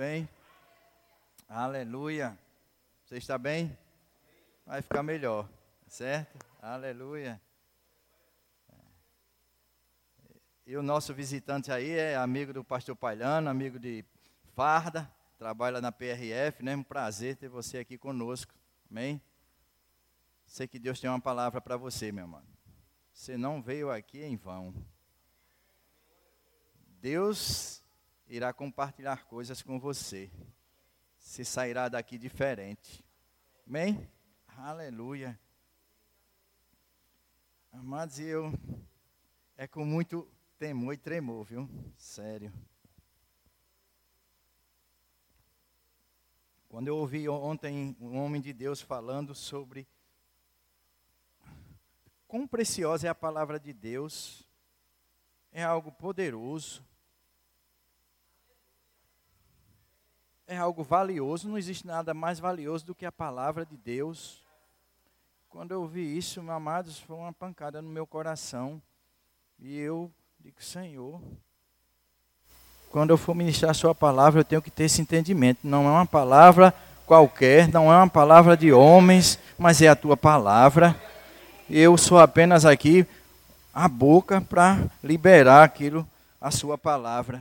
bem? 0.00 0.26
Aleluia. 1.46 2.38
Você 3.04 3.18
está 3.18 3.36
bem? 3.36 3.76
Vai 4.64 4.80
ficar 4.80 5.02
melhor, 5.02 5.46
certo? 5.86 6.38
Aleluia. 6.62 7.38
E 10.66 10.74
o 10.74 10.82
nosso 10.82 11.12
visitante 11.12 11.70
aí 11.70 11.90
é 11.90 12.16
amigo 12.16 12.50
do 12.50 12.64
pastor 12.64 12.96
Pailano, 12.96 13.50
amigo 13.50 13.78
de 13.78 14.02
Farda, 14.54 15.06
trabalha 15.38 15.82
na 15.82 15.92
PRF, 15.92 16.62
né? 16.62 16.74
Um 16.74 16.82
prazer 16.82 17.36
ter 17.36 17.50
você 17.50 17.76
aqui 17.76 17.98
conosco. 17.98 18.54
Amém? 18.90 19.20
Sei 20.46 20.66
que 20.66 20.78
Deus 20.78 20.98
tem 20.98 21.10
uma 21.10 21.20
palavra 21.20 21.60
para 21.60 21.76
você, 21.76 22.10
meu 22.10 22.24
irmão. 22.24 22.42
Você 23.12 23.36
não 23.36 23.60
veio 23.60 23.90
aqui 23.90 24.22
em 24.22 24.34
vão. 24.34 24.74
Deus 27.02 27.79
irá 28.30 28.52
compartilhar 28.52 29.24
coisas 29.24 29.60
com 29.60 29.78
você. 29.80 30.30
Você 31.18 31.44
sairá 31.44 31.88
daqui 31.88 32.16
diferente. 32.16 33.04
Amém? 33.66 34.08
Aleluia. 34.56 35.38
Amados, 37.72 38.20
eu 38.20 38.52
é 39.56 39.66
com 39.66 39.84
muito 39.84 40.30
temor 40.56 40.94
e 40.94 40.96
tremor, 40.96 41.44
viu? 41.44 41.68
Sério. 41.96 42.52
Quando 46.68 46.86
eu 46.86 46.96
ouvi 46.96 47.28
ontem 47.28 47.96
um 48.00 48.16
homem 48.16 48.40
de 48.40 48.52
Deus 48.52 48.80
falando 48.80 49.34
sobre 49.34 49.88
quão 52.28 52.46
preciosa 52.46 53.08
é 53.08 53.10
a 53.10 53.14
palavra 53.14 53.58
de 53.58 53.72
Deus, 53.72 54.48
é 55.50 55.64
algo 55.64 55.90
poderoso, 55.90 56.88
é 60.50 60.56
algo 60.56 60.82
valioso, 60.82 61.48
não 61.48 61.56
existe 61.56 61.86
nada 61.86 62.12
mais 62.12 62.40
valioso 62.40 62.84
do 62.84 62.92
que 62.92 63.06
a 63.06 63.12
palavra 63.12 63.64
de 63.64 63.76
Deus. 63.76 64.42
Quando 65.48 65.70
eu 65.70 65.82
ouvi 65.82 66.18
isso, 66.18 66.42
meus 66.42 66.56
amados, 66.56 66.98
foi 66.98 67.16
uma 67.16 67.32
pancada 67.32 67.80
no 67.80 67.88
meu 67.88 68.04
coração. 68.04 68.82
E 69.60 69.78
eu 69.78 70.10
digo, 70.40 70.60
Senhor, 70.60 71.22
quando 72.90 73.10
eu 73.10 73.16
for 73.16 73.32
ministrar 73.32 73.70
a 73.70 73.74
sua 73.74 73.94
palavra, 73.94 74.40
eu 74.40 74.44
tenho 74.44 74.60
que 74.60 74.72
ter 74.72 74.84
esse 74.84 75.00
entendimento. 75.00 75.60
Não 75.62 75.86
é 75.86 75.90
uma 75.90 76.06
palavra 76.06 76.74
qualquer, 77.06 77.68
não 77.68 77.92
é 77.92 77.96
uma 77.96 78.08
palavra 78.10 78.56
de 78.56 78.72
homens, 78.72 79.38
mas 79.56 79.80
é 79.80 79.86
a 79.86 79.94
tua 79.94 80.16
palavra. 80.16 81.00
Eu 81.70 81.96
sou 81.96 82.18
apenas 82.18 82.64
aqui 82.64 83.06
a 83.72 83.86
boca 83.86 84.40
para 84.40 84.90
liberar 85.00 85.62
aquilo, 85.62 86.04
a 86.40 86.50
sua 86.50 86.76
palavra. 86.76 87.40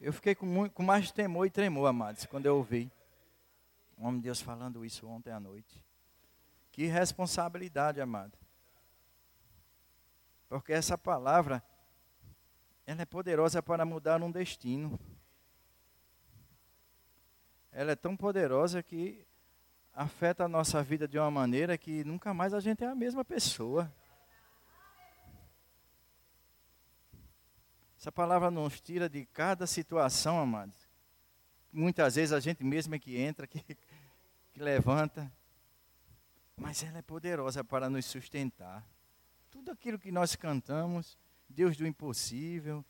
Eu 0.00 0.14
fiquei 0.14 0.34
com, 0.34 0.46
muito, 0.46 0.72
com 0.72 0.82
mais 0.82 1.12
temor 1.12 1.46
e 1.46 1.50
tremor, 1.50 1.86
amados, 1.86 2.24
quando 2.24 2.46
eu 2.46 2.56
ouvi 2.56 2.90
o 3.98 4.06
homem 4.06 4.18
de 4.18 4.24
Deus 4.24 4.40
falando 4.40 4.82
isso 4.82 5.06
ontem 5.06 5.30
à 5.30 5.38
noite. 5.38 5.84
Que 6.72 6.86
responsabilidade, 6.86 8.00
amado. 8.00 8.32
Porque 10.48 10.72
essa 10.72 10.96
palavra, 10.96 11.62
ela 12.86 13.02
é 13.02 13.04
poderosa 13.04 13.62
para 13.62 13.84
mudar 13.84 14.22
um 14.22 14.30
destino. 14.30 14.98
Ela 17.70 17.92
é 17.92 17.96
tão 17.96 18.16
poderosa 18.16 18.82
que 18.82 19.26
afeta 19.92 20.44
a 20.44 20.48
nossa 20.48 20.82
vida 20.82 21.06
de 21.06 21.18
uma 21.18 21.30
maneira 21.30 21.76
que 21.76 22.02
nunca 22.04 22.32
mais 22.32 22.54
a 22.54 22.60
gente 22.60 22.82
é 22.82 22.86
a 22.86 22.94
mesma 22.94 23.22
pessoa. 23.22 23.92
Essa 28.00 28.10
palavra 28.10 28.50
nos 28.50 28.80
tira 28.80 29.10
de 29.10 29.26
cada 29.26 29.66
situação, 29.66 30.40
amados. 30.40 30.88
Muitas 31.70 32.14
vezes 32.14 32.32
a 32.32 32.40
gente 32.40 32.64
mesmo 32.64 32.94
é 32.94 32.98
que 32.98 33.18
entra, 33.18 33.46
que, 33.46 33.60
que 34.54 34.58
levanta. 34.58 35.30
Mas 36.56 36.82
ela 36.82 36.96
é 36.96 37.02
poderosa 37.02 37.62
para 37.62 37.90
nos 37.90 38.06
sustentar 38.06 38.88
tudo 39.50 39.70
aquilo 39.70 39.98
que 39.98 40.10
nós 40.10 40.34
cantamos, 40.34 41.18
Deus 41.46 41.76
do 41.76 41.86
impossível, 41.86 42.82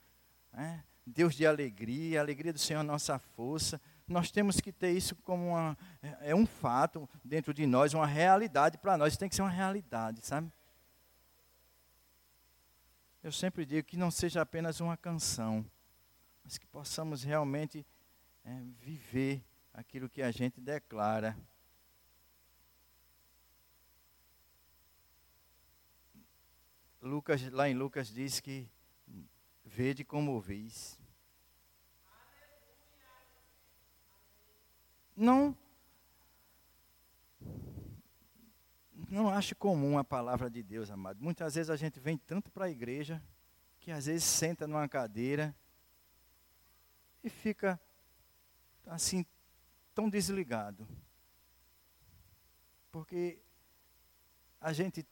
né? 0.52 0.84
Deus 1.04 1.34
de 1.34 1.44
alegria, 1.44 2.20
a 2.20 2.22
alegria 2.22 2.52
do 2.52 2.58
Senhor 2.60 2.78
é 2.78 2.84
nossa 2.84 3.18
força. 3.18 3.80
Nós 4.06 4.30
temos 4.30 4.60
que 4.60 4.70
ter 4.70 4.92
isso 4.92 5.16
como 5.16 5.48
uma, 5.48 5.76
é, 6.00 6.30
é 6.30 6.34
um 6.36 6.46
fato 6.46 7.08
dentro 7.24 7.52
de 7.52 7.66
nós, 7.66 7.94
uma 7.94 8.06
realidade 8.06 8.78
para 8.78 8.96
nós. 8.96 9.16
Tem 9.16 9.28
que 9.28 9.34
ser 9.34 9.42
uma 9.42 9.50
realidade, 9.50 10.24
sabe? 10.24 10.52
Eu 13.22 13.30
sempre 13.30 13.66
digo 13.66 13.86
que 13.86 13.98
não 13.98 14.10
seja 14.10 14.40
apenas 14.40 14.80
uma 14.80 14.96
canção, 14.96 15.64
mas 16.42 16.56
que 16.56 16.66
possamos 16.66 17.22
realmente 17.22 17.86
é, 18.42 18.62
viver 18.78 19.44
aquilo 19.74 20.08
que 20.08 20.22
a 20.22 20.30
gente 20.30 20.58
declara. 20.58 21.36
Lucas, 27.02 27.42
lá 27.50 27.68
em 27.68 27.74
Lucas 27.74 28.08
diz 28.08 28.40
que 28.40 28.66
vede 29.64 30.02
como 30.02 30.32
ouvis. 30.32 30.98
Não 35.14 35.54
não 39.10 39.28
acho 39.28 39.56
comum 39.56 39.98
a 39.98 40.04
palavra 40.04 40.48
de 40.48 40.62
Deus, 40.62 40.88
amado. 40.88 41.20
Muitas 41.20 41.56
vezes 41.56 41.68
a 41.68 41.76
gente 41.76 41.98
vem 41.98 42.16
tanto 42.16 42.48
para 42.50 42.66
a 42.66 42.70
igreja 42.70 43.20
que 43.80 43.90
às 43.90 44.06
vezes 44.06 44.22
senta 44.22 44.68
numa 44.68 44.88
cadeira 44.88 45.54
e 47.24 47.28
fica 47.28 47.80
assim 48.86 49.26
tão 49.94 50.08
desligado. 50.08 50.86
Porque 52.92 53.40
a 54.60 54.72
gente 54.72 55.04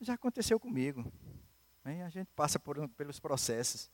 já 0.00 0.14
aconteceu 0.14 0.58
comigo. 0.58 1.12
A 1.84 2.08
gente 2.08 2.28
passa 2.34 2.58
por, 2.58 2.88
pelos 2.90 3.20
processos. 3.20 3.90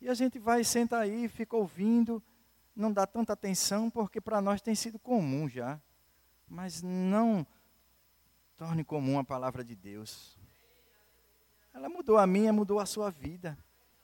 E 0.00 0.08
a 0.08 0.14
gente 0.14 0.38
vai, 0.38 0.62
senta 0.62 0.98
aí, 0.98 1.28
fica 1.28 1.56
ouvindo, 1.56 2.22
não 2.76 2.92
dá 2.92 3.06
tanta 3.06 3.32
atenção, 3.32 3.88
porque 3.88 4.20
para 4.20 4.42
nós 4.42 4.60
tem 4.60 4.74
sido 4.74 4.98
comum 4.98 5.48
já. 5.48 5.80
Mas 6.46 6.82
não 6.82 7.46
torne 8.56 8.84
comum 8.84 9.18
a 9.18 9.24
palavra 9.24 9.64
de 9.64 9.74
Deus. 9.74 10.38
Ela 11.72 11.88
mudou 11.88 12.18
a 12.18 12.26
minha, 12.26 12.52
mudou 12.52 12.78
a 12.78 12.86
sua 12.86 13.10
vida. 13.10 13.58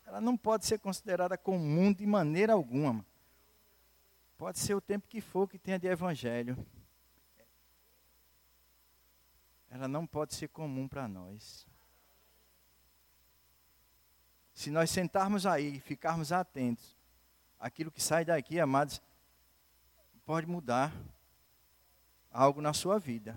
Ela 0.05 0.21
não 0.21 0.37
pode 0.37 0.67
ser 0.67 0.79
considerada 0.79 1.39
comum 1.39 1.93
de 1.93 2.05
maneira 2.07 2.53
alguma. 2.53 3.05
Pode 4.37 4.59
ser 4.59 4.75
o 4.75 4.81
tempo 4.81 5.07
que 5.09 5.21
for 5.21 5.49
que 5.49 5.59
tenha 5.59 5.79
de 5.79 5.87
evangelho 5.87 6.57
ela 9.71 9.87
não 9.87 10.05
pode 10.05 10.35
ser 10.35 10.49
comum 10.49 10.89
para 10.89 11.07
nós. 11.07 11.67
Se 14.53 14.69
nós 14.71 14.91
sentarmos 14.91 15.47
aí 15.47 15.77
e 15.77 15.81
ficarmos 15.81 16.33
atentos, 16.33 16.97
aquilo 17.59 17.91
que 17.91 18.03
sai 18.03 18.25
daqui, 18.25 18.59
amados, 18.59 19.01
pode 20.27 20.47
mudar 20.47 20.93
algo 22.33 22.61
na 22.61 22.73
sua 22.73 22.99
vida. 22.99 23.35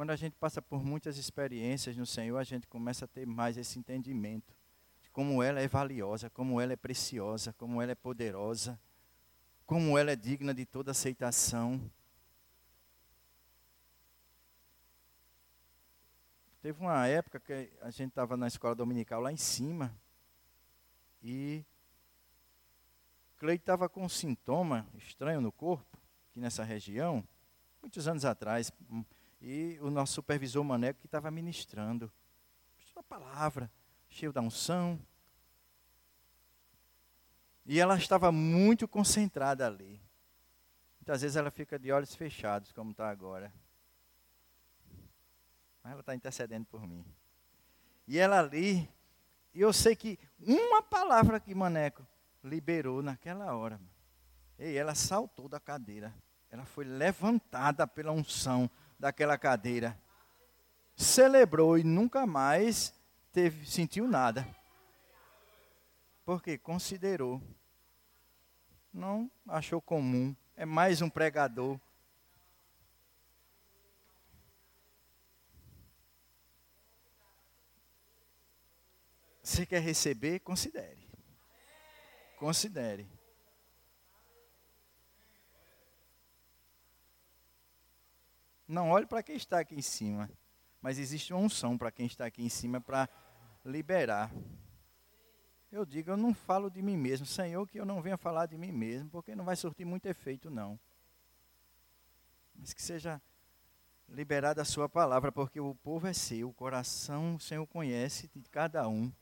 Quando 0.00 0.12
a 0.12 0.16
gente 0.16 0.34
passa 0.36 0.62
por 0.62 0.82
muitas 0.82 1.18
experiências 1.18 1.94
no 1.94 2.06
Senhor, 2.06 2.38
a 2.38 2.42
gente 2.42 2.66
começa 2.66 3.04
a 3.04 3.08
ter 3.08 3.26
mais 3.26 3.58
esse 3.58 3.78
entendimento 3.78 4.56
de 5.02 5.10
como 5.10 5.42
ela 5.42 5.60
é 5.60 5.68
valiosa, 5.68 6.30
como 6.30 6.58
ela 6.58 6.72
é 6.72 6.76
preciosa, 6.76 7.52
como 7.52 7.82
ela 7.82 7.92
é 7.92 7.94
poderosa 7.94 8.80
como 9.66 9.98
ela 9.98 10.10
é 10.10 10.16
digna 10.16 10.54
de 10.54 10.64
toda 10.64 10.92
aceitação. 10.92 11.78
Teve 16.62 16.80
uma 16.80 17.06
época 17.06 17.38
que 17.38 17.70
a 17.82 17.90
gente 17.90 18.08
estava 18.08 18.38
na 18.38 18.46
escola 18.46 18.74
dominical 18.74 19.20
lá 19.20 19.30
em 19.30 19.36
cima 19.36 19.94
e 21.22 21.62
Cleide 23.36 23.60
estava 23.60 23.86
com 23.86 24.02
um 24.02 24.08
sintoma 24.08 24.88
estranho 24.94 25.42
no 25.42 25.52
corpo, 25.52 25.98
aqui 26.30 26.40
nessa 26.40 26.64
região, 26.64 27.22
muitos 27.82 28.08
anos 28.08 28.24
atrás, 28.24 28.72
e 29.40 29.78
o 29.80 29.90
nosso 29.90 30.14
supervisor 30.14 30.62
Maneco 30.62 31.00
que 31.00 31.06
estava 31.06 31.30
ministrando, 31.30 32.12
uma 32.94 33.02
palavra, 33.02 33.70
cheio 34.08 34.32
da 34.32 34.42
unção, 34.42 35.00
e 37.64 37.78
ela 37.78 37.96
estava 37.96 38.30
muito 38.30 38.86
concentrada 38.86 39.66
ali. 39.66 40.00
Muitas 40.98 41.22
vezes 41.22 41.36
ela 41.36 41.50
fica 41.50 41.78
de 41.78 41.90
olhos 41.90 42.14
fechados, 42.14 42.72
como 42.72 42.90
está 42.90 43.08
agora. 43.08 43.52
Mas 45.82 45.92
ela 45.92 46.00
está 46.00 46.14
intercedendo 46.14 46.66
por 46.66 46.86
mim. 46.86 47.04
E 48.06 48.18
ela 48.18 48.40
ali, 48.40 48.88
e 49.54 49.60
eu 49.60 49.72
sei 49.72 49.96
que 49.96 50.18
uma 50.40 50.82
palavra 50.82 51.40
que 51.40 51.54
Maneco 51.54 52.06
liberou 52.44 53.02
naquela 53.02 53.54
hora. 53.54 53.80
E 54.58 54.76
ela 54.76 54.94
saltou 54.94 55.48
da 55.48 55.58
cadeira. 55.58 56.14
Ela 56.50 56.64
foi 56.66 56.84
levantada 56.84 57.86
pela 57.86 58.12
unção 58.12 58.68
daquela 59.00 59.38
cadeira. 59.38 59.98
Celebrou 60.94 61.78
e 61.78 61.82
nunca 61.82 62.26
mais 62.26 62.92
teve, 63.32 63.66
sentiu 63.66 64.06
nada. 64.06 64.46
Porque 66.24 66.58
considerou. 66.58 67.42
Não 68.92 69.30
achou 69.48 69.80
comum. 69.80 70.36
É 70.54 70.66
mais 70.66 71.00
um 71.00 71.08
pregador. 71.08 71.80
Você 79.42 79.64
quer 79.64 79.80
receber? 79.80 80.40
Considere. 80.40 81.08
Considere. 82.36 83.19
Não 88.70 88.90
olhe 88.90 89.04
para 89.04 89.20
quem 89.20 89.34
está 89.34 89.58
aqui 89.58 89.74
em 89.74 89.82
cima, 89.82 90.30
mas 90.80 90.96
existe 90.96 91.32
uma 91.32 91.42
unção 91.42 91.76
para 91.76 91.90
quem 91.90 92.06
está 92.06 92.24
aqui 92.24 92.40
em 92.40 92.48
cima 92.48 92.80
para 92.80 93.08
liberar. 93.64 94.32
Eu 95.72 95.84
digo, 95.84 96.12
eu 96.12 96.16
não 96.16 96.32
falo 96.32 96.70
de 96.70 96.80
mim 96.80 96.96
mesmo, 96.96 97.26
Senhor, 97.26 97.66
que 97.66 97.80
eu 97.80 97.84
não 97.84 98.00
venha 98.00 98.16
falar 98.16 98.46
de 98.46 98.56
mim 98.56 98.70
mesmo, 98.70 99.10
porque 99.10 99.34
não 99.34 99.44
vai 99.44 99.56
surtir 99.56 99.84
muito 99.84 100.06
efeito, 100.06 100.48
não. 100.48 100.78
Mas 102.54 102.72
que 102.72 102.80
seja 102.80 103.20
liberada 104.08 104.62
a 104.62 104.64
sua 104.64 104.88
palavra, 104.88 105.32
porque 105.32 105.58
o 105.58 105.74
povo 105.74 106.06
é 106.06 106.12
seu, 106.12 106.48
o 106.48 106.54
coração 106.54 107.34
o 107.34 107.40
Senhor 107.40 107.66
conhece 107.66 108.30
de 108.32 108.48
cada 108.48 108.88
um. 108.88 109.12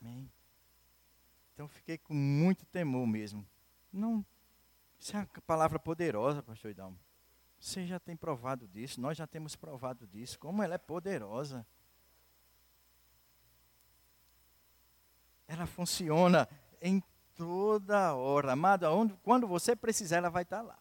Amém. 0.00 0.30
Então 1.54 1.66
fiquei 1.66 1.98
com 1.98 2.14
muito 2.14 2.64
temor 2.66 3.04
mesmo. 3.04 3.44
Não, 3.92 4.24
isso 4.96 5.16
é 5.16 5.18
uma 5.18 5.26
palavra 5.44 5.80
poderosa, 5.80 6.40
pastor 6.40 6.70
Idalmo. 6.70 6.96
Você 7.62 7.86
já 7.86 8.00
tem 8.00 8.16
provado 8.16 8.66
disso, 8.66 9.00
nós 9.00 9.16
já 9.16 9.24
temos 9.24 9.54
provado 9.54 10.04
disso, 10.04 10.36
como 10.36 10.64
ela 10.64 10.74
é 10.74 10.78
poderosa. 10.78 11.64
Ela 15.46 15.64
funciona 15.64 16.48
em 16.80 17.00
toda 17.36 18.16
hora. 18.16 18.50
Amada, 18.54 18.90
onde, 18.90 19.14
quando 19.22 19.46
você 19.46 19.76
precisar, 19.76 20.16
ela 20.16 20.28
vai 20.28 20.42
estar 20.42 20.60
lá. 20.60 20.76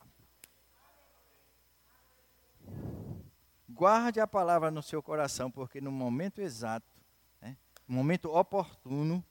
Guarde 3.70 4.20
a 4.20 4.26
palavra 4.26 4.72
no 4.72 4.82
seu 4.82 5.04
coração, 5.04 5.52
porque 5.52 5.80
no 5.80 5.92
momento 5.92 6.42
exato, 6.42 6.92
né, 7.40 7.56
no 7.88 7.94
momento 7.94 8.36
oportuno, 8.36 9.24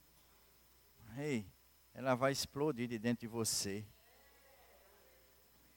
ei, 1.19 1.45
ela 1.93 2.15
vai 2.15 2.31
explodir 2.31 2.87
de 2.87 2.97
dentro 2.97 3.23
de 3.23 3.27
você. 3.27 3.85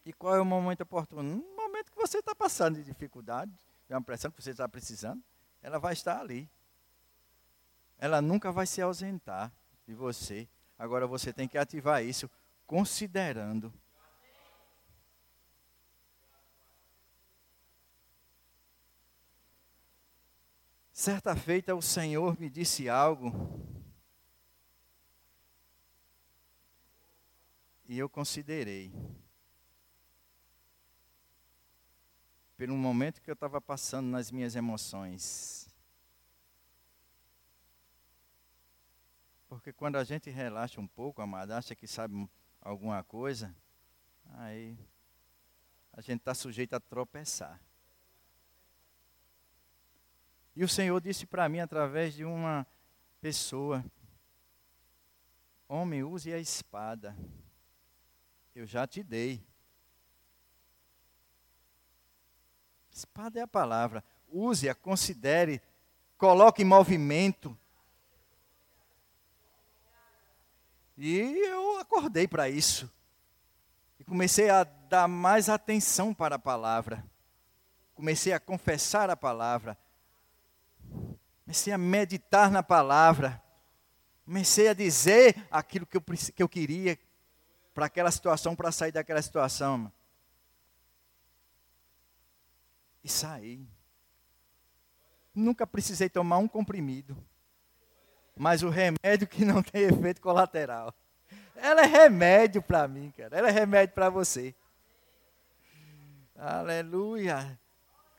E 0.05 0.13
qual 0.13 0.35
é 0.35 0.39
o 0.39 0.45
momento 0.45 0.81
oportuno? 0.81 1.52
Você 2.07 2.19
está 2.19 2.35
passando 2.35 2.75
de 2.75 2.83
dificuldade, 2.83 3.51
de 3.87 3.93
uma 3.93 4.01
pressão 4.01 4.29
que 4.29 4.41
você 4.41 4.51
está 4.51 4.67
precisando, 4.67 5.23
ela 5.61 5.79
vai 5.79 5.93
estar 5.93 6.19
ali. 6.19 6.49
Ela 7.97 8.21
nunca 8.21 8.51
vai 8.51 8.67
se 8.67 8.81
ausentar 8.81 9.51
de 9.87 9.93
você. 9.93 10.47
Agora 10.77 11.07
você 11.07 11.31
tem 11.31 11.47
que 11.47 11.57
ativar 11.57 12.03
isso 12.03 12.29
considerando. 12.67 13.73
Certa 20.91 21.35
feita 21.35 21.73
o 21.73 21.81
Senhor 21.81 22.37
me 22.37 22.49
disse 22.49 22.89
algo 22.89 23.31
e 27.87 27.97
eu 27.97 28.09
considerei. 28.09 28.91
Pelo 32.63 32.77
momento 32.77 33.21
que 33.21 33.29
eu 33.29 33.33
estava 33.33 33.59
passando 33.59 34.07
nas 34.07 34.31
minhas 34.31 34.55
emoções. 34.55 35.67
Porque 39.49 39.73
quando 39.73 39.97
a 39.97 40.03
gente 40.05 40.29
relaxa 40.29 40.79
um 40.79 40.87
pouco, 40.87 41.21
amado, 41.21 41.51
acha 41.51 41.75
que 41.75 41.85
sabe 41.85 42.25
alguma 42.61 43.03
coisa, 43.03 43.53
aí 44.35 44.77
a 45.91 45.99
gente 45.99 46.19
está 46.19 46.33
sujeito 46.33 46.73
a 46.73 46.79
tropeçar. 46.79 47.59
E 50.55 50.63
o 50.63 50.69
Senhor 50.69 51.01
disse 51.01 51.25
para 51.25 51.49
mim 51.49 51.59
através 51.59 52.13
de 52.13 52.23
uma 52.23 52.65
pessoa: 53.19 53.83
Homem, 55.67 56.01
use 56.01 56.31
a 56.31 56.39
espada. 56.39 57.13
Eu 58.55 58.65
já 58.65 58.87
te 58.87 59.03
dei. 59.03 59.45
Espada 62.93 63.39
é 63.39 63.43
a 63.43 63.47
palavra. 63.47 64.03
Use-a, 64.29 64.75
considere, 64.75 65.61
coloque 66.17 66.61
em 66.61 66.65
movimento. 66.65 67.57
E 70.95 71.19
eu 71.19 71.79
acordei 71.79 72.27
para 72.27 72.47
isso. 72.47 72.91
E 73.99 74.03
comecei 74.03 74.49
a 74.49 74.63
dar 74.63 75.07
mais 75.07 75.49
atenção 75.49 76.13
para 76.13 76.35
a 76.35 76.39
palavra. 76.39 77.03
Comecei 77.95 78.31
a 78.31 78.39
confessar 78.39 79.09
a 79.09 79.17
palavra. 79.17 79.75
Comecei 81.43 81.73
a 81.73 81.77
meditar 81.77 82.51
na 82.51 82.61
palavra. 82.61 83.41
Comecei 84.23 84.67
a 84.67 84.73
dizer 84.73 85.47
aquilo 85.49 85.85
que 85.85 85.97
eu, 85.97 86.01
que 86.01 86.43
eu 86.43 86.47
queria 86.47 86.97
para 87.73 87.87
aquela 87.87 88.11
situação, 88.11 88.55
para 88.55 88.71
sair 88.71 88.91
daquela 88.91 89.21
situação 89.21 89.91
e 93.03 93.09
saí. 93.09 93.67
Nunca 95.33 95.65
precisei 95.65 96.09
tomar 96.09 96.37
um 96.37 96.47
comprimido. 96.47 97.17
Mas 98.35 98.63
o 98.63 98.69
remédio 98.69 99.27
que 99.27 99.43
não 99.43 99.61
tem 99.61 99.83
efeito 99.83 100.21
colateral. 100.21 100.93
Ela 101.55 101.81
é 101.81 101.85
remédio 101.85 102.61
para 102.61 102.87
mim, 102.87 103.11
cara. 103.15 103.37
Ela 103.37 103.49
é 103.49 103.51
remédio 103.51 103.93
para 103.93 104.09
você. 104.09 104.55
Aleluia. 106.35 107.59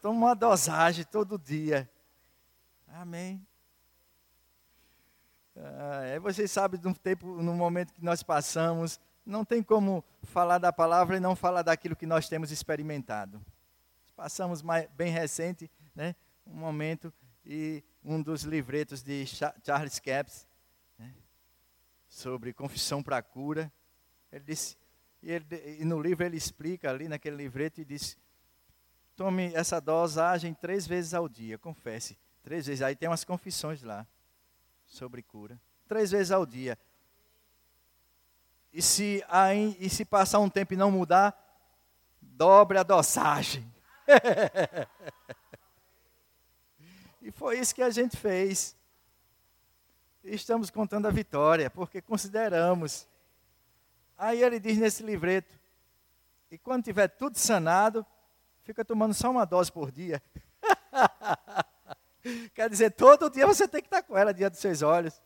Toma 0.01 0.27
uma 0.27 0.35
dosagem 0.35 1.05
todo 1.05 1.39
dia. 1.39 1.89
Amém. 2.89 3.45
Ah, 5.57 6.03
é, 6.05 6.19
vocês 6.19 6.51
sabem 6.51 6.81
no 6.83 6.95
tempo, 6.95 7.27
no 7.43 7.55
momento 7.55 7.93
que 7.93 8.05
nós 8.05 8.23
passamos, 8.23 9.01
não 9.25 9.45
tem 9.45 9.63
como 9.63 10.05
falar 10.23 10.59
da 10.59 10.73
palavra 10.73 11.17
e 11.17 11.21
não 11.21 11.37
falar 11.37 11.63
daquilo 11.63 11.97
que 11.97 12.07
nós 12.07 12.29
temos 12.29 12.51
experimentado. 12.51 13.41
Passamos 14.17 14.63
mais, 14.63 14.89
bem 14.91 15.11
recente, 15.11 15.71
né, 15.95 16.15
um 16.47 16.55
momento, 16.55 17.13
e 17.45 17.83
um 18.05 18.23
dos 18.23 18.43
livretos 18.43 19.03
de 19.03 19.25
Charles 19.27 19.99
Capps, 19.99 20.47
né, 20.99 21.13
sobre 22.09 22.53
confissão 22.53 23.03
para 23.03 23.21
cura, 23.23 23.73
ele 24.31 24.45
disse, 24.45 24.77
e, 25.21 25.33
ele, 25.33 25.47
e 25.81 25.85
no 25.85 26.01
livro 26.01 26.25
ele 26.25 26.37
explica 26.37 26.91
ali 26.91 27.09
naquele 27.09 27.37
livreto 27.37 27.81
e 27.81 27.85
diz, 27.85 28.17
tome 29.17 29.53
essa 29.55 29.81
dosagem 29.81 30.55
três 30.55 30.87
vezes 30.87 31.13
ao 31.13 31.29
dia, 31.29 31.59
confesse, 31.59 32.17
três 32.43 32.67
vezes, 32.67 32.83
aí 32.83 32.95
tem 32.95 33.09
umas 33.09 33.25
confissões 33.25 33.83
lá, 33.83 34.07
sobre 34.87 35.23
cura, 35.23 35.61
três 35.89 36.13
vezes 36.13 36.31
ao 36.31 36.47
dia, 36.47 36.79
e 38.73 38.81
se, 38.81 39.25
aí, 39.29 39.77
e 39.81 39.89
se 39.89 40.05
passar 40.05 40.39
um 40.41 40.49
tempo 40.49 40.75
e 40.75 40.77
não 40.77 40.91
mudar, 40.91 41.41
dobre 42.21 42.77
a 42.77 42.83
dosagem. 42.83 43.74
E 47.21 47.31
foi 47.31 47.59
isso 47.59 47.75
que 47.75 47.83
a 47.83 47.91
gente 47.91 48.17
fez. 48.17 48.77
E 50.23 50.35
estamos 50.35 50.71
contando 50.71 51.07
a 51.07 51.11
vitória, 51.11 51.71
porque 51.71 52.01
consideramos. 52.01 53.07
Aí 54.17 54.43
ele 54.43 54.61
diz 54.61 54.79
nesse 54.79 55.03
livreto: 55.03 55.59
e 56.51 56.59
quando 56.59 56.85
tiver 56.85 57.09
tudo 57.09 57.39
sanado, 57.39 58.07
fica 58.63 58.85
tomando 58.85 59.15
só 59.15 59.31
uma 59.31 59.45
dose 59.45 59.73
por 59.73 59.91
dia. 59.91 60.23
Quer 62.55 62.71
dizer, 62.71 62.91
todo 62.93 63.29
dia 63.29 63.47
você 63.47 63.69
tem 63.69 63.83
que 63.83 63.87
estar 63.87 64.03
com 64.03 64.17
ela 64.17 64.33
diante 64.33 64.53
dos 64.53 64.61
seus 64.61 64.81
olhos, 64.81 65.21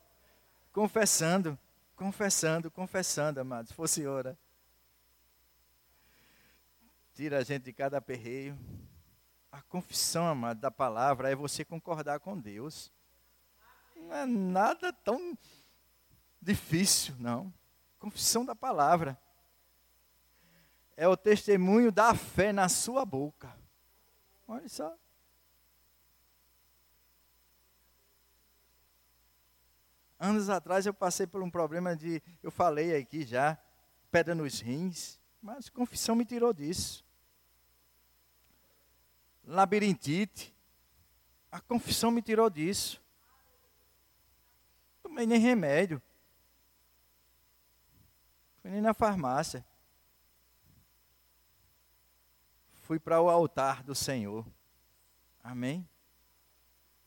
confessando, 0.72 1.56
confessando, 1.94 2.70
confessando, 2.70 3.40
amados. 3.40 3.70
Fosse 3.72 4.06
hora 4.06 4.36
tira 7.18 7.38
a 7.38 7.42
gente 7.42 7.64
de 7.64 7.72
cada 7.72 7.98
aperreio. 7.98 8.56
A 9.50 9.60
confissão, 9.60 10.24
amado, 10.24 10.60
da 10.60 10.70
palavra 10.70 11.28
é 11.28 11.34
você 11.34 11.64
concordar 11.64 12.20
com 12.20 12.38
Deus. 12.38 12.92
Não 13.96 14.14
é 14.14 14.24
nada 14.24 14.92
tão 14.92 15.36
difícil, 16.40 17.16
não. 17.18 17.52
Confissão 17.98 18.44
da 18.44 18.54
palavra. 18.54 19.20
É 20.96 21.08
o 21.08 21.16
testemunho 21.16 21.90
da 21.90 22.14
fé 22.14 22.52
na 22.52 22.68
sua 22.68 23.04
boca. 23.04 23.52
Olha 24.46 24.68
só. 24.68 24.96
Anos 30.20 30.48
atrás 30.48 30.86
eu 30.86 30.94
passei 30.94 31.26
por 31.26 31.42
um 31.42 31.50
problema 31.50 31.96
de, 31.96 32.22
eu 32.44 32.52
falei 32.52 32.96
aqui 32.96 33.24
já, 33.24 33.58
pedra 34.08 34.36
nos 34.36 34.60
rins, 34.60 35.18
mas 35.42 35.68
confissão 35.68 36.14
me 36.14 36.24
tirou 36.24 36.52
disso 36.52 37.07
labirintite. 39.48 40.54
A 41.50 41.60
confissão 41.60 42.10
me 42.10 42.20
tirou 42.20 42.48
disso. 42.50 43.02
tomei 45.02 45.26
nem 45.26 45.40
remédio. 45.40 46.00
Fui 48.60 48.70
nem 48.70 48.80
na 48.80 48.92
farmácia. 48.92 49.64
Fui 52.82 52.98
para 52.98 53.20
o 53.20 53.28
altar 53.28 53.82
do 53.82 53.94
Senhor. 53.94 54.46
Amém? 55.42 55.88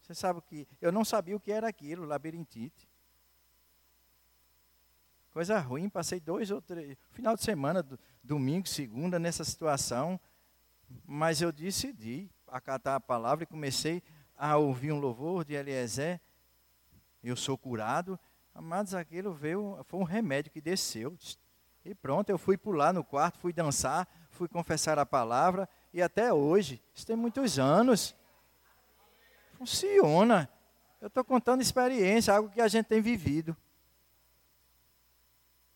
Você 0.02 0.16
sabe 0.16 0.40
o 0.40 0.42
que? 0.42 0.68
Eu 0.82 0.92
não 0.92 1.06
sabia 1.06 1.36
o 1.36 1.40
que 1.40 1.52
era 1.52 1.68
aquilo, 1.68 2.06
labirintite. 2.06 2.90
Coisa 5.32 5.60
ruim, 5.60 5.88
passei 5.88 6.20
dois 6.20 6.52
ou 6.52 6.62
três, 6.62 6.98
final 7.12 7.36
de 7.38 7.44
semana, 7.44 7.88
domingo, 8.22 8.68
segunda, 8.68 9.18
nessa 9.18 9.46
situação. 9.46 10.20
Mas 11.06 11.42
eu 11.42 11.52
decidi 11.52 12.30
acatar 12.48 12.96
a 12.96 13.00
palavra 13.00 13.44
e 13.44 13.48
comecei 13.48 14.04
a 14.38 14.58
ouvir 14.58 14.92
um 14.92 15.00
louvor 15.00 15.46
de 15.46 15.54
Eliezer. 15.54 16.20
Eu 17.24 17.36
sou 17.36 17.58
curado. 17.58 18.20
Amados, 18.54 18.94
aquilo 18.94 19.34
veio, 19.34 19.80
foi 19.86 20.00
um 20.00 20.04
remédio 20.04 20.52
que 20.52 20.60
desceu. 20.60 21.18
E 21.86 21.96
pronto, 21.96 22.30
eu 22.30 22.38
fui 22.38 22.58
pular 22.58 22.94
no 22.94 23.04
quarto, 23.04 23.40
fui 23.40 23.54
dançar, 23.54 24.08
fui 24.30 24.48
confessar 24.48 25.00
a 25.00 25.06
palavra. 25.06 25.68
E 25.94 26.02
até 26.02 26.34
hoje, 26.34 26.82
isso 26.94 27.06
tem 27.06 27.16
muitos 27.16 27.58
anos, 27.58 28.16
funciona. 29.58 30.50
Eu 31.00 31.08
estou 31.08 31.24
contando 31.24 31.62
experiência, 31.62 32.34
algo 32.34 32.50
que 32.50 32.62
a 32.62 32.68
gente 32.68 32.86
tem 32.86 33.02
vivido. 33.02 33.58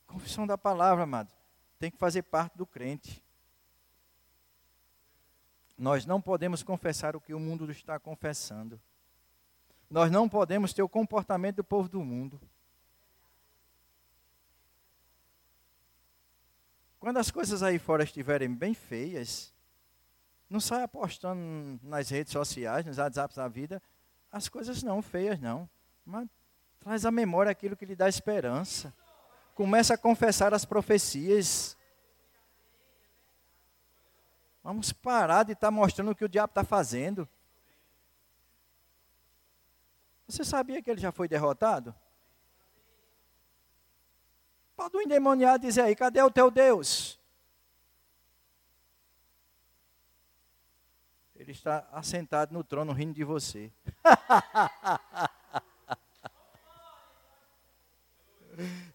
Confissão 0.05 0.45
da 0.45 0.57
palavra, 0.57 1.03
amado, 1.03 1.31
tem 1.79 1.89
que 1.89 1.97
fazer 1.97 2.21
parte 2.21 2.57
do 2.57 2.65
crente. 2.65 3.24
Nós 5.77 6.05
não 6.05 6.21
podemos 6.21 6.63
confessar 6.63 7.15
o 7.15 7.21
que 7.21 7.33
o 7.33 7.39
mundo 7.39 7.69
está 7.69 7.99
confessando. 7.99 8.79
Nós 9.89 10.09
não 10.11 10.27
podemos 10.27 10.73
ter 10.73 10.81
o 10.81 10.89
comportamento 10.89 11.57
do 11.57 11.63
povo 11.63 11.89
do 11.89 12.03
mundo. 12.03 12.39
Quando 16.99 17.17
as 17.17 17.29
coisas 17.29 17.61
aí 17.61 17.77
fora 17.77 18.03
estiverem 18.03 18.51
bem 18.51 18.73
feias, 18.73 19.53
não 20.49 20.59
sai 20.59 20.83
apostando 20.83 21.79
nas 21.83 22.09
redes 22.09 22.33
sociais, 22.33 22.85
nos 22.85 22.97
WhatsApps 22.97 23.35
da 23.35 23.47
vida, 23.47 23.81
as 24.31 24.49
coisas 24.49 24.81
não 24.81 25.01
feias 25.01 25.39
não. 25.39 25.69
Mas 26.05 26.27
traz 26.79 27.05
à 27.05 27.11
memória 27.11 27.51
aquilo 27.51 27.75
que 27.75 27.85
lhe 27.85 27.95
dá 27.95 28.09
esperança. 28.09 28.93
Começa 29.53 29.93
a 29.93 29.97
confessar 29.97 30.53
as 30.53 30.65
profecias. 30.65 31.77
Vamos 34.65 34.91
parar 34.91 35.43
de 35.43 35.51
estar 35.51 35.67
tá 35.67 35.71
mostrando 35.71 36.09
o 36.09 36.15
que 36.15 36.25
o 36.25 36.27
diabo 36.27 36.49
está 36.49 36.63
fazendo. 36.63 37.29
Você 40.27 40.43
sabia 40.43 40.81
que 40.81 40.89
ele 40.89 40.99
já 40.99 41.11
foi 41.11 41.27
derrotado? 41.27 41.93
Pode 44.75 44.97
um 44.97 45.01
endemoniado 45.01 45.61
dizer 45.61 45.81
aí, 45.81 45.95
cadê 45.95 46.19
o 46.19 46.31
teu 46.31 46.49
Deus? 46.49 47.19
Ele 51.35 51.51
está 51.51 51.87
assentado 51.91 52.51
no 52.51 52.63
trono 52.63 52.91
rindo 52.91 53.13
de 53.13 53.23
você. 53.23 53.71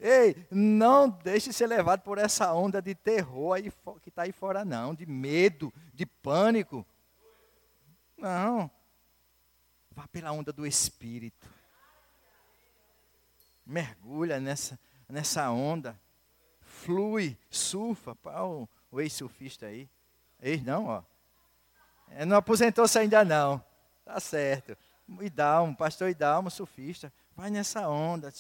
Ei, 0.03 0.47
não 0.51 1.11
deixe 1.11 1.53
ser 1.53 1.67
levado 1.67 2.01
por 2.01 2.17
essa 2.17 2.55
onda 2.55 2.81
de 2.81 2.95
terror 2.95 3.53
aí, 3.53 3.71
que 4.01 4.09
está 4.09 4.23
aí 4.23 4.33
fora, 4.33 4.65
não, 4.65 4.95
de 4.95 5.05
medo, 5.05 5.71
de 5.93 6.07
pânico. 6.07 6.87
Não. 8.17 8.71
Vá 9.91 10.09
pela 10.09 10.33
onda 10.33 10.55
do 10.55 10.67
Espírito. 10.67 11.47
Mergulha 13.67 14.41
nessa, 14.41 14.79
nessa 15.07 15.51
onda. 15.51 15.95
Flui, 16.63 17.37
surfa. 17.51 18.15
Pau, 18.15 18.67
o 18.91 19.01
ex-surfista 19.03 19.67
aí. 19.67 19.87
Ex 20.41 20.63
não, 20.63 20.87
ó. 20.87 21.03
É, 22.09 22.25
não 22.25 22.39
aposentou-se 22.39 22.99
ainda 22.99 23.23
não. 23.23 23.63
Tá 24.03 24.19
certo. 24.19 24.77
Idalmo, 25.21 25.77
pastor 25.77 26.09
Idalmo, 26.09 26.51
surfista. 26.51 27.13
Vai 27.37 27.51
nessa 27.51 27.87
onda. 27.87 28.33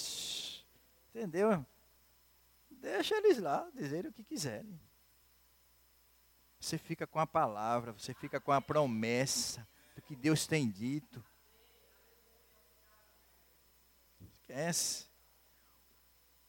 Entendeu? 1.10 1.64
Deixa 2.70 3.16
eles 3.16 3.38
lá 3.38 3.68
dizerem 3.74 4.10
o 4.10 4.12
que 4.14 4.24
quiserem. 4.24 4.80
Você 6.58 6.78
fica 6.78 7.06
com 7.06 7.18
a 7.18 7.26
palavra, 7.26 7.92
você 7.92 8.14
fica 8.14 8.40
com 8.40 8.52
a 8.52 8.60
promessa 8.60 9.66
do 9.94 10.02
que 10.02 10.14
Deus 10.14 10.46
tem 10.46 10.70
dito. 10.70 11.24
Esquece. 14.20 15.06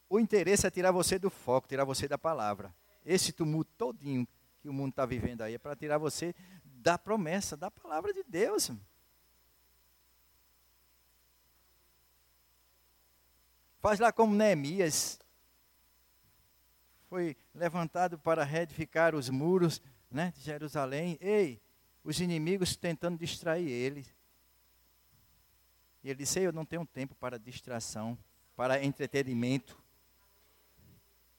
O 0.10 0.20
interesse 0.20 0.68
é 0.68 0.72
tirar 0.72 0.92
você 0.92 1.18
do 1.18 1.30
foco, 1.30 1.68
tirar 1.68 1.86
você 1.86 2.08
da 2.08 2.18
palavra. 2.18 2.74
Esse 3.06 3.32
tumulto 3.32 3.72
todinho 3.78 4.28
que 4.62 4.70
o 4.70 4.74
mundo 4.74 4.92
está 4.92 5.06
vivendo 5.06 5.42
aí 5.42 5.56
é 5.56 5.58
para 5.58 5.76
tirar 5.76 5.98
você 5.98 6.36
da 6.64 6.98
promessa, 6.98 7.58
da 7.58 7.72
palavra 7.72 8.14
de 8.14 8.24
Deus. 8.24 8.72
Faz 13.82 14.00
lá 14.00 14.12
como 14.12 14.36
Neemias. 14.36 15.20
Foi 17.10 17.36
levantado 17.54 18.20
para 18.20 18.44
reedificar 18.44 19.16
os 19.16 19.28
muros 19.28 19.82
né, 20.10 20.32
de 20.36 20.42
Jerusalém. 20.42 21.18
Ei, 21.20 21.60
os 22.04 22.22
inimigos 22.22 22.76
tentando 22.76 23.18
distrair 23.18 23.68
ele. 23.68 24.06
E 26.04 26.10
ele 26.12 26.20
disse: 26.20 26.40
Eu 26.40 26.54
não 26.54 26.64
tenho 26.64 26.86
tempo 26.86 27.16
para 27.16 27.40
distração, 27.40 28.16
para 28.56 28.84
entretenimento. 28.84 29.82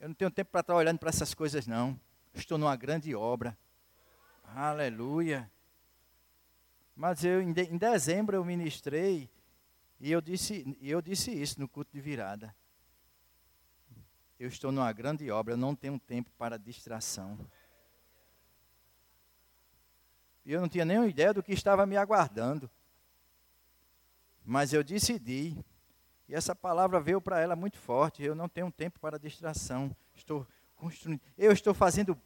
Eu 0.01 0.09
não 0.09 0.15
tenho 0.15 0.31
tempo 0.31 0.51
para 0.51 0.63
estar 0.63 0.75
olhando 0.75 0.99
para 0.99 1.11
essas 1.11 1.33
coisas, 1.33 1.69
não. 1.69 1.99
Estou 2.35 2.59
numa 2.59 2.75
grande 2.75 3.15
obra. 3.15 3.57
Aleluia. 4.45 5.49
Mas 6.97 7.25
eu, 7.25 7.41
em, 7.41 7.53
dezembro 7.53 8.37
eu 8.37 8.45
ministrei 8.45 9.31
e 10.02 10.11
eu 10.11 10.21
disse, 10.21 10.76
eu 10.82 11.00
disse 11.00 11.30
isso 11.30 11.61
no 11.61 11.68
culto 11.68 11.92
de 11.92 12.00
virada. 12.00 12.52
Eu 14.37 14.49
estou 14.49 14.73
numa 14.73 14.92
grande 14.92 15.30
obra, 15.30 15.52
eu 15.52 15.56
não 15.56 15.76
tenho 15.76 15.97
tempo 15.97 16.28
para 16.37 16.59
distração. 16.59 17.38
E 20.44 20.52
eu 20.52 20.61
não 20.61 20.68
tinha 20.68 20.85
nenhuma 20.85 21.06
ideia 21.06 21.32
do 21.32 21.40
que 21.40 21.52
estava 21.52 21.87
me 21.87 21.97
aguardando. 21.97 22.68
Mas 24.44 24.73
eu 24.73 24.82
decidi. 24.82 25.56
E 26.28 26.35
essa 26.35 26.52
palavra 26.52 26.99
veio 26.99 27.21
para 27.21 27.38
ela 27.38 27.54
muito 27.54 27.78
forte. 27.78 28.25
Eu 28.25 28.35
não 28.35 28.49
tenho 28.49 28.73
tempo 28.73 28.99
para 28.99 29.21
distração. 29.21 29.97
Estou 30.16 30.44
construindo. 30.75 31.21
Eu 31.38 31.52
estou 31.52 31.73
fazendo 31.73 32.21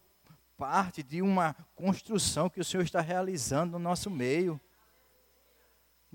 parte 0.56 1.02
de 1.02 1.20
uma 1.20 1.54
construção 1.74 2.48
que 2.48 2.58
o 2.58 2.64
Senhor 2.64 2.84
está 2.84 3.02
realizando 3.02 3.72
no 3.72 3.78
nosso 3.78 4.10
meio. 4.10 4.58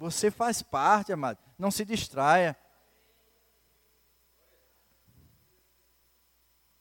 Você 0.01 0.31
faz 0.31 0.63
parte, 0.63 1.13
amado. 1.13 1.37
Não 1.59 1.69
se 1.69 1.85
distraia. 1.85 2.57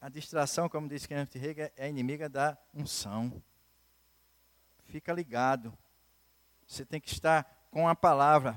A 0.00 0.08
distração, 0.08 0.70
como 0.70 0.88
disse 0.88 1.06
Kenneth 1.06 1.34
Reagan, 1.34 1.70
é 1.76 1.86
inimiga 1.86 2.30
da 2.30 2.56
unção. 2.72 3.30
Fica 4.86 5.12
ligado. 5.12 5.76
Você 6.66 6.82
tem 6.86 6.98
que 6.98 7.12
estar 7.12 7.44
com 7.70 7.86
a 7.86 7.94
palavra, 7.94 8.56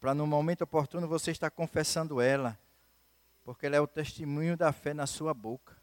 para 0.00 0.12
no 0.12 0.26
momento 0.26 0.62
oportuno 0.62 1.06
você 1.06 1.30
estar 1.30 1.50
confessando 1.50 2.20
ela, 2.20 2.58
porque 3.44 3.66
ela 3.66 3.76
é 3.76 3.80
o 3.80 3.86
testemunho 3.86 4.56
da 4.56 4.72
fé 4.72 4.92
na 4.92 5.06
sua 5.06 5.32
boca 5.32 5.76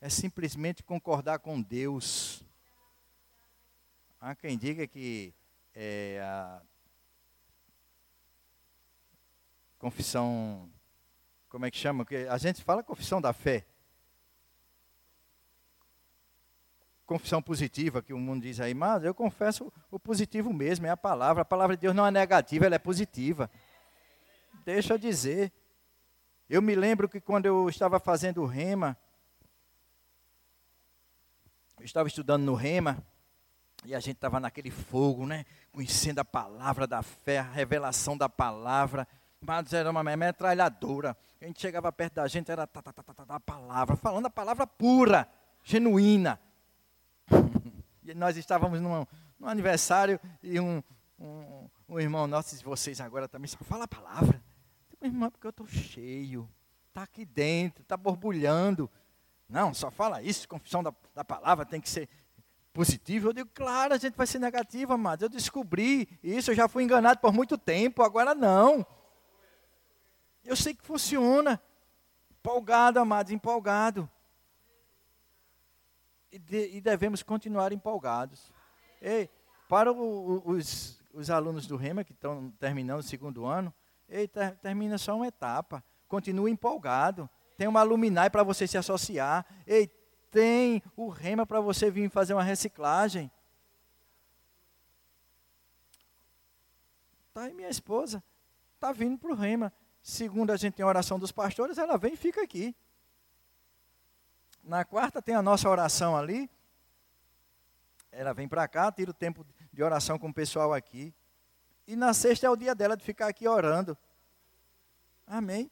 é 0.00 0.08
simplesmente 0.08 0.82
concordar 0.82 1.40
com 1.40 1.60
Deus. 1.60 2.44
Há 4.20 4.34
quem 4.34 4.58
diga 4.58 4.84
que 4.84 5.32
é, 5.72 6.20
a 6.20 6.60
confissão, 9.78 10.68
como 11.48 11.64
é 11.64 11.70
que 11.70 11.76
chama? 11.76 12.04
A 12.28 12.36
gente 12.36 12.64
fala 12.64 12.82
confissão 12.82 13.20
da 13.20 13.32
fé. 13.32 13.64
Confissão 17.06 17.40
positiva, 17.40 18.02
que 18.02 18.12
o 18.12 18.18
mundo 18.18 18.42
diz 18.42 18.58
aí, 18.58 18.74
mas 18.74 19.04
eu 19.04 19.14
confesso 19.14 19.72
o 19.88 20.00
positivo 20.00 20.52
mesmo, 20.52 20.84
é 20.84 20.90
a 20.90 20.96
palavra. 20.96 21.42
A 21.42 21.44
palavra 21.44 21.76
de 21.76 21.82
Deus 21.82 21.94
não 21.94 22.04
é 22.04 22.10
negativa, 22.10 22.66
ela 22.66 22.74
é 22.74 22.78
positiva. 22.80 23.48
Deixa 24.64 24.94
eu 24.94 24.98
dizer. 24.98 25.52
Eu 26.50 26.60
me 26.60 26.74
lembro 26.74 27.08
que 27.08 27.20
quando 27.20 27.46
eu 27.46 27.68
estava 27.68 28.00
fazendo 28.00 28.42
o 28.42 28.46
rema, 28.46 28.96
eu 31.78 31.84
estava 31.84 32.08
estudando 32.08 32.42
no 32.42 32.54
Rema 32.54 33.06
e 33.84 33.94
a 33.94 34.00
gente 34.00 34.16
estava 34.16 34.40
naquele 34.40 34.70
fogo, 34.70 35.26
né? 35.26 35.44
Conhecendo 35.72 36.18
a 36.18 36.24
palavra 36.24 36.86
da 36.86 37.02
fé, 37.02 37.38
a 37.38 37.42
revelação 37.42 38.16
da 38.16 38.28
palavra. 38.28 39.06
Mas 39.40 39.72
era 39.72 39.90
uma 39.90 40.02
metralhadora. 40.02 41.16
A 41.40 41.44
gente 41.44 41.60
chegava 41.60 41.92
perto 41.92 42.14
da 42.14 42.26
gente, 42.26 42.50
era 42.50 42.66
tá, 42.66 42.82
tá, 42.82 42.92
tá, 42.92 43.02
tá, 43.02 43.24
a 43.28 43.40
palavra, 43.40 43.96
falando 43.96 44.26
a 44.26 44.30
palavra 44.30 44.66
pura, 44.66 45.28
genuína. 45.62 46.40
e 48.02 48.12
nós 48.14 48.36
estávamos 48.36 48.80
num, 48.80 49.06
num 49.38 49.46
aniversário 49.46 50.18
e 50.42 50.58
um, 50.58 50.82
um, 51.18 51.68
um 51.88 52.00
irmão 52.00 52.26
nosso 52.26 52.56
de 52.56 52.64
vocês 52.64 53.00
agora 53.00 53.28
também 53.28 53.46
só 53.46 53.58
fala 53.62 53.84
a 53.84 53.88
palavra. 53.88 54.42
Meu 55.00 55.10
irmão, 55.12 55.30
porque 55.30 55.46
eu 55.46 55.50
estou 55.50 55.66
cheio. 55.68 56.48
Está 56.88 57.04
aqui 57.04 57.24
dentro, 57.24 57.82
está 57.82 57.96
borbulhando. 57.96 58.90
Não, 59.48 59.72
só 59.72 59.90
fala 59.90 60.20
isso, 60.20 60.48
confissão 60.48 60.82
da, 60.82 60.92
da 61.14 61.24
palavra 61.24 61.64
tem 61.64 61.80
que 61.80 61.88
ser 61.88 62.08
positiva. 62.78 63.28
Eu 63.28 63.32
digo, 63.32 63.50
claro, 63.52 63.92
a 63.92 63.96
gente 63.96 64.14
vai 64.14 64.24
ser 64.24 64.38
negativa, 64.38 64.94
amados. 64.94 65.24
Eu 65.24 65.28
descobri 65.28 66.08
isso, 66.22 66.52
eu 66.52 66.54
já 66.54 66.68
fui 66.68 66.84
enganado 66.84 67.18
por 67.18 67.32
muito 67.32 67.58
tempo, 67.58 68.04
agora 68.04 68.36
não. 68.36 68.86
Eu 70.44 70.54
sei 70.54 70.74
que 70.74 70.84
funciona. 70.84 71.60
Empolgado, 72.30 73.00
amados, 73.00 73.32
empolgado. 73.32 74.08
E, 76.30 76.38
de, 76.38 76.76
e 76.76 76.80
devemos 76.80 77.20
continuar 77.20 77.72
empolgados. 77.72 78.52
Ei, 79.02 79.28
para 79.68 79.92
o, 79.92 80.40
os, 80.48 81.00
os 81.12 81.30
alunos 81.30 81.66
do 81.66 81.76
REMA 81.76 82.04
que 82.04 82.12
estão 82.12 82.52
terminando 82.60 83.00
o 83.00 83.02
segundo 83.02 83.44
ano, 83.44 83.74
ei, 84.08 84.28
ter, 84.28 84.54
termina 84.58 84.98
só 84.98 85.16
uma 85.16 85.26
etapa. 85.26 85.82
Continue 86.06 86.52
empolgado. 86.52 87.28
Tem 87.56 87.66
uma 87.66 87.82
luminária 87.82 88.30
para 88.30 88.44
você 88.44 88.68
se 88.68 88.78
associar. 88.78 89.44
Ei, 89.66 89.90
tem 90.30 90.82
o 90.96 91.08
REMA 91.08 91.46
para 91.46 91.60
você 91.60 91.90
vir 91.90 92.10
fazer 92.10 92.34
uma 92.34 92.42
reciclagem. 92.42 93.30
Tá 97.32 97.42
aí 97.42 97.54
minha 97.54 97.68
esposa. 97.68 98.22
Está 98.74 98.92
vindo 98.92 99.18
para 99.18 99.30
o 99.30 99.34
REMA. 99.34 99.72
Segundo 100.02 100.50
a 100.50 100.56
gente 100.56 100.74
tem 100.74 100.84
a 100.84 100.88
oração 100.88 101.18
dos 101.18 101.32
pastores, 101.32 101.78
ela 101.78 101.98
vem 101.98 102.14
e 102.14 102.16
fica 102.16 102.42
aqui. 102.42 102.74
Na 104.62 104.84
quarta 104.84 105.20
tem 105.20 105.34
a 105.34 105.42
nossa 105.42 105.68
oração 105.68 106.16
ali. 106.16 106.50
Ela 108.10 108.32
vem 108.32 108.48
para 108.48 108.66
cá, 108.66 108.90
tira 108.90 109.10
o 109.10 109.14
tempo 109.14 109.46
de 109.72 109.82
oração 109.82 110.18
com 110.18 110.28
o 110.28 110.34
pessoal 110.34 110.72
aqui. 110.72 111.14
E 111.86 111.96
na 111.96 112.12
sexta 112.12 112.46
é 112.46 112.50
o 112.50 112.56
dia 112.56 112.74
dela 112.74 112.96
de 112.96 113.04
ficar 113.04 113.28
aqui 113.28 113.46
orando. 113.46 113.96
Amém. 115.26 115.70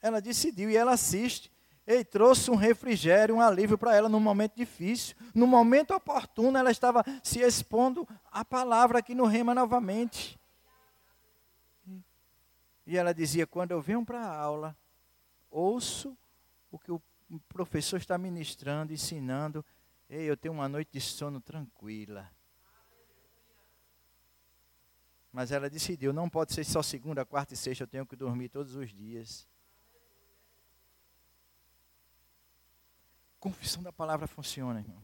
Ela 0.00 0.20
decidiu 0.20 0.70
e 0.70 0.76
ela 0.76 0.92
assiste. 0.92 1.50
E 1.94 2.02
trouxe 2.02 2.50
um 2.50 2.54
refrigério, 2.54 3.34
um 3.34 3.40
alívio 3.40 3.76
para 3.76 3.94
ela 3.94 4.08
num 4.08 4.18
momento 4.18 4.56
difícil. 4.56 5.14
No 5.34 5.46
momento 5.46 5.92
oportuno, 5.92 6.56
ela 6.56 6.70
estava 6.70 7.04
se 7.22 7.40
expondo 7.40 8.08
à 8.30 8.42
palavra 8.42 9.00
aqui 9.00 9.14
no 9.14 9.26
Rema 9.26 9.54
novamente. 9.54 10.40
E 12.86 12.96
ela 12.96 13.12
dizia: 13.12 13.46
quando 13.46 13.72
eu 13.72 13.82
venho 13.82 14.02
para 14.06 14.22
a 14.22 14.34
aula, 14.34 14.74
ouço 15.50 16.16
o 16.70 16.78
que 16.78 16.90
o 16.90 17.02
professor 17.46 17.98
está 17.98 18.16
ministrando, 18.16 18.94
ensinando. 18.94 19.62
Ei, 20.08 20.22
eu 20.22 20.36
tenho 20.36 20.54
uma 20.54 20.70
noite 20.70 20.92
de 20.92 21.00
sono 21.00 21.42
tranquila. 21.42 22.30
Mas 25.30 25.52
ela 25.52 25.68
decidiu, 25.68 26.10
não 26.10 26.28
pode 26.28 26.54
ser 26.54 26.64
só 26.64 26.82
segunda, 26.82 27.24
quarta 27.26 27.52
e 27.52 27.56
sexta, 27.56 27.84
eu 27.84 27.88
tenho 27.88 28.06
que 28.06 28.16
dormir 28.16 28.48
todos 28.48 28.76
os 28.76 28.90
dias. 28.94 29.46
Confissão 33.42 33.82
da 33.82 33.92
palavra 33.92 34.28
funciona, 34.28 34.78
irmão. 34.78 35.02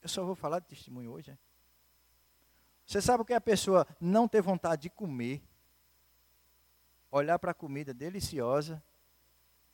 Eu 0.00 0.08
só 0.08 0.24
vou 0.24 0.34
falar 0.34 0.60
de 0.60 0.66
testemunho 0.68 1.12
hoje. 1.12 1.30
É? 1.30 1.36
Você 2.86 3.02
sabe 3.02 3.20
o 3.20 3.24
que 3.26 3.34
é 3.34 3.36
a 3.36 3.40
pessoa 3.40 3.86
não 4.00 4.26
ter 4.26 4.40
vontade 4.40 4.84
de 4.84 4.88
comer, 4.88 5.42
olhar 7.10 7.38
para 7.38 7.50
a 7.50 7.54
comida 7.54 7.92
deliciosa 7.92 8.82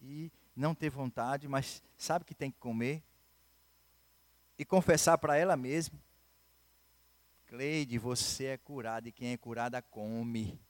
e 0.01 0.33
não 0.57 0.75
ter 0.75 0.91
vontade, 0.91 1.47
mas 1.47 1.81
sabe 1.97 2.25
que 2.25 2.35
tem 2.35 2.51
que 2.51 2.59
comer? 2.59 3.01
E 4.59 4.65
confessar 4.65 5.17
para 5.17 5.37
ela 5.37 5.57
mesma: 5.57 5.97
Cleide, 7.47 7.99
você 7.99 8.47
é 8.47 8.57
curada 8.57 9.09
e 9.09 9.13
quem 9.13 9.33
é 9.33 9.37
curada 9.37 9.81
come. 9.81 10.61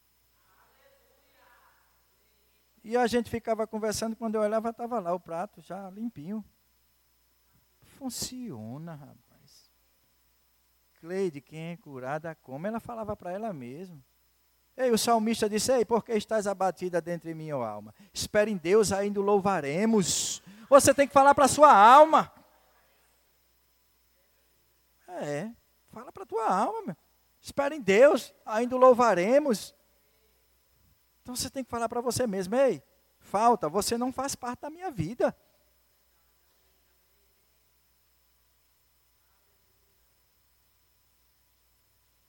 E 2.83 2.97
a 2.97 3.07
gente 3.07 3.29
ficava 3.29 3.67
conversando, 3.67 4.17
quando 4.17 4.37
eu 4.37 4.41
olhava, 4.41 4.71
estava 4.71 4.99
lá 4.99 5.13
o 5.13 5.21
prato 5.21 5.61
já 5.61 5.91
limpinho. 5.91 6.45
Funciona, 7.99 8.95
rapaz. 8.95 9.71
Cleide, 11.01 11.41
quem 11.41 11.73
é 11.73 11.77
curada 11.77 12.35
come. 12.35 12.69
Ela 12.69 12.81
falava 12.81 13.17
para 13.17 13.33
ela 13.33 13.53
mesma. 13.53 14.03
Ei, 14.77 14.91
o 14.93 14.99
salmista 14.99 15.49
disse: 15.49 15.73
Ei, 15.73 15.85
por 15.85 16.05
que 16.05 16.13
estás 16.13 16.47
abatida 16.47 17.01
dentro 17.01 17.29
de 17.29 17.35
minha 17.35 17.55
alma? 17.55 17.95
Espere 18.13 18.51
em 18.51 18.57
Deus, 18.57 18.93
ainda 18.93 19.21
louvaremos. 19.21 20.43
Você 20.69 20.95
tem 20.95 21.07
que 21.07 21.13
falar 21.13 21.35
para 21.35 21.47
a 21.47 21.49
sua 21.49 21.73
alma. 21.73 22.33
É. 25.09 25.51
Fala 25.91 26.13
para 26.13 26.23
a 26.23 26.27
tua 26.27 26.49
alma, 26.49 26.83
meu. 26.87 26.97
Espera 27.41 27.75
em 27.75 27.81
Deus, 27.81 28.33
ainda 28.45 28.77
louvaremos. 28.77 29.75
Então 31.29 31.37
você 31.37 31.51
tem 31.51 31.63
que 31.63 31.69
falar 31.69 31.91
para 31.91 32.01
você 32.01 32.27
mesmo, 32.27 32.55
ei, 32.55 32.83
falta, 33.21 33.69
você 33.69 33.99
não 33.99 34.11
faz 34.11 34.35
parte 34.35 34.61
da 34.61 34.71
minha 34.71 34.91
vida. 34.91 35.37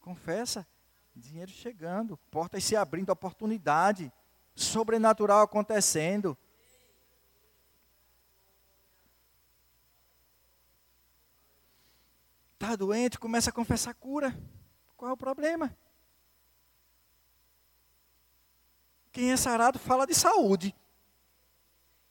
Confessa, 0.02 0.68
dinheiro 1.16 1.50
chegando, 1.50 2.18
portas 2.30 2.62
se 2.62 2.76
abrindo, 2.76 3.10
oportunidade, 3.10 4.12
sobrenatural 4.54 5.44
acontecendo. 5.44 6.38
Está 12.56 12.76
doente, 12.76 13.18
começa 13.18 13.50
a 13.50 13.54
confessar 13.54 13.94
cura. 13.94 14.38
Qual 14.98 15.10
é 15.10 15.14
o 15.14 15.18
problema? 15.18 15.74
Quem 19.12 19.32
é 19.32 19.38
sarado 19.38 19.80
fala 19.80 20.06
de 20.06 20.14
saúde. 20.14 20.76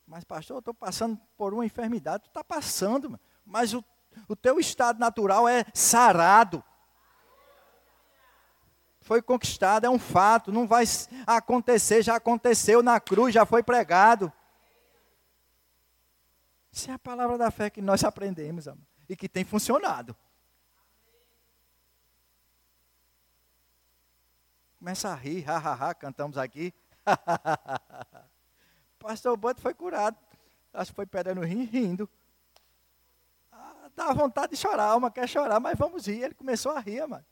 Mas, 0.07 0.25
pastor, 0.25 0.57
eu 0.57 0.61
estou 0.61 0.75
passando 0.75 1.21
por 1.37 1.53
uma 1.53 1.67
enfermidade. 1.67 2.25
Tu 2.25 2.29
está 2.29 2.43
passando, 2.43 3.19
mas 3.45 3.75
o, 3.75 3.85
o 4.27 4.35
teu 4.35 4.59
estado 4.59 4.99
natural 4.99 5.47
é 5.47 5.65
sarado. 5.75 6.65
Foi 9.01 9.23
conquistado, 9.23 9.85
é 9.85 9.91
um 9.91 9.99
fato. 9.99 10.51
Não 10.51 10.67
vai 10.67 10.85
acontecer, 11.27 12.03
já 12.03 12.17
aconteceu 12.17 12.83
na 12.83 12.99
cruz, 12.99 13.35
já 13.35 13.45
foi 13.45 13.63
pregado. 13.63 14.33
Isso 16.73 16.91
é 16.91 16.95
a 16.95 16.99
palavra 16.99 17.37
da 17.37 17.51
fé 17.51 17.71
que 17.71 17.83
nós 17.83 18.05
aprendemos, 18.05 18.69
amor, 18.69 18.87
e 19.09 19.17
que 19.17 19.29
tem 19.29 19.45
funcionado. 19.45 20.17
Começa 24.79 25.09
a 25.09 25.15
rir, 25.15 25.49
ha, 25.49 25.57
ha, 25.57 25.91
ha, 25.91 25.95
cantamos 25.95 26.39
aqui. 26.39 26.73
Pastor 28.99 29.37
Bando 29.37 29.61
foi 29.61 29.75
curado. 29.75 30.17
Acho 30.73 30.91
que 30.93 30.97
foi 30.97 31.07
perdendo 31.07 31.41
rim, 31.43 31.65
rindo. 31.65 32.09
Ah, 33.51 33.91
dá 33.97 34.13
vontade 34.13 34.53
de 34.53 34.59
chorar, 34.59 34.85
a 34.85 34.91
alma 34.91 35.11
quer 35.11 35.29
chorar, 35.29 35.59
mas 35.61 35.79
vamos 35.79 36.07
rir. 36.07 36.23
Ele 36.23 36.35
começou 36.35 36.73
a 36.73 36.81
rir, 36.81 37.07
mano. 37.07 37.25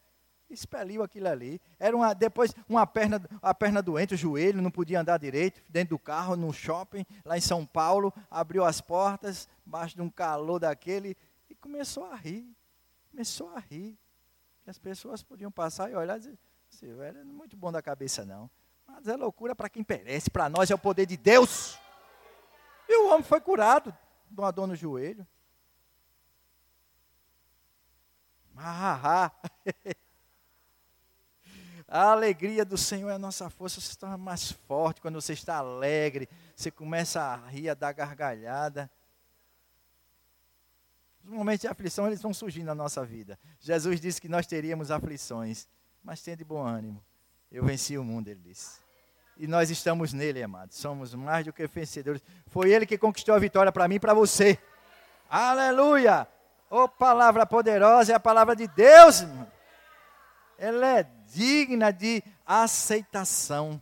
Expeliu 0.48 1.02
aquilo 1.02 1.28
ali. 1.28 1.60
Era 1.78 1.96
uma, 1.96 2.14
depois 2.14 2.54
uma 2.68 2.86
perna, 2.86 3.20
a 3.42 3.52
perna 3.52 3.82
doente, 3.82 4.14
o 4.14 4.16
joelho, 4.16 4.62
não 4.62 4.70
podia 4.70 5.00
andar 5.00 5.18
direito, 5.18 5.60
dentro 5.68 5.96
do 5.96 5.98
carro, 5.98 6.36
no 6.36 6.52
shopping, 6.52 7.04
lá 7.24 7.36
em 7.36 7.40
São 7.40 7.66
Paulo, 7.66 8.12
abriu 8.30 8.64
as 8.64 8.80
portas, 8.80 9.48
baixo 9.64 9.96
de 9.96 10.02
um 10.02 10.10
calor 10.10 10.60
daquele, 10.60 11.16
e 11.50 11.54
começou 11.54 12.04
a 12.04 12.14
rir. 12.14 12.48
Começou 13.10 13.50
a 13.50 13.58
rir. 13.58 13.98
E 14.64 14.70
as 14.70 14.78
pessoas 14.78 15.22
podiam 15.22 15.50
passar 15.50 15.90
e 15.90 15.94
olhar 15.96 16.16
e 16.16 16.20
dizer, 16.20 16.38
esse 16.72 16.86
velho 16.92 17.18
é 17.18 17.24
muito 17.24 17.56
bom 17.56 17.72
da 17.72 17.82
cabeça, 17.82 18.24
não. 18.24 18.48
Mas 18.86 19.08
é 19.08 19.16
loucura 19.16 19.54
para 19.54 19.68
quem 19.68 19.82
perece. 19.82 20.30
Para 20.30 20.48
nós 20.48 20.70
é 20.70 20.74
o 20.74 20.78
poder 20.78 21.06
de 21.06 21.16
Deus. 21.16 21.78
E 22.88 22.96
o 23.02 23.08
homem 23.08 23.22
foi 23.22 23.40
curado 23.40 23.96
de 24.30 24.40
uma 24.40 24.50
dor 24.50 24.66
no 24.66 24.76
joelho. 24.76 25.26
Ah, 28.56 29.30
A 31.88 32.10
alegria 32.10 32.64
do 32.64 32.76
Senhor 32.76 33.10
é 33.10 33.14
a 33.14 33.18
nossa 33.18 33.48
força. 33.48 33.80
Você 33.80 33.90
está 33.90 34.16
mais 34.16 34.50
forte 34.50 35.00
quando 35.00 35.20
você 35.20 35.34
está 35.34 35.56
alegre. 35.56 36.28
Você 36.56 36.70
começa 36.70 37.20
a 37.22 37.36
rir, 37.48 37.68
a 37.68 37.74
dar 37.74 37.92
gargalhada. 37.92 38.90
Os 41.22 41.30
momentos 41.30 41.60
de 41.60 41.68
aflição, 41.68 42.06
eles 42.06 42.20
vão 42.22 42.34
surgindo 42.34 42.66
na 42.66 42.74
nossa 42.74 43.04
vida. 43.04 43.38
Jesus 43.60 44.00
disse 44.00 44.20
que 44.20 44.28
nós 44.28 44.46
teríamos 44.46 44.90
aflições 44.90 45.68
mas 46.06 46.22
tenha 46.22 46.36
de 46.36 46.44
bom 46.44 46.64
ânimo. 46.64 47.04
Eu 47.50 47.64
venci 47.64 47.96
o 47.96 48.04
mundo, 48.04 48.28
ele 48.28 48.40
disse. 48.40 48.80
E 49.36 49.46
nós 49.46 49.70
estamos 49.70 50.12
nele, 50.12 50.42
amados. 50.42 50.76
Somos 50.76 51.14
mais 51.14 51.44
do 51.44 51.52
que 51.52 51.66
vencedores. 51.66 52.22
Foi 52.46 52.72
ele 52.72 52.86
que 52.86 52.96
conquistou 52.96 53.34
a 53.34 53.38
vitória 53.38 53.70
para 53.70 53.86
mim 53.86 53.96
e 53.96 54.00
para 54.00 54.14
você. 54.14 54.58
Aleluia! 55.28 56.26
Oh, 56.70 56.88
palavra 56.88 57.46
poderosa 57.46 58.12
é 58.12 58.14
a 58.16 58.20
palavra 58.20 58.56
de 58.56 58.66
Deus. 58.66 59.24
Ela 60.58 61.00
é 61.00 61.02
digna 61.26 61.92
de 61.92 62.22
aceitação. 62.44 63.80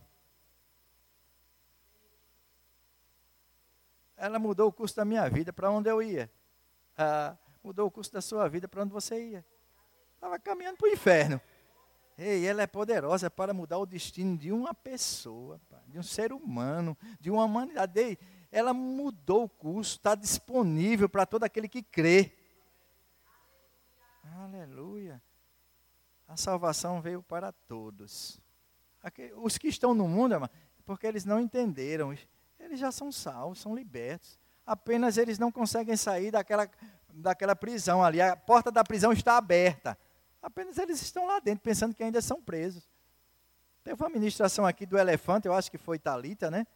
Ela 4.17 4.39
mudou 4.39 4.69
o 4.69 4.73
curso 4.73 4.95
da 4.95 5.05
minha 5.05 5.27
vida 5.29 5.51
para 5.51 5.71
onde 5.71 5.89
eu 5.89 6.01
ia. 6.01 6.29
Ah, 6.97 7.35
mudou 7.63 7.87
o 7.87 7.91
curso 7.91 8.11
da 8.11 8.21
sua 8.21 8.47
vida 8.47 8.67
para 8.67 8.83
onde 8.83 8.93
você 8.93 9.21
ia. 9.21 9.45
Estava 10.15 10.37
caminhando 10.37 10.77
para 10.77 10.87
o 10.87 10.91
inferno. 10.91 11.41
Ei, 12.17 12.45
ela 12.47 12.61
é 12.61 12.67
poderosa 12.67 13.29
para 13.29 13.53
mudar 13.53 13.77
o 13.77 13.85
destino 13.85 14.37
de 14.37 14.51
uma 14.51 14.73
pessoa, 14.73 15.59
de 15.87 15.99
um 15.99 16.03
ser 16.03 16.31
humano, 16.31 16.97
de 17.19 17.29
uma 17.29 17.43
humanidade. 17.43 17.99
Ei, 17.99 18.17
ela 18.51 18.73
mudou 18.73 19.43
o 19.43 19.49
curso, 19.49 19.97
está 19.97 20.15
disponível 20.15 21.09
para 21.09 21.25
todo 21.25 21.43
aquele 21.43 21.67
que 21.67 21.83
crê. 21.83 22.31
Aleluia. 24.37 25.21
A 26.27 26.37
salvação 26.37 27.01
veio 27.01 27.21
para 27.21 27.51
todos. 27.51 28.39
Os 29.35 29.57
que 29.57 29.67
estão 29.67 29.93
no 29.93 30.07
mundo, 30.07 30.49
porque 30.85 31.05
eles 31.05 31.25
não 31.25 31.39
entenderam, 31.39 32.17
eles 32.59 32.79
já 32.79 32.91
são 32.91 33.11
salvos, 33.11 33.59
são 33.59 33.75
libertos. 33.75 34.39
Apenas 34.65 35.17
eles 35.17 35.37
não 35.37 35.51
conseguem 35.51 35.95
sair 35.95 36.31
daquela, 36.31 36.67
daquela 37.13 37.55
prisão 37.55 38.03
ali. 38.03 38.21
A 38.21 38.35
porta 38.35 38.71
da 38.71 38.83
prisão 38.83 39.11
está 39.11 39.37
aberta. 39.37 39.97
Apenas 40.45 40.77
eles 40.77 41.01
estão 41.01 41.25
lá 41.25 41.39
dentro, 41.39 41.63
pensando 41.63 41.95
que 41.95 42.03
ainda 42.03 42.21
são 42.21 42.39
presos. 42.39 42.87
Teve 43.83 43.99
uma 43.99 44.09
ministração 44.11 44.63
aqui 44.63 44.85
do 44.85 44.95
elefante, 44.95 45.47
eu 45.47 45.53
acho 45.55 45.71
que 45.71 45.77
foi 45.79 45.97
Talita, 45.97 46.51
né? 46.51 46.67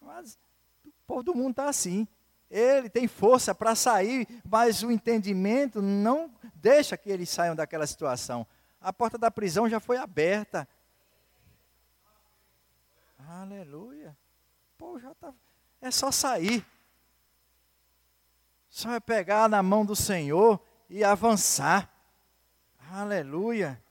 Mas 0.00 0.38
o 0.86 0.92
povo 1.04 1.24
do 1.24 1.34
mundo 1.34 1.50
está 1.50 1.68
assim. 1.68 2.06
Ele 2.48 2.88
tem 2.88 3.08
força 3.08 3.52
para 3.52 3.74
sair, 3.74 4.28
mas 4.48 4.84
o 4.84 4.92
entendimento 4.92 5.82
não 5.82 6.32
deixa 6.54 6.96
que 6.96 7.10
eles 7.10 7.28
saiam 7.28 7.56
daquela 7.56 7.88
situação. 7.88 8.46
A 8.80 8.92
porta 8.92 9.18
da 9.18 9.32
prisão 9.32 9.68
já 9.68 9.80
foi 9.80 9.96
aberta. 9.96 10.68
Aleluia. 13.28 14.16
Pô, 14.78 14.96
já 15.00 15.12
tá. 15.16 15.34
É 15.80 15.90
só 15.90 16.12
sair. 16.12 16.64
Só 18.70 18.92
é 18.92 19.00
pegar 19.00 19.48
na 19.48 19.60
mão 19.60 19.84
do 19.84 19.96
Senhor 19.96 20.62
e 20.88 21.02
avançar. 21.02 21.97
Aleluia. 22.90 23.82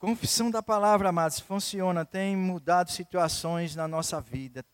Confissão 0.00 0.50
da 0.50 0.62
palavra, 0.62 1.10
amados, 1.10 1.38
funciona, 1.38 2.04
tem 2.04 2.36
mudado 2.36 2.90
situações 2.90 3.76
na 3.76 3.86
nossa 3.86 4.20
vida. 4.20 4.64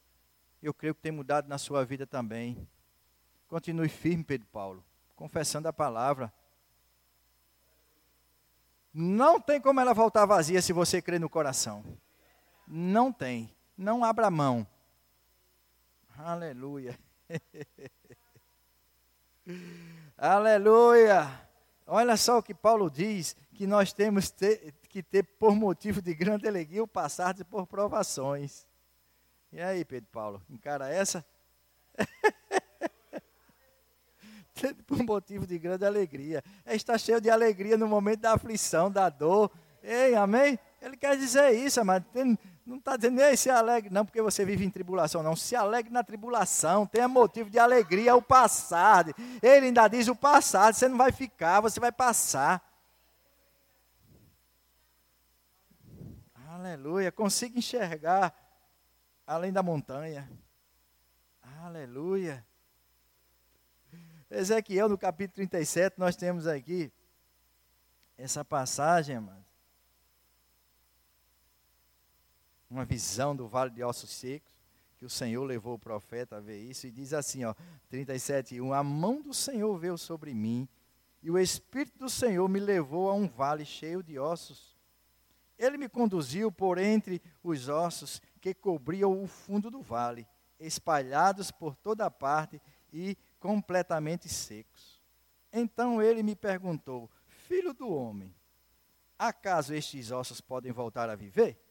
Eu 0.62 0.72
creio 0.72 0.94
que 0.94 1.02
tem 1.02 1.12
mudado 1.12 1.48
na 1.48 1.58
sua 1.58 1.84
vida 1.84 2.06
também. 2.06 2.66
Continue 3.46 3.88
firme, 3.88 4.24
Pedro 4.24 4.46
Paulo, 4.50 4.84
confessando 5.14 5.68
a 5.68 5.72
palavra. 5.72 6.32
Não 8.92 9.38
tem 9.38 9.60
como 9.60 9.78
ela 9.78 9.92
voltar 9.92 10.24
vazia 10.24 10.62
se 10.62 10.72
você 10.72 11.02
crer 11.02 11.20
no 11.20 11.28
coração. 11.28 11.84
Não 12.66 13.12
tem. 13.12 13.54
Não 13.76 14.02
abra 14.02 14.30
mão. 14.30 14.66
Aleluia. 16.16 16.98
Aleluia. 20.16 21.45
Olha 21.86 22.16
só 22.16 22.38
o 22.38 22.42
que 22.42 22.52
Paulo 22.52 22.90
diz, 22.90 23.36
que 23.54 23.66
nós 23.66 23.92
temos 23.92 24.30
ter, 24.30 24.74
que 24.88 25.02
ter 25.02 25.22
por 25.22 25.54
motivo 25.54 26.02
de 26.02 26.12
grande 26.14 26.48
alegria 26.48 26.82
o 26.82 26.88
passar 26.88 27.34
por 27.44 27.66
provações. 27.66 28.66
E 29.52 29.60
aí, 29.60 29.84
Pedro 29.84 30.08
Paulo, 30.10 30.42
encara 30.50 30.88
essa? 30.88 31.24
por 34.86 35.02
motivo 35.04 35.46
de 35.46 35.58
grande 35.58 35.84
alegria. 35.84 36.42
É 36.64 36.74
estar 36.74 36.98
cheio 36.98 37.20
de 37.20 37.30
alegria 37.30 37.76
no 37.76 37.86
momento 37.86 38.20
da 38.20 38.32
aflição, 38.32 38.90
da 38.90 39.08
dor. 39.08 39.52
Ei, 39.82 40.16
amém? 40.16 40.58
Ele 40.82 40.96
quer 40.96 41.16
dizer 41.16 41.52
isso, 41.52 41.84
mas 41.84 42.02
não 42.66 42.78
está 42.78 42.96
dizendo, 42.96 43.20
ei, 43.20 43.36
se 43.36 43.48
alegre, 43.48 43.90
não, 43.90 44.04
porque 44.04 44.20
você 44.20 44.44
vive 44.44 44.64
em 44.64 44.70
tribulação, 44.70 45.22
não. 45.22 45.36
Se 45.36 45.54
alegre 45.54 45.92
na 45.92 46.02
tribulação, 46.02 46.84
tenha 46.84 47.06
motivo 47.06 47.48
de 47.48 47.60
alegria, 47.60 48.10
é 48.10 48.14
o 48.14 48.20
passado. 48.20 49.14
Ele 49.40 49.66
ainda 49.66 49.86
diz 49.86 50.08
o 50.08 50.16
passado, 50.16 50.74
você 50.74 50.88
não 50.88 50.98
vai 50.98 51.12
ficar, 51.12 51.60
você 51.60 51.78
vai 51.78 51.92
passar. 51.92 52.60
Aleluia, 56.48 57.12
consiga 57.12 57.56
enxergar 57.56 58.34
além 59.24 59.52
da 59.52 59.62
montanha. 59.62 60.28
Aleluia. 61.62 62.44
Ezequiel, 64.28 64.88
no 64.88 64.98
capítulo 64.98 65.36
37, 65.36 66.00
nós 66.00 66.16
temos 66.16 66.48
aqui 66.48 66.92
essa 68.18 68.44
passagem, 68.44 69.20
mano. 69.20 69.45
Uma 72.70 72.84
visão 72.84 73.34
do 73.34 73.46
vale 73.46 73.70
de 73.70 73.82
ossos 73.82 74.10
secos, 74.10 74.52
que 74.96 75.04
o 75.04 75.10
Senhor 75.10 75.44
levou 75.44 75.74
o 75.74 75.78
profeta 75.78 76.36
a 76.36 76.40
ver 76.40 76.58
isso, 76.58 76.86
e 76.86 76.90
diz 76.90 77.12
assim, 77.12 77.44
ó, 77.44 77.54
37, 77.88 78.60
1, 78.60 78.72
a 78.72 78.82
mão 78.82 79.20
do 79.20 79.34
Senhor 79.34 79.76
veio 79.78 79.98
sobre 79.98 80.32
mim, 80.32 80.68
e 81.22 81.30
o 81.30 81.38
Espírito 81.38 81.98
do 81.98 82.08
Senhor 82.08 82.48
me 82.48 82.58
levou 82.58 83.10
a 83.10 83.14
um 83.14 83.28
vale 83.28 83.64
cheio 83.64 84.02
de 84.02 84.18
ossos. 84.18 84.76
Ele 85.58 85.76
me 85.76 85.88
conduziu 85.88 86.50
por 86.50 86.78
entre 86.78 87.20
os 87.42 87.68
ossos 87.68 88.20
que 88.40 88.54
cobriam 88.54 89.22
o 89.22 89.26
fundo 89.26 89.70
do 89.70 89.80
vale, 89.80 90.26
espalhados 90.58 91.50
por 91.50 91.74
toda 91.74 92.10
parte, 92.10 92.60
e 92.92 93.16
completamente 93.38 94.28
secos. 94.28 95.00
Então 95.52 96.02
ele 96.02 96.22
me 96.22 96.34
perguntou: 96.34 97.10
Filho 97.26 97.72
do 97.72 97.88
homem, 97.88 98.34
acaso 99.18 99.74
estes 99.74 100.10
ossos 100.10 100.40
podem 100.40 100.72
voltar 100.72 101.10
a 101.10 101.14
viver? 101.14 101.65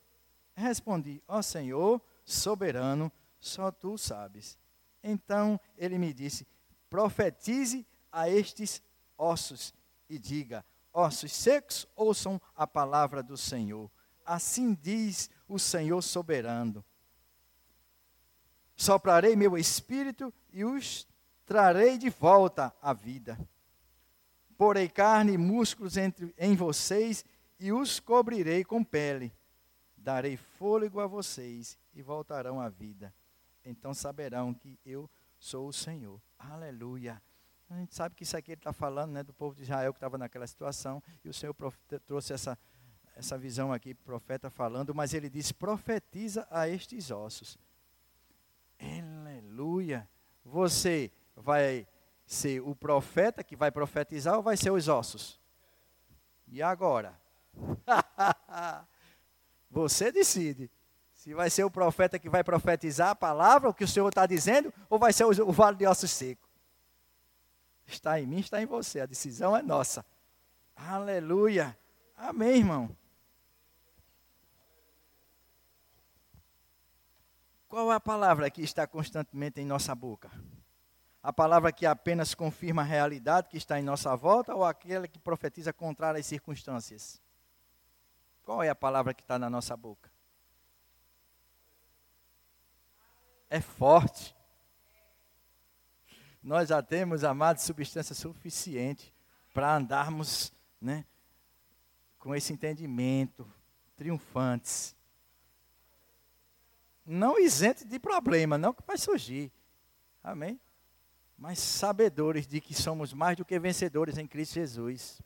Respondi: 0.55 1.21
Ó 1.27 1.41
Senhor, 1.41 2.01
soberano, 2.23 3.11
só 3.39 3.71
tu 3.71 3.97
sabes. 3.97 4.57
Então 5.03 5.59
ele 5.77 5.97
me 5.97 6.13
disse: 6.13 6.47
Profetize 6.89 7.85
a 8.11 8.29
estes 8.29 8.81
ossos 9.17 9.73
e 10.09 10.17
diga: 10.17 10.65
Ossos 10.93 11.31
secos, 11.31 11.87
ouçam 11.95 12.41
a 12.55 12.65
palavra 12.65 13.21
do 13.21 13.37
Senhor. 13.37 13.91
Assim 14.25 14.73
diz 14.73 15.29
o 15.47 15.59
Senhor 15.59 16.01
soberano. 16.01 16.83
Soprarei 18.75 19.35
meu 19.35 19.57
espírito 19.57 20.33
e 20.51 20.65
os 20.65 21.07
trarei 21.45 21.97
de 21.97 22.09
volta 22.09 22.73
à 22.81 22.93
vida. 22.93 23.37
Porei 24.57 24.89
carne 24.89 25.33
e 25.33 25.37
músculos 25.37 25.97
entre, 25.97 26.33
em 26.37 26.55
vocês 26.55 27.23
e 27.59 27.71
os 27.71 27.99
cobrirei 27.99 28.63
com 28.63 28.83
pele. 28.83 29.31
Darei 30.05 30.37
fôlego 30.37 30.99
a 30.99 31.07
vocês 31.07 31.79
e 31.91 32.03
voltarão 32.03 32.61
à 32.61 32.69
vida. 32.69 33.11
Então 33.65 33.91
saberão 33.91 34.53
que 34.53 34.79
eu 34.85 35.09
sou 35.39 35.67
o 35.67 35.73
Senhor. 35.73 36.21
Aleluia. 36.37 37.19
A 37.67 37.75
gente 37.77 37.95
sabe 37.95 38.13
que 38.13 38.21
isso 38.21 38.37
aqui 38.37 38.51
ele 38.51 38.59
está 38.59 38.71
falando 38.71 39.13
né, 39.13 39.23
do 39.23 39.33
povo 39.33 39.55
de 39.55 39.63
Israel 39.63 39.91
que 39.91 39.97
estava 39.97 40.15
naquela 40.15 40.45
situação. 40.45 41.01
E 41.23 41.29
o 41.29 41.33
Senhor 41.33 41.55
trouxe 42.05 42.33
essa, 42.33 42.55
essa 43.15 43.35
visão 43.35 43.73
aqui, 43.73 43.95
profeta 43.95 44.47
falando, 44.47 44.93
mas 44.93 45.11
ele 45.11 45.27
diz: 45.27 45.51
profetiza 45.51 46.47
a 46.51 46.69
estes 46.69 47.09
ossos. 47.09 47.57
Aleluia. 48.79 50.07
Você 50.43 51.11
vai 51.35 51.87
ser 52.27 52.61
o 52.61 52.75
profeta 52.75 53.43
que 53.43 53.55
vai 53.55 53.71
profetizar 53.71 54.35
ou 54.35 54.43
vai 54.43 54.55
ser 54.55 54.69
os 54.69 54.87
ossos? 54.87 55.41
E 56.47 56.61
agora? 56.61 57.19
Você 59.69 60.11
decide. 60.11 60.69
Se 61.13 61.33
vai 61.33 61.49
ser 61.49 61.63
o 61.63 61.71
profeta 61.71 62.19
que 62.19 62.29
vai 62.29 62.43
profetizar 62.43 63.09
a 63.09 63.15
palavra, 63.15 63.69
o 63.69 63.73
que 63.73 63.83
o 63.83 63.87
Senhor 63.87 64.07
está 64.09 64.25
dizendo, 64.25 64.73
ou 64.89 64.99
vai 64.99 65.11
ser 65.11 65.25
o, 65.25 65.51
vale 65.51 65.77
de 65.77 65.85
ossos 65.85 66.11
seco? 66.11 66.47
Está 67.87 68.19
em 68.19 68.27
mim, 68.27 68.39
está 68.39 68.61
em 68.61 68.65
você. 68.65 69.01
A 69.01 69.05
decisão 69.05 69.55
é 69.55 69.61
nossa. 69.61 70.05
Aleluia. 70.75 71.77
Amém, 72.15 72.57
irmão. 72.57 72.95
Qual 77.67 77.91
é 77.91 77.95
a 77.95 77.99
palavra 77.99 78.49
que 78.49 78.61
está 78.61 78.85
constantemente 78.87 79.59
em 79.59 79.65
nossa 79.65 79.93
boca? 79.95 80.31
a 81.25 81.33
palavra 81.33 81.71
que 81.71 81.87
apenas 81.87 82.35
confirma 82.35 82.83
a 82.83 82.85
realidade 82.85 83.49
que 83.49 83.57
está 83.57 83.79
em 83.79 83.83
nossa 83.83 84.15
volta 84.15 84.53
ou 84.53 84.63
aquela 84.63 85.07
que 85.07 85.17
profetiza 85.17 85.73
contrário 85.73 86.19
às 86.19 86.25
circunstâncias? 86.27 87.19
Qual 88.45 88.63
é 88.63 88.69
a 88.69 88.75
palavra 88.75 89.13
que 89.13 89.21
está 89.21 89.37
na 89.37 89.49
nossa 89.49 89.75
boca? 89.75 90.09
É 93.49 93.59
forte. 93.59 94.35
Nós 96.41 96.69
já 96.69 96.81
temos, 96.81 97.23
amados, 97.23 97.63
substância 97.63 98.13
suficiente 98.15 99.13
para 99.53 99.75
andarmos 99.75 100.53
né, 100.79 101.05
com 102.19 102.35
esse 102.35 102.53
entendimento, 102.53 103.51
triunfantes. 103.97 104.95
Não 107.05 107.39
isento 107.39 107.85
de 107.85 107.99
problema, 107.99 108.57
não 108.57 108.73
que 108.73 108.83
vai 108.85 108.97
surgir. 108.97 109.51
Amém? 110.23 110.59
mas 111.37 111.59
sabedores 111.59 112.47
de 112.47 112.61
que 112.61 112.73
somos 112.73 113.13
mais 113.13 113.37
do 113.37 113.45
que 113.45 113.59
vencedores 113.59 114.17
em 114.17 114.27
Cristo 114.27 114.53
Jesus. 114.53 115.21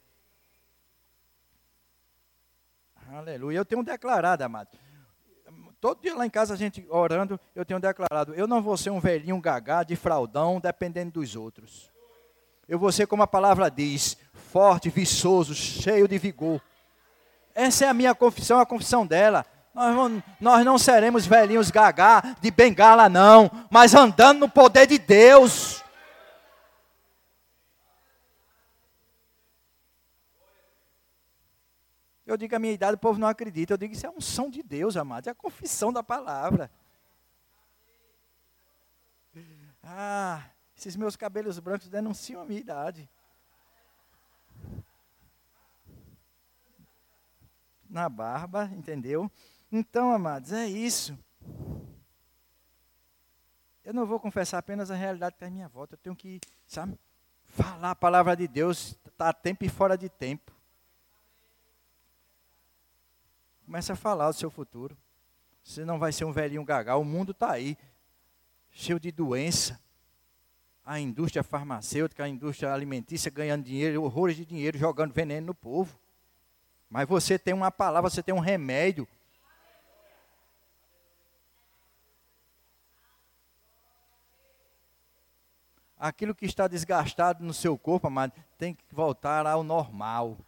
Aleluia. 3.11 3.57
Eu 3.57 3.65
tenho 3.65 3.83
declarado, 3.83 4.43
amado. 4.43 4.69
Todo 5.81 6.01
dia 6.01 6.13
lá 6.15 6.25
em 6.25 6.29
casa, 6.29 6.53
a 6.53 6.57
gente 6.57 6.85
orando, 6.89 7.39
eu 7.55 7.65
tenho 7.65 7.79
declarado: 7.79 8.33
eu 8.35 8.47
não 8.47 8.61
vou 8.61 8.77
ser 8.77 8.89
um 8.89 8.99
velhinho 8.99 9.39
gagá 9.39 9.83
de 9.83 9.95
fraldão, 9.95 10.59
dependendo 10.59 11.13
dos 11.13 11.35
outros. 11.35 11.89
Eu 12.67 12.77
vou 12.77 12.91
ser, 12.91 13.07
como 13.07 13.23
a 13.23 13.27
palavra 13.27 13.71
diz, 13.71 14.15
forte, 14.51 14.89
viçoso, 14.89 15.55
cheio 15.55 16.07
de 16.07 16.19
vigor. 16.19 16.61
Essa 17.55 17.85
é 17.85 17.87
a 17.87 17.93
minha 17.93 18.13
confissão, 18.13 18.59
a 18.59 18.65
confissão 18.65 19.07
dela. 19.07 19.43
Nós, 19.73 20.23
nós 20.39 20.65
não 20.65 20.77
seremos 20.77 21.25
velhinhos 21.25 21.71
gagá 21.71 22.35
de 22.39 22.51
bengala, 22.51 23.09
não, 23.09 23.49
mas 23.71 23.95
andando 23.95 24.41
no 24.41 24.49
poder 24.49 24.85
de 24.85 24.99
Deus. 24.99 25.83
Eu 32.29 32.37
digo 32.37 32.55
a 32.55 32.59
minha 32.59 32.73
idade, 32.73 32.93
o 32.93 32.99
povo 32.99 33.19
não 33.19 33.27
acredita. 33.27 33.73
Eu 33.73 33.77
digo, 33.77 33.91
isso 33.91 34.05
é 34.05 34.21
som 34.21 34.51
de 34.51 34.61
Deus, 34.61 34.95
amado. 34.95 35.25
É 35.25 35.31
a 35.31 35.35
confissão 35.35 35.91
da 35.91 36.03
palavra. 36.03 36.69
Ah, 39.81 40.47
esses 40.77 40.95
meus 40.95 41.15
cabelos 41.15 41.57
brancos 41.57 41.89
denunciam 41.89 42.39
a 42.39 42.45
minha 42.45 42.59
idade. 42.59 43.09
Na 47.89 48.07
barba, 48.07 48.65
entendeu? 48.75 49.31
Então, 49.71 50.11
amados, 50.11 50.53
é 50.53 50.67
isso. 50.67 51.17
Eu 53.83 53.91
não 53.91 54.05
vou 54.05 54.19
confessar 54.19 54.59
apenas 54.59 54.91
a 54.91 54.95
realidade 54.95 55.31
que 55.31 55.37
está 55.37 55.47
em 55.47 55.51
minha 55.51 55.67
volta. 55.67 55.95
Eu 55.95 55.97
tenho 55.97 56.15
que, 56.15 56.39
sabe, 56.67 56.95
falar 57.43 57.89
a 57.89 57.95
palavra 57.95 58.35
de 58.35 58.47
Deus, 58.47 58.95
está 59.07 59.29
a 59.29 59.33
tempo 59.33 59.65
e 59.65 59.69
fora 59.69 59.97
de 59.97 60.09
tempo. 60.09 60.58
Comece 63.69 63.91
a 63.91 63.95
falar 63.95 64.31
do 64.31 64.35
seu 64.35 64.49
futuro. 64.49 64.97
Você 65.63 65.85
não 65.85 65.99
vai 65.99 66.11
ser 66.11 66.25
um 66.25 66.31
velhinho 66.31 66.65
gagal. 66.65 66.99
O 66.99 67.05
mundo 67.05 67.33
está 67.33 67.51
aí, 67.51 67.77
cheio 68.71 68.99
de 68.99 69.11
doença. 69.11 69.79
A 70.83 70.99
indústria 70.99 71.43
farmacêutica, 71.43 72.23
a 72.23 72.27
indústria 72.27 72.73
alimentícia 72.73 73.29
ganhando 73.29 73.65
dinheiro, 73.65 74.01
horrores 74.01 74.35
de 74.35 74.43
dinheiro, 74.43 74.75
jogando 74.75 75.13
veneno 75.13 75.45
no 75.45 75.53
povo. 75.53 75.99
Mas 76.89 77.07
você 77.07 77.37
tem 77.37 77.53
uma 77.53 77.69
palavra, 77.69 78.09
você 78.09 78.23
tem 78.23 78.33
um 78.33 78.39
remédio. 78.39 79.07
Aquilo 85.99 86.33
que 86.33 86.47
está 86.47 86.67
desgastado 86.67 87.43
no 87.43 87.53
seu 87.53 87.77
corpo, 87.77 88.07
amado, 88.07 88.33
tem 88.57 88.73
que 88.73 88.83
voltar 88.91 89.45
ao 89.45 89.61
normal. 89.61 90.39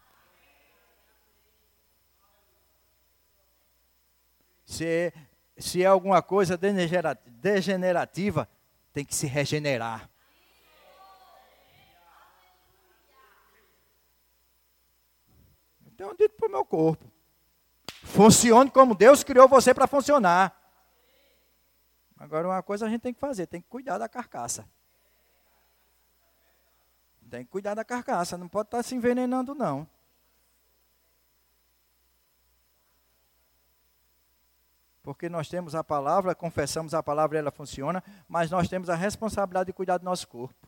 Se 4.72 4.86
é, 4.86 5.14
se 5.58 5.84
é 5.84 5.86
alguma 5.86 6.22
coisa 6.22 6.58
degenerativa, 6.58 8.48
tem 8.94 9.04
que 9.04 9.14
se 9.14 9.28
regenerar. 9.28 10.10
Então, 15.86 16.16
dito 16.16 16.36
para 16.38 16.48
o 16.48 16.52
meu 16.52 16.64
corpo. 16.64 17.06
Funcione 18.02 18.72
como 18.72 18.96
Deus 18.96 19.26
criou 19.26 19.46
você 19.46 19.74
para 19.74 19.88
funcionar. 19.88 20.58
Agora, 22.18 22.48
uma 22.48 22.64
coisa 22.64 22.86
a 22.86 22.90
gente 22.90 23.02
tem 23.02 23.14
que 23.14 23.20
fazer: 23.20 23.48
tem 23.48 23.62
que 23.62 23.68
cuidar 23.68 23.98
da 23.98 24.08
carcaça. 24.08 24.66
Tem 27.30 27.44
que 27.44 27.52
cuidar 27.52 27.74
da 27.76 27.84
carcaça, 27.84 28.38
não 28.38 28.48
pode 28.48 28.68
estar 28.68 28.82
se 28.84 28.96
envenenando, 28.96 29.54
não. 29.54 29.86
Porque 35.04 35.28
nós 35.28 35.50
temos 35.50 35.74
a 35.74 35.84
palavra, 35.84 36.36
confessamos 36.36 36.94
a 36.94 37.02
palavra, 37.02 37.40
ela 37.40 37.52
funciona, 37.52 38.04
mas 38.28 38.52
nós 38.52 38.70
temos 38.70 38.90
a 38.90 38.96
responsabilidade 38.96 39.68
de 39.68 39.74
cuidar 39.74 39.98
do 39.98 40.06
nosso 40.06 40.28
corpo. 40.28 40.68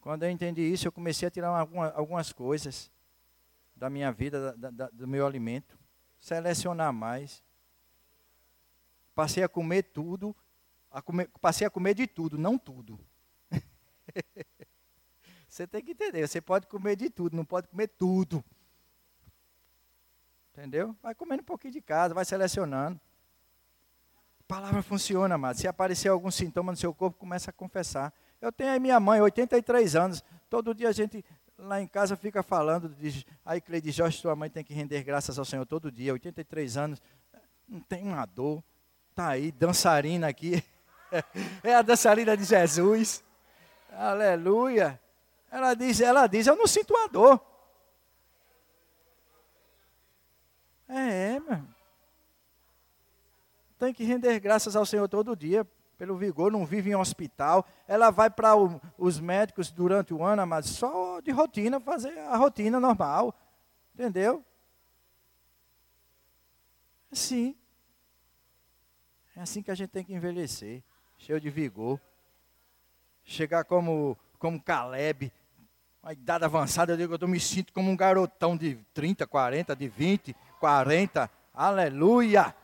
Quando 0.00 0.22
eu 0.22 0.30
entendi 0.30 0.62
isso, 0.62 0.88
eu 0.88 0.92
comecei 0.92 1.28
a 1.28 1.30
tirar 1.30 1.48
alguma, 1.48 1.90
algumas 1.90 2.32
coisas 2.32 2.90
da 3.76 3.90
minha 3.90 4.10
vida, 4.10 4.56
da, 4.56 4.70
da, 4.70 4.88
do 4.88 5.06
meu 5.06 5.26
alimento, 5.26 5.78
selecionar 6.18 6.92
mais. 6.92 7.42
Passei 9.14 9.42
a 9.42 9.48
comer 9.48 9.82
tudo, 9.82 10.34
a 10.90 11.02
comer, 11.02 11.28
passei 11.40 11.66
a 11.66 11.70
comer 11.70 11.94
de 11.94 12.06
tudo, 12.06 12.38
não 12.38 12.56
tudo. 12.56 12.98
você 15.46 15.66
tem 15.66 15.84
que 15.84 15.90
entender, 15.92 16.26
você 16.26 16.40
pode 16.40 16.66
comer 16.66 16.96
de 16.96 17.10
tudo, 17.10 17.36
não 17.36 17.44
pode 17.44 17.68
comer 17.68 17.88
tudo. 17.88 18.42
Entendeu? 20.52 20.96
Vai 21.02 21.14
comendo 21.14 21.42
um 21.42 21.44
pouquinho 21.44 21.72
de 21.72 21.80
casa, 21.80 22.12
vai 22.12 22.24
selecionando. 22.24 23.00
A 24.40 24.44
palavra 24.46 24.82
funciona, 24.82 25.34
amado. 25.36 25.56
Se 25.56 25.68
aparecer 25.68 26.08
algum 26.08 26.30
sintoma 26.30 26.72
no 26.72 26.76
seu 26.76 26.92
corpo, 26.92 27.18
começa 27.18 27.50
a 27.50 27.52
confessar. 27.52 28.12
Eu 28.40 28.50
tenho 28.50 28.70
aí 28.70 28.80
minha 28.80 28.98
mãe, 28.98 29.20
83 29.20 29.94
anos. 29.94 30.24
Todo 30.48 30.74
dia 30.74 30.88
a 30.88 30.92
gente 30.92 31.24
lá 31.56 31.80
em 31.80 31.86
casa 31.86 32.16
fica 32.16 32.42
falando. 32.42 32.88
De, 32.88 33.24
aí 33.44 33.60
Cleide 33.60 33.90
Jorge, 33.90 34.18
sua 34.18 34.34
mãe 34.34 34.50
tem 34.50 34.64
que 34.64 34.74
render 34.74 35.02
graças 35.04 35.38
ao 35.38 35.44
Senhor 35.44 35.64
todo 35.66 35.92
dia. 35.92 36.12
83 36.12 36.76
anos. 36.76 37.02
Não 37.68 37.80
tem 37.80 38.02
uma 38.02 38.26
dor. 38.26 38.62
Está 39.10 39.28
aí, 39.28 39.52
dançarina 39.52 40.28
aqui. 40.28 40.64
é 41.62 41.74
a 41.74 41.82
dançarina 41.82 42.36
de 42.36 42.44
Jesus. 42.44 43.22
Aleluia. 43.92 45.00
Ela 45.50 45.74
diz, 45.74 46.00
ela 46.00 46.26
diz, 46.26 46.46
eu 46.46 46.56
não 46.56 46.66
sinto 46.66 46.94
uma 46.94 47.08
dor. 47.08 47.49
É, 50.92 51.38
meu. 51.38 51.62
Tem 53.78 53.94
que 53.94 54.04
render 54.04 54.38
graças 54.40 54.74
ao 54.74 54.84
Senhor 54.84 55.08
todo 55.08 55.36
dia, 55.36 55.64
pelo 55.96 56.16
vigor, 56.16 56.50
não 56.50 56.66
vive 56.66 56.90
em 56.90 56.96
hospital. 56.96 57.64
Ela 57.86 58.10
vai 58.10 58.28
para 58.28 58.54
os 58.98 59.20
médicos 59.20 59.70
durante 59.70 60.12
o 60.12 60.22
ano, 60.22 60.44
mas 60.46 60.66
só 60.66 61.20
de 61.20 61.30
rotina, 61.30 61.78
fazer 61.78 62.18
a 62.18 62.36
rotina 62.36 62.80
normal. 62.80 63.34
Entendeu? 63.94 64.44
É 67.10 67.14
assim. 67.14 67.56
É 69.36 69.40
assim 69.40 69.62
que 69.62 69.70
a 69.70 69.74
gente 69.74 69.90
tem 69.90 70.04
que 70.04 70.12
envelhecer, 70.12 70.82
cheio 71.16 71.40
de 71.40 71.48
vigor. 71.48 72.00
Chegar 73.22 73.64
como, 73.64 74.18
como 74.38 74.60
Caleb, 74.60 75.32
uma 76.02 76.12
idade 76.12 76.44
avançada, 76.44 76.92
eu 76.92 76.96
digo, 76.96 77.16
eu 77.20 77.28
me 77.28 77.38
sinto 77.38 77.72
como 77.72 77.90
um 77.90 77.96
garotão 77.96 78.56
de 78.56 78.76
30, 78.94 79.26
40, 79.26 79.76
de 79.76 79.88
20 79.88 80.36
40. 80.60 81.30
Aleluia! 81.54 82.54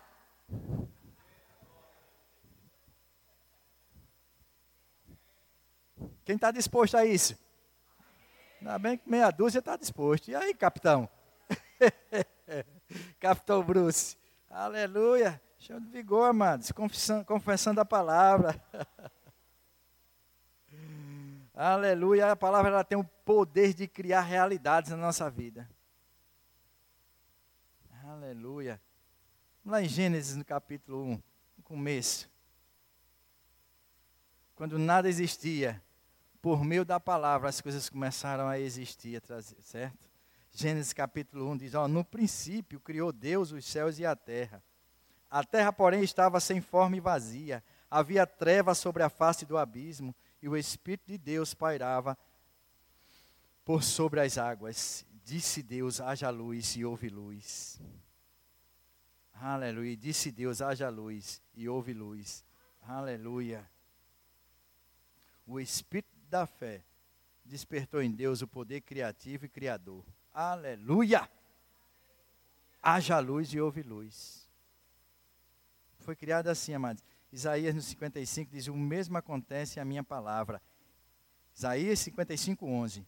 Quem 6.24 6.34
está 6.34 6.50
disposto 6.50 6.96
a 6.96 7.06
isso? 7.06 7.38
Ainda 8.60 8.78
bem 8.78 8.98
que 8.98 9.08
meia 9.08 9.30
dúzia 9.30 9.60
está 9.60 9.76
disposto. 9.76 10.28
E 10.28 10.34
aí, 10.34 10.52
capitão? 10.54 11.08
capitão 13.18 13.62
Bruce. 13.62 14.16
Aleluia. 14.50 15.40
Show 15.58 15.80
de 15.80 15.88
vigor, 15.88 16.28
amados. 16.28 16.70
Confessando, 16.72 17.24
confessando 17.24 17.80
a 17.80 17.84
palavra. 17.84 18.60
Aleluia. 21.56 22.32
A 22.32 22.36
palavra 22.36 22.70
ela 22.70 22.84
tem 22.84 22.98
o 22.98 23.04
poder 23.24 23.72
de 23.72 23.88
criar 23.88 24.20
realidades 24.20 24.90
na 24.90 24.96
nossa 24.98 25.30
vida. 25.30 25.66
Aleluia. 28.04 28.78
Lá 29.64 29.80
em 29.82 29.88
Gênesis, 29.88 30.36
no 30.36 30.44
capítulo 30.44 31.02
1, 31.02 31.22
no 31.56 31.64
começo. 31.64 32.30
Quando 34.54 34.78
nada 34.78 35.08
existia, 35.08 35.82
por 36.42 36.62
meio 36.62 36.84
da 36.84 37.00
palavra 37.00 37.48
as 37.48 37.62
coisas 37.62 37.88
começaram 37.88 38.48
a 38.48 38.58
existir, 38.58 39.22
certo? 39.62 40.10
Gênesis 40.52 40.92
capítulo 40.92 41.50
1 41.52 41.56
diz: 41.56 41.74
ó, 41.74 41.88
No 41.88 42.04
princípio 42.04 42.78
criou 42.78 43.10
Deus 43.10 43.50
os 43.50 43.64
céus 43.64 43.98
e 43.98 44.04
a 44.04 44.14
terra. 44.14 44.62
A 45.30 45.42
terra, 45.42 45.72
porém, 45.72 46.02
estava 46.02 46.38
sem 46.38 46.60
forma 46.60 46.96
e 46.96 47.00
vazia. 47.00 47.64
Havia 47.90 48.26
trevas 48.26 48.78
sobre 48.78 49.02
a 49.02 49.08
face 49.08 49.44
do 49.46 49.58
abismo, 49.58 50.14
e 50.46 50.48
o 50.48 50.56
Espírito 50.56 51.08
de 51.08 51.18
Deus 51.18 51.54
pairava 51.54 52.16
por 53.64 53.82
sobre 53.82 54.20
as 54.20 54.38
águas. 54.38 55.04
Disse 55.24 55.60
Deus: 55.60 56.00
haja 56.00 56.30
luz 56.30 56.76
e 56.76 56.84
houve 56.84 57.08
luz. 57.08 57.80
Aleluia. 59.34 59.96
Disse 59.96 60.30
Deus: 60.30 60.62
haja 60.62 60.88
luz 60.88 61.42
e 61.52 61.68
houve 61.68 61.92
luz. 61.92 62.44
Aleluia. 62.80 63.68
O 65.44 65.58
Espírito 65.58 66.14
da 66.30 66.46
fé 66.46 66.84
despertou 67.44 68.00
em 68.00 68.12
Deus 68.12 68.40
o 68.40 68.46
poder 68.46 68.82
criativo 68.82 69.46
e 69.46 69.48
criador. 69.48 70.04
Aleluia. 70.32 71.28
Haja 72.80 73.18
luz 73.18 73.52
e 73.52 73.60
houve 73.60 73.82
luz. 73.82 74.48
Foi 75.98 76.14
criado 76.14 76.46
assim, 76.46 76.72
amados. 76.72 77.02
Isaías 77.36 77.74
no 77.74 77.82
55 77.82 78.50
diz: 78.50 78.66
O 78.66 78.74
mesmo 78.74 79.18
acontece 79.18 79.78
a 79.78 79.84
minha 79.84 80.02
palavra. 80.02 80.62
Isaías 81.54 81.98
55, 82.00 82.66
11 82.66 83.06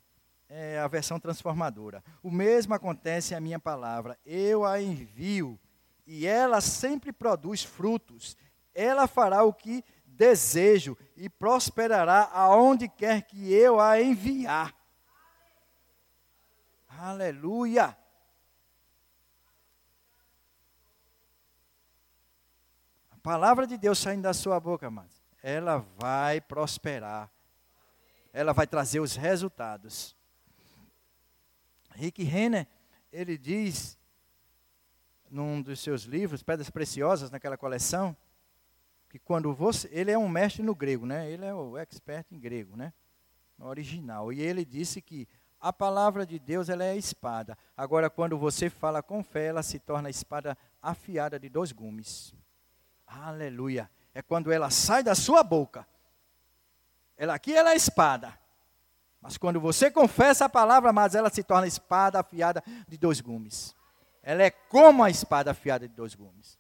é 0.51 0.79
a 0.79 0.87
versão 0.87 1.19
transformadora. 1.19 2.05
O 2.23 2.31
mesmo 2.31 2.75
acontece 2.75 3.35
a 3.35 3.41
minha 3.41 3.59
palavra. 3.59 4.19
Eu 4.25 4.67
a 4.67 4.81
envio 4.81 5.59
e 6.07 6.27
ela 6.27 6.61
sempre 6.61 7.11
produz 7.11 7.62
frutos. 7.62 8.37
Ela 8.75 9.07
fará 9.07 9.43
o 9.45 9.53
que 9.53 9.83
desejo 10.07 10.97
e 11.17 11.31
prosperará 11.31 12.31
aonde 12.33 12.87
quer 12.87 13.23
que 13.23 13.51
eu 13.53 13.81
a 13.81 14.01
enviar. 14.01 14.75
Aleluia! 16.87 17.97
Palavra 23.29 23.67
de 23.67 23.77
Deus 23.77 23.99
saindo 23.99 24.23
da 24.23 24.33
sua 24.33 24.59
boca, 24.59 24.91
mas 24.91 25.23
ela 25.43 25.85
vai 25.99 26.41
prosperar. 26.41 27.31
Ela 28.33 28.55
vai 28.55 28.67
trazer 28.67 29.01
os 29.01 29.17
resultados. 29.17 30.17
Rick 31.91 32.23
Renner, 32.23 32.67
ele 33.12 33.37
diz 33.37 33.99
num 35.31 35.61
dos 35.61 35.79
seus 35.81 36.05
livros, 36.05 36.43
Pedras 36.43 36.71
Preciosas, 36.71 37.31
naquela 37.31 37.59
coleção, 37.59 38.17
que 39.11 39.19
quando 39.19 39.53
você, 39.53 39.87
ele 39.93 40.11
é 40.11 40.17
um 40.17 40.27
mestre 40.27 40.62
no 40.62 40.75
grego, 40.75 41.05
né? 41.05 41.31
Ele 41.31 41.45
é 41.45 41.53
o 41.53 41.77
expert 41.77 42.25
em 42.33 42.41
grego, 42.41 42.79
né? 42.79 42.95
No 43.59 43.67
original. 43.67 44.33
E 44.33 44.41
ele 44.41 44.64
disse 44.64 45.03
que 45.03 45.29
a 45.61 45.71
palavra 45.71 46.25
de 46.25 46.38
Deus 46.38 46.71
ela 46.71 46.83
é 46.83 46.93
a 46.93 46.97
espada. 46.97 47.59
Agora, 47.77 48.09
quando 48.09 48.38
você 48.38 48.71
fala 48.71 49.03
com 49.03 49.23
fé, 49.23 49.49
ela 49.49 49.62
se 49.62 49.79
torna 49.79 50.09
a 50.09 50.11
espada 50.11 50.57
afiada 50.81 51.38
de 51.38 51.51
dois 51.51 51.73
gumes. 51.73 52.35
Aleluia. 53.09 53.90
É 54.14 54.21
quando 54.21 54.53
ela 54.53 54.71
sai 54.71 55.03
da 55.03 55.14
sua 55.14 55.42
boca. 55.42 55.87
Ela 57.16 57.35
aqui 57.35 57.53
ela 57.53 57.71
é 57.71 57.73
a 57.73 57.77
espada. 57.77 58.38
Mas 59.21 59.37
quando 59.37 59.61
você 59.61 59.90
confessa 59.90 60.44
a 60.44 60.49
palavra, 60.49 60.92
mas 60.92 61.14
ela 61.14 61.31
se 61.31 61.42
torna 61.42 61.66
espada 61.66 62.21
afiada 62.21 62.62
de 62.87 62.97
dois 62.97 63.21
gumes. 63.21 63.75
Ela 64.23 64.44
é 64.44 64.51
como 64.51 65.03
a 65.03 65.11
espada 65.11 65.51
afiada 65.51 65.88
de 65.88 65.94
dois 65.94 66.14
gumes. 66.14 66.59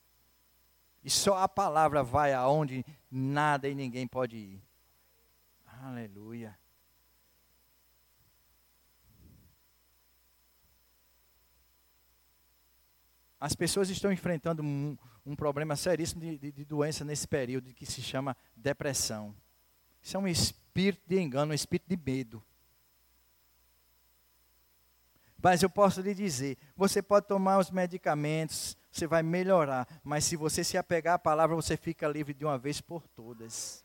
E 1.04 1.10
só 1.10 1.38
a 1.38 1.48
palavra 1.48 2.02
vai 2.02 2.32
aonde 2.32 2.84
nada 3.10 3.68
e 3.68 3.74
ninguém 3.74 4.06
pode 4.06 4.36
ir. 4.36 4.62
Aleluia. 5.82 6.58
As 13.40 13.54
pessoas 13.54 13.88
estão 13.88 14.10
enfrentando 14.10 14.64
um 15.28 15.36
problema 15.36 15.76
seríssimo 15.76 16.22
de, 16.22 16.38
de, 16.38 16.52
de, 16.52 16.64
doença 16.64 17.04
nesse 17.04 17.28
período 17.28 17.74
que 17.74 17.84
se 17.84 18.00
chama 18.00 18.34
depressão. 18.56 19.34
Isso 20.02 20.16
é 20.16 20.20
um 20.20 20.26
espírito 20.26 21.02
de 21.06 21.20
engano, 21.20 21.52
um 21.52 21.54
espírito 21.54 21.86
de 21.86 21.96
medo. 21.96 22.42
Mas 25.42 25.62
eu 25.62 25.68
posso 25.68 26.00
lhe 26.00 26.14
dizer: 26.14 26.56
você 26.74 27.02
pode 27.02 27.26
tomar 27.26 27.58
os 27.58 27.70
medicamentos, 27.70 28.76
você 28.90 29.06
vai 29.06 29.22
melhorar, 29.22 29.86
mas 30.02 30.24
se 30.24 30.34
você 30.34 30.64
se 30.64 30.78
apegar 30.78 31.14
à 31.14 31.18
palavra, 31.18 31.54
você 31.54 31.76
fica 31.76 32.08
livre 32.08 32.32
de 32.32 32.44
uma 32.44 32.56
vez 32.56 32.80
por 32.80 33.06
todas. 33.08 33.84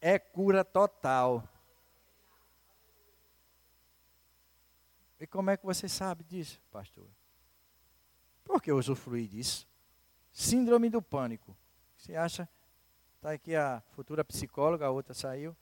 É 0.00 0.18
cura 0.18 0.64
total. 0.64 1.46
E 5.22 5.26
como 5.28 5.50
é 5.50 5.56
que 5.56 5.64
você 5.64 5.88
sabe 5.88 6.24
disso, 6.24 6.60
pastor? 6.68 7.06
Porque 8.42 8.72
eu 8.72 8.76
usufruí 8.76 9.28
disso. 9.28 9.68
Síndrome 10.32 10.90
do 10.90 11.00
pânico. 11.00 11.56
Você 11.96 12.16
acha? 12.16 12.48
Está 13.14 13.30
aqui 13.30 13.54
a 13.54 13.80
futura 13.92 14.24
psicóloga, 14.24 14.84
a 14.84 14.90
outra 14.90 15.14
saiu. 15.14 15.56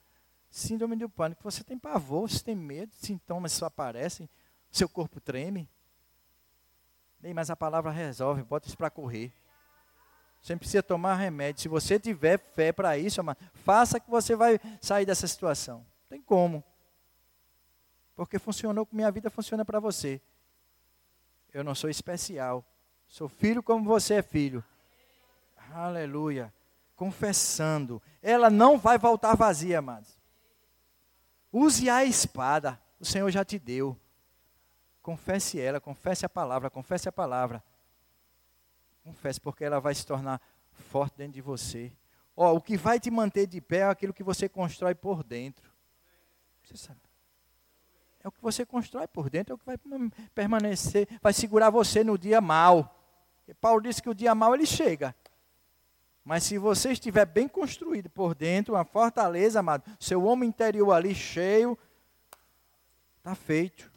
Síndrome 0.49 0.95
do 0.95 1.07
pânico. 1.07 1.43
Você 1.43 1.63
tem 1.63 1.77
pavor, 1.77 2.27
você 2.27 2.43
tem 2.43 2.55
medo, 2.55 2.91
sintomas 2.95 3.51
só 3.51 3.67
aparecem, 3.67 4.27
seu 4.71 4.89
corpo 4.89 5.21
treme. 5.21 5.69
Bem, 7.19 7.31
mas 7.31 7.51
a 7.51 7.55
palavra 7.55 7.91
resolve, 7.91 8.41
bota 8.41 8.67
isso 8.67 8.75
para 8.75 8.89
correr. 8.89 9.31
Você 10.41 10.53
não 10.53 10.57
precisa 10.57 10.81
tomar 10.81 11.17
remédio. 11.17 11.61
Se 11.61 11.67
você 11.67 11.99
tiver 11.99 12.39
fé 12.39 12.71
para 12.71 12.97
isso, 12.97 13.21
faça 13.53 13.99
que 13.99 14.09
você 14.09 14.35
vai 14.35 14.59
sair 14.81 15.05
dessa 15.05 15.27
situação. 15.27 15.85
Tem 16.09 16.19
como. 16.19 16.63
Porque 18.21 18.37
funcionou 18.37 18.85
com 18.85 18.95
minha 18.95 19.09
vida, 19.09 19.31
funciona 19.31 19.65
para 19.65 19.79
você. 19.79 20.21
Eu 21.51 21.63
não 21.63 21.73
sou 21.73 21.89
especial. 21.89 22.63
Sou 23.07 23.27
filho 23.27 23.63
como 23.63 23.83
você 23.83 24.13
é 24.13 24.21
filho. 24.21 24.63
Aleluia. 25.73 26.53
Confessando. 26.95 27.99
Ela 28.21 28.47
não 28.47 28.77
vai 28.77 28.99
voltar 28.99 29.35
vazia, 29.35 29.79
amados. 29.79 30.19
Use 31.51 31.89
a 31.89 32.05
espada, 32.05 32.79
o 32.99 33.05
Senhor 33.05 33.27
já 33.31 33.43
te 33.43 33.57
deu. 33.57 33.97
Confesse 35.01 35.59
ela, 35.59 35.81
confesse 35.81 36.23
a 36.23 36.29
palavra, 36.29 36.69
confesse 36.69 37.09
a 37.09 37.11
palavra. 37.11 37.63
Confesse, 39.03 39.41
porque 39.41 39.63
ela 39.63 39.79
vai 39.79 39.95
se 39.95 40.05
tornar 40.05 40.39
forte 40.91 41.17
dentro 41.17 41.33
de 41.33 41.41
você. 41.41 41.91
Ó, 42.37 42.53
o 42.53 42.61
que 42.61 42.77
vai 42.77 42.99
te 42.99 43.09
manter 43.09 43.47
de 43.47 43.59
pé 43.59 43.77
é 43.77 43.85
aquilo 43.85 44.13
que 44.13 44.23
você 44.23 44.47
constrói 44.47 44.93
por 44.93 45.23
dentro. 45.23 45.71
Você 46.61 46.77
sabe. 46.77 47.10
É 48.23 48.27
o 48.27 48.31
que 48.31 48.41
você 48.41 48.65
constrói 48.65 49.07
por 49.07 49.29
dentro, 49.29 49.53
é 49.53 49.55
o 49.55 49.57
que 49.57 49.65
vai 49.65 49.77
permanecer, 50.35 51.07
vai 51.21 51.33
segurar 51.33 51.69
você 51.69 52.03
no 52.03 52.17
dia 52.17 52.39
mal. 52.39 52.97
Paulo 53.59 53.81
disse 53.81 54.01
que 54.01 54.09
o 54.09 54.13
dia 54.13 54.33
mal 54.35 54.53
ele 54.53 54.65
chega. 54.65 55.15
Mas 56.23 56.43
se 56.43 56.57
você 56.57 56.91
estiver 56.91 57.25
bem 57.25 57.47
construído 57.47 58.09
por 58.09 58.35
dentro, 58.35 58.75
uma 58.75 58.85
fortaleza, 58.85 59.59
amado, 59.59 59.83
seu 59.99 60.23
homem 60.23 60.49
interior 60.49 60.91
ali 60.91 61.15
cheio, 61.15 61.77
está 63.17 63.33
feito. 63.33 63.91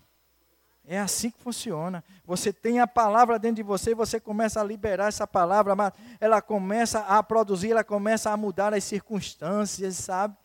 É 0.86 0.98
assim 0.98 1.30
que 1.30 1.38
funciona. 1.38 2.02
Você 2.24 2.52
tem 2.52 2.80
a 2.80 2.86
palavra 2.86 3.38
dentro 3.38 3.56
de 3.56 3.62
você, 3.62 3.94
você 3.94 4.18
começa 4.18 4.60
a 4.60 4.64
liberar 4.64 5.08
essa 5.08 5.26
palavra, 5.26 5.74
amado, 5.74 5.94
ela 6.18 6.40
começa 6.40 7.00
a 7.00 7.22
produzir, 7.22 7.72
ela 7.72 7.84
começa 7.84 8.30
a 8.30 8.36
mudar 8.36 8.72
as 8.72 8.84
circunstâncias, 8.84 9.96
sabe? 9.96 10.36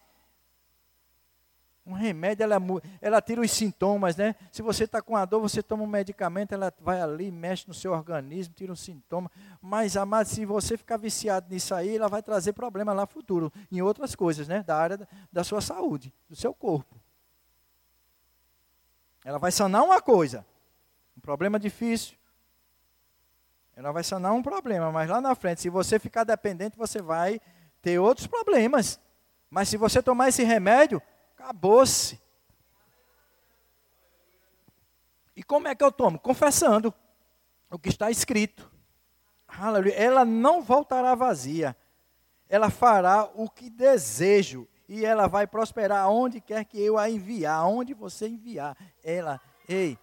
Um 1.90 1.94
remédio, 1.94 2.44
ela, 2.44 2.58
ela 3.02 3.20
tira 3.20 3.42
os 3.42 3.50
sintomas, 3.50 4.16
né? 4.16 4.36
Se 4.52 4.62
você 4.62 4.84
está 4.84 5.02
com 5.02 5.18
a 5.18 5.26
dor, 5.26 5.42
você 5.42 5.64
toma 5.64 5.82
um 5.82 5.88
medicamento, 5.88 6.52
ela 6.52 6.72
vai 6.80 7.02
ali, 7.02 7.32
mexe 7.32 7.68
no 7.68 7.74
seu 7.74 7.94
organismo, 7.94 8.54
tira 8.54 8.72
um 8.72 8.76
sintoma. 8.76 9.32
Mas, 9.60 9.98
amado, 9.98 10.28
se 10.28 10.46
você 10.46 10.78
ficar 10.78 10.98
viciado 10.98 11.48
nisso 11.50 11.74
aí, 11.74 11.96
ela 11.96 12.08
vai 12.08 12.22
trazer 12.22 12.54
problema 12.54 12.94
lá 12.94 13.08
futuro, 13.08 13.52
em 13.72 13.82
outras 13.82 14.14
coisas, 14.14 14.48
né? 14.48 14.62
Da 14.62 14.78
área 14.78 15.08
da 15.34 15.44
sua 15.44 15.62
saúde, 15.62 16.14
do 16.30 16.36
seu 16.36 16.54
corpo. 16.54 16.96
Ela 19.26 19.40
vai 19.40 19.52
sanar 19.52 19.84
uma 19.84 20.00
coisa, 20.00 20.46
um 21.18 21.22
problema 21.22 21.60
difícil. 21.60 22.16
Ela 23.76 23.92
vai 23.92 24.04
sanar 24.04 24.32
um 24.34 24.44
problema, 24.44 24.92
mas 24.92 25.10
lá 25.10 25.20
na 25.20 25.34
frente, 25.34 25.62
se 25.62 25.70
você 25.70 25.98
ficar 25.98 26.24
dependente, 26.24 26.78
você 26.78 27.02
vai 27.02 27.42
ter 27.82 27.98
outros 27.98 28.28
problemas. 28.28 29.00
Mas 29.50 29.70
se 29.70 29.76
você 29.76 30.04
tomar 30.04 30.30
esse 30.30 30.44
remédio, 30.44 31.02
Acabou-se. 31.40 32.20
E 35.34 35.42
como 35.42 35.70
é 35.70 35.74
que 35.74 35.82
eu 35.82 35.90
tomo? 35.90 36.20
Confessando 36.20 36.94
o 37.72 37.80
que 37.80 37.88
está 37.88 38.12
escrito. 38.12 38.70
Aleluia. 39.48 39.94
Ela 39.94 40.26
não 40.26 40.62
voltará 40.62 41.16
vazia. 41.16 41.78
Ela 42.50 42.70
fará 42.70 43.24
o 43.34 43.50
que 43.50 43.70
desejo. 43.70 44.68
E 44.88 45.06
ela 45.06 45.28
vai 45.28 45.48
prosperar 45.48 46.04
aonde 46.04 46.42
quer 46.42 46.66
que 46.66 46.78
eu 46.78 46.98
a 46.98 47.10
enviar. 47.10 47.60
Aonde 47.60 47.94
você 47.94 48.28
enviar. 48.28 48.76
Ela, 49.02 49.40
ei. 49.66 49.98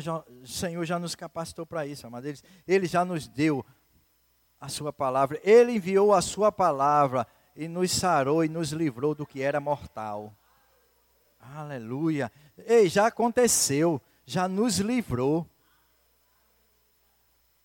Já, 0.00 0.18
o 0.18 0.46
Senhor 0.46 0.84
já 0.84 0.98
nos 0.98 1.16
capacitou 1.16 1.66
para 1.66 1.84
isso, 1.84 2.06
amados. 2.06 2.44
Ele 2.68 2.86
já 2.86 3.04
nos 3.04 3.26
deu 3.26 3.66
a 4.60 4.68
sua 4.68 4.92
palavra. 4.92 5.40
Ele 5.42 5.72
enviou 5.72 6.14
a 6.14 6.22
sua 6.22 6.52
palavra 6.52 7.26
e 7.60 7.68
nos 7.68 7.92
sarou 7.92 8.42
e 8.42 8.48
nos 8.48 8.72
livrou 8.72 9.14
do 9.14 9.26
que 9.26 9.42
era 9.42 9.60
mortal. 9.60 10.34
Aleluia. 11.38 12.32
Ei, 12.56 12.88
já 12.88 13.08
aconteceu, 13.08 14.00
já 14.24 14.48
nos 14.48 14.78
livrou. 14.78 15.46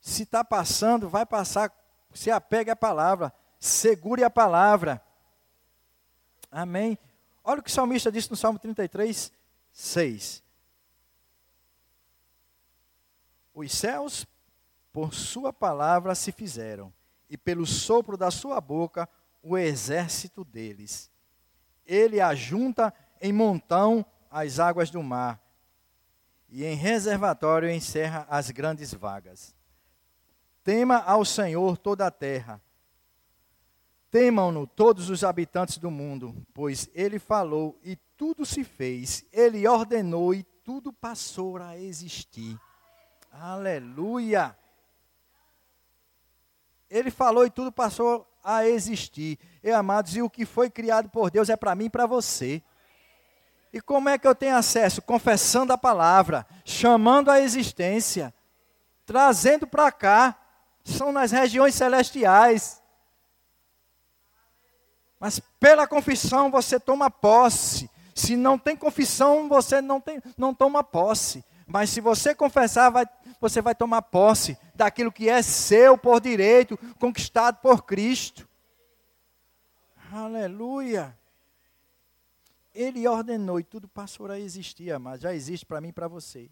Se 0.01 0.23
está 0.23 0.43
passando, 0.43 1.07
vai 1.07 1.25
passar. 1.25 1.71
Se 2.13 2.29
apegue 2.29 2.69
à 2.69 2.75
palavra, 2.75 3.33
segure 3.57 4.21
a 4.21 4.29
palavra. 4.29 5.01
Amém. 6.51 6.99
Olha 7.41 7.61
o 7.61 7.63
que 7.63 7.69
o 7.69 7.73
salmista 7.73 8.11
disse 8.11 8.29
no 8.29 8.35
Salmo 8.35 8.59
33, 8.59 9.31
6. 9.71 10.43
Os 13.53 13.71
céus, 13.71 14.27
por 14.91 15.13
sua 15.13 15.53
palavra, 15.53 16.13
se 16.15 16.33
fizeram, 16.33 16.91
e 17.29 17.37
pelo 17.37 17.65
sopro 17.65 18.17
da 18.17 18.29
sua 18.29 18.59
boca, 18.59 19.07
o 19.45 19.55
exército 19.55 20.43
deles. 20.43 21.11
Ele 21.85 22.19
ajunta 22.19 22.91
em 23.21 23.31
montão 23.31 24.03
as 24.29 24.59
águas 24.59 24.89
do 24.89 25.03
mar, 25.03 25.39
e 26.49 26.65
em 26.65 26.75
reservatório 26.75 27.69
encerra 27.69 28.25
as 28.27 28.49
grandes 28.49 28.91
vagas. 28.91 29.55
Tema 30.63 30.97
ao 30.97 31.23
Senhor 31.23 31.77
toda 31.77 32.07
a 32.07 32.11
terra. 32.11 32.59
Temam-no 34.09 34.65
todos 34.65 35.11
os 35.11 35.23
habitantes 35.23 35.77
do 35.77 35.91
mundo, 35.91 36.35
pois 36.53 36.89
ele 36.95 37.19
falou 37.19 37.79
e 37.83 37.95
tudo 38.17 38.45
se 38.45 38.63
fez, 38.63 39.25
ele 39.31 39.67
ordenou 39.67 40.33
e 40.33 40.41
tudo 40.63 40.91
passou 40.91 41.57
a 41.57 41.77
existir. 41.77 42.59
Aleluia! 43.31 44.57
Ele 46.89 47.11
falou 47.11 47.45
e 47.45 47.51
tudo 47.51 47.71
passou 47.71 48.25
a 48.45 48.67
existir. 48.67 49.39
E 49.63 49.71
amados, 49.71 50.15
e 50.15 50.21
o 50.21 50.29
que 50.29 50.45
foi 50.45 50.69
criado 50.69 51.09
por 51.09 51.31
Deus 51.31 51.49
é 51.49 51.55
para 51.55 51.73
mim 51.73 51.85
e 51.85 51.89
para 51.89 52.05
você. 52.05 52.61
E 53.73 53.81
como 53.81 54.07
é 54.07 54.17
que 54.19 54.27
eu 54.27 54.35
tenho 54.35 54.55
acesso? 54.55 55.01
Confessando 55.01 55.73
a 55.73 55.77
palavra, 55.77 56.45
chamando 56.63 57.31
a 57.31 57.41
existência, 57.41 58.31
trazendo 59.05 59.65
para 59.65 59.91
cá. 59.91 60.37
São 60.83 61.11
nas 61.11 61.31
regiões 61.31 61.73
celestiais. 61.73 62.79
Mas 65.19 65.39
pela 65.59 65.87
confissão 65.87 66.51
você 66.51 66.79
toma 66.79 67.09
posse. 67.09 67.89
Se 68.13 68.37
não 68.37 68.57
tem 68.59 68.77
confissão, 68.77 69.49
você 69.49 69.81
não, 69.81 69.99
tem, 69.99 70.21
não 70.37 70.53
toma 70.53 70.83
posse. 70.83 71.43
Mas 71.65 71.89
se 71.89 71.99
você 71.99 72.35
confessar, 72.35 72.91
vai, 72.91 73.07
você 73.49 73.61
vai 73.61 73.75
tomar 73.75 74.01
posse 74.01 74.57
daquilo 74.73 75.11
que 75.11 75.29
é 75.29 75.41
seu 75.41 75.97
por 75.97 76.19
direito, 76.19 76.77
conquistado 76.99 77.57
por 77.61 77.83
Cristo. 77.83 78.49
Aleluia. 80.11 81.17
Ele 82.73 83.07
ordenou 83.07 83.59
e 83.59 83.63
tudo 83.63 83.87
passou 83.87 84.29
a 84.31 84.39
existir, 84.39 84.97
mas 84.99 85.21
já 85.21 85.33
existe 85.33 85.65
para 85.65 85.79
mim 85.79 85.89
e 85.89 85.93
para 85.93 86.07
você. 86.07 86.49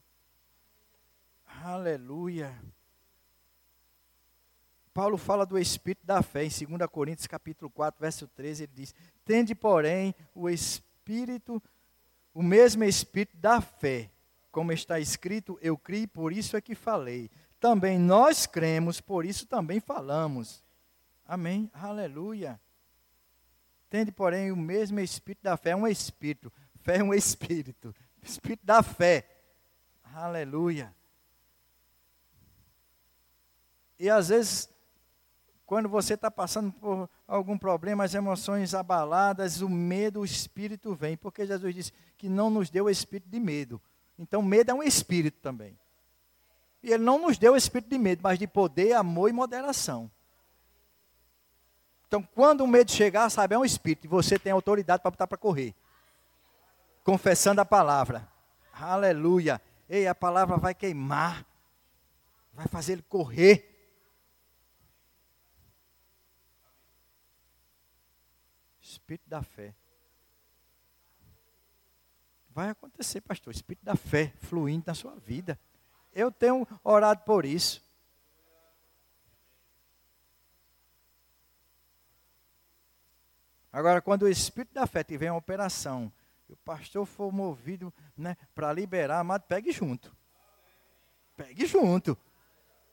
Aleluia. 1.64 2.56
Paulo 4.94 5.18
fala 5.18 5.46
do 5.46 5.58
espírito 5.58 6.06
da 6.06 6.22
fé 6.22 6.46
em 6.46 6.50
2 6.50 6.90
Coríntios 6.92 7.26
capítulo 7.26 7.72
4, 7.72 8.00
verso 8.00 8.28
13, 8.28 8.64
ele 8.64 8.72
diz: 8.76 8.94
"Tende, 9.26 9.56
porém, 9.56 10.14
o 10.36 10.48
espírito, 10.48 11.62
o 12.34 12.44
mesmo 12.44 12.84
espírito 12.84 13.36
da 13.38 13.60
fé, 13.60 14.12
como 14.54 14.72
está 14.72 15.00
escrito: 15.00 15.58
Eu 15.62 15.76
criei, 15.76 16.06
por 16.06 16.32
isso 16.32 16.56
é 16.56 16.62
que 16.62 16.76
falei. 16.76 17.30
Também 17.60 17.98
nós 17.98 18.46
cremos, 18.46 19.02
por 19.02 19.26
isso 19.26 19.48
também 19.48 19.80
falamos." 19.80 20.64
Amém. 21.26 21.72
Aleluia. 21.74 22.62
Tende, 23.90 24.12
porém, 24.12 24.52
o 24.52 24.56
mesmo 24.56 25.00
espírito 25.00 25.44
da 25.44 25.58
fé, 25.58 25.72
é 25.72 25.76
um 25.76 25.88
espírito. 25.88 26.54
Fé 26.82 26.98
é 26.98 27.04
um 27.04 27.14
espírito. 27.16 27.96
Espírito 28.22 28.64
da 28.64 28.84
fé. 28.84 29.28
Aleluia. 30.14 30.94
E 33.98 34.08
às 34.10 34.30
vezes, 34.30 34.70
quando 35.66 35.90
você 35.90 36.14
está 36.14 36.30
passando 36.30 36.72
por 36.74 37.10
algum 37.28 37.58
problema, 37.58 38.04
as 38.04 38.14
emoções 38.14 38.76
abaladas, 38.76 39.62
o 39.62 39.70
medo, 39.70 40.20
o 40.20 40.26
espírito 40.26 40.94
vem. 40.94 41.18
Porque 41.18 41.48
Jesus 41.48 41.74
disse 41.74 41.94
que 42.18 42.30
não 42.30 42.52
nos 42.52 42.70
deu 42.70 42.86
o 42.86 42.90
espírito 42.90 43.30
de 43.30 43.40
medo. 43.40 43.82
Então, 44.18 44.42
medo 44.42 44.72
é 44.72 44.74
um 44.74 44.84
espírito 44.84 45.40
também. 45.42 45.78
E 46.82 46.92
ele 46.92 47.04
não 47.04 47.20
nos 47.20 47.38
deu 47.38 47.54
o 47.54 47.58
espírito 47.58 47.90
de 47.90 47.98
medo, 47.98 48.22
mas 48.22 48.38
de 48.38 48.48
poder, 48.48 48.94
amor 48.94 49.30
e 49.30 49.34
moderação. 49.34 50.12
Então, 52.08 52.22
quando 52.22 52.62
o 52.62 52.68
medo 52.68 52.92
chegar, 52.92 53.30
sabe, 53.30 53.56
é 53.56 53.58
um 53.58 53.66
espírito, 53.66 54.06
e 54.06 54.08
você 54.08 54.38
tem 54.38 54.52
autoridade 54.52 55.02
para 55.02 55.10
botar 55.10 55.26
para 55.26 55.38
correr. 55.38 55.74
Confessando 57.04 57.60
a 57.60 57.66
palavra. 57.66 58.32
Aleluia. 58.72 59.62
Ei, 59.90 60.08
a 60.08 60.14
palavra 60.14 60.58
vai 60.58 60.76
queimar. 60.76 61.46
Vai 62.54 62.68
fazer 62.68 62.94
ele 62.94 63.02
correr. 63.04 63.70
Espírito 68.82 69.28
da 69.28 69.42
fé. 69.42 69.74
Vai 72.54 72.70
acontecer, 72.70 73.20
pastor. 73.22 73.52
Espírito 73.52 73.84
da 73.84 73.96
fé 73.96 74.32
fluindo 74.42 74.84
na 74.86 74.94
sua 74.94 75.16
vida. 75.16 75.60
Eu 76.14 76.32
tenho 76.32 76.68
orado 76.84 77.24
por 77.24 77.46
isso. 77.46 77.84
Agora, 83.72 84.04
quando 84.04 84.24
o 84.24 84.30
Espírito 84.30 84.72
da 84.72 84.86
fé 84.86 85.04
tiver 85.04 85.32
uma 85.32 85.40
operação, 85.40 86.14
e 86.48 86.54
o 86.54 86.58
pastor 86.58 87.08
for 87.08 87.32
movido 87.32 87.92
né, 88.16 88.38
para 88.54 88.72
liberar, 88.72 89.22
amado, 89.22 89.46
pegue 89.48 89.72
junto. 89.72 90.16
Pegue 91.36 91.66
junto. 91.66 92.16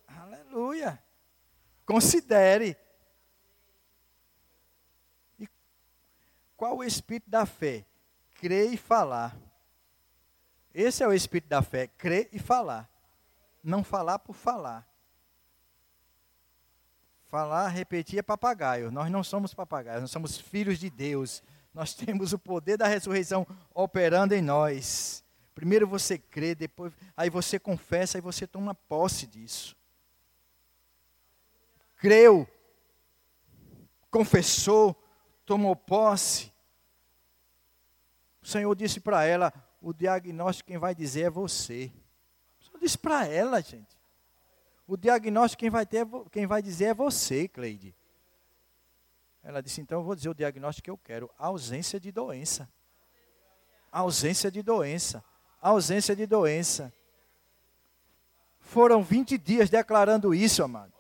Aleluia. 0.09 1.03
Considere. 1.85 2.79
E 5.39 5.47
qual 6.57 6.79
o 6.79 6.85
Espírito 6.85 7.29
da 7.29 7.45
fé? 7.45 7.85
Crer 8.37 8.73
e 8.73 8.79
falar. 8.79 9.50
Esse 10.75 11.03
é 11.03 11.09
o 11.09 11.13
Espírito 11.13 11.49
da 11.49 11.63
fé, 11.63 11.87
crer 11.87 12.29
e 12.33 12.39
falar. 12.39 12.89
Não 13.63 13.83
falar 13.83 14.19
por 14.19 14.35
falar. 14.35 14.87
Falar, 17.29 17.69
repetir 17.69 18.19
é 18.19 18.23
papagaio. 18.23 18.91
Nós 18.91 19.11
não 19.11 19.23
somos 19.23 19.55
papagaios, 19.55 20.01
nós 20.03 20.11
somos 20.11 20.39
filhos 20.39 20.79
de 20.79 20.91
Deus. 20.91 21.43
Nós 21.75 21.95
temos 21.95 22.33
o 22.33 22.39
poder 22.39 22.77
da 22.77 22.87
ressurreição 22.87 23.47
operando 23.75 24.35
em 24.35 24.43
nós. 24.43 25.25
Primeiro 25.55 25.87
você 25.87 26.17
crê, 26.17 26.55
depois 26.55 26.93
aí 27.17 27.29
você 27.29 27.59
confessa 27.59 28.19
e 28.19 28.21
você 28.21 28.47
toma 28.47 28.75
posse 28.75 29.27
disso. 29.27 29.77
Creu, 31.99 32.49
confessou, 34.11 34.97
tomou 35.45 35.77
posse. 35.77 36.51
O 38.41 38.47
Senhor 38.47 38.75
disse 38.75 39.01
para 39.01 39.25
ela: 39.25 39.53
o 39.81 39.93
diagnóstico 39.93 40.69
quem 40.69 40.79
vai 40.79 40.95
dizer 40.95 41.23
é 41.23 41.31
você. 41.31 41.93
Senhor 42.61 42.79
disse 42.81 42.99
para 42.99 43.27
ela, 43.27 43.61
gente. 43.61 43.99
O 44.87 44.97
diagnóstico 44.97 45.61
quem 45.61 45.71
vai, 45.71 45.87
ter, 45.87 46.07
quem 46.31 46.47
vai 46.47 46.61
dizer 46.61 46.87
é 46.87 46.95
você, 46.95 47.49
Cleide. 47.49 47.95
Ela 49.43 49.63
disse, 49.63 49.81
então 49.81 50.01
eu 50.01 50.05
vou 50.05 50.15
dizer 50.15 50.29
o 50.29 50.35
diagnóstico 50.35 50.85
que 50.85 50.91
eu 50.91 50.99
quero. 50.99 51.31
Ausência 51.39 51.99
de 51.99 52.13
doença. 52.13 52.69
Ausência 53.91 54.51
de 54.51 54.63
doença. 54.63 55.25
Ausência 55.63 56.15
de 56.15 56.27
doença. 56.27 56.93
Foram 58.59 59.03
20 59.03 59.39
dias 59.39 59.71
declarando 59.71 60.35
isso, 60.35 60.63
amado. 60.63 60.93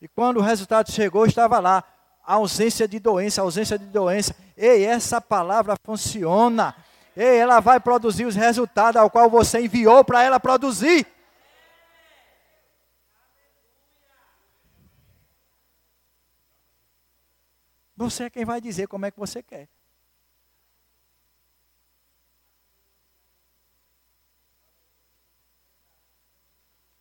E 0.00 0.08
quando 0.08 0.38
o 0.38 0.42
resultado 0.42 0.90
chegou, 0.90 1.26
estava 1.26 1.58
lá. 1.58 1.84
Ausência 2.22 2.86
de 2.86 2.98
doença, 2.98 3.42
ausência 3.42 3.78
de 3.78 3.86
doença. 3.86 4.36
Ei, 4.56 4.84
essa 4.84 5.20
palavra 5.20 5.76
funciona. 5.82 6.76
Ei, 7.16 7.38
ela 7.38 7.60
vai 7.60 7.80
produzir 7.80 8.24
os 8.24 8.36
resultados 8.36 9.00
ao 9.00 9.10
qual 9.10 9.28
você 9.28 9.60
enviou 9.60 10.04
para 10.04 10.22
ela 10.22 10.38
produzir. 10.38 11.06
Você 17.96 18.24
é 18.24 18.30
quem 18.30 18.46
vai 18.46 18.60
dizer 18.60 18.86
como 18.88 19.04
é 19.04 19.10
que 19.10 19.18
você 19.18 19.42
quer. 19.42 19.68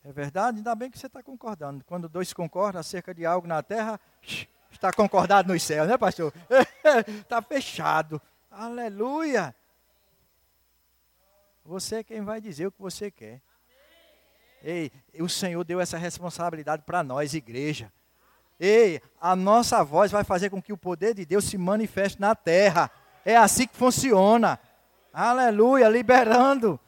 É 0.03 0.12
verdade? 0.12 0.57
Ainda 0.57 0.74
bem 0.76 0.89
que 0.89 0.97
você 0.97 1.05
está 1.05 1.22
concordando. 1.22 1.86
Quando 1.86 2.10
dois 2.10 2.34
concordam 2.34 2.80
acerca 2.80 3.14
de 3.14 3.26
algo 3.26 3.47
na 3.47 3.62
terra, 3.62 3.99
está 4.72 4.91
concordado 4.91 5.53
nos 5.53 5.62
céus, 5.62 5.88
né, 5.88 5.97
pastor? 5.97 6.34
Está 7.07 7.41
fechado. 7.47 8.20
Aleluia. 8.49 9.55
Você 11.70 11.97
é 11.97 12.03
quem 12.03 12.24
vai 12.24 12.41
dizer 12.41 12.65
o 12.65 12.72
que 12.72 12.82
você 12.82 13.11
quer. 13.11 13.39
Ei, 14.63 14.91
o 15.20 15.30
Senhor 15.30 15.63
deu 15.63 15.80
essa 15.80 15.99
responsabilidade 15.99 16.82
para 16.82 17.03
nós, 17.03 17.36
igreja. 17.36 17.93
Ei, 18.59 18.99
a 19.22 19.36
nossa 19.36 19.84
voz 19.84 20.11
vai 20.11 20.24
fazer 20.24 20.49
com 20.49 20.59
que 20.59 20.74
o 20.74 20.78
poder 20.78 21.13
de 21.13 21.28
Deus 21.28 21.45
se 21.45 21.59
manifeste 21.59 22.20
na 22.20 22.34
terra. 22.34 22.89
É 23.24 23.38
assim 23.38 23.67
que 23.67 23.78
funciona. 23.78 24.59
Aleluia, 25.13 25.88
liberando. 25.88 26.80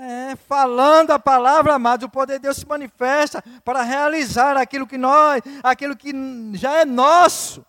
É, 0.00 0.34
falando 0.34 1.12
a 1.12 1.18
palavra, 1.20 1.74
amados, 1.74 2.04
o 2.04 2.10
poder 2.10 2.40
de 2.40 2.42
Deus 2.42 2.56
se 2.56 2.66
manifesta 2.66 3.40
para 3.64 3.82
realizar 3.82 4.56
aquilo 4.56 4.88
que 4.88 4.98
nós, 4.98 5.40
aquilo 5.62 5.96
que 5.96 6.12
já 6.54 6.80
é 6.80 6.84
nosso. 6.84 7.64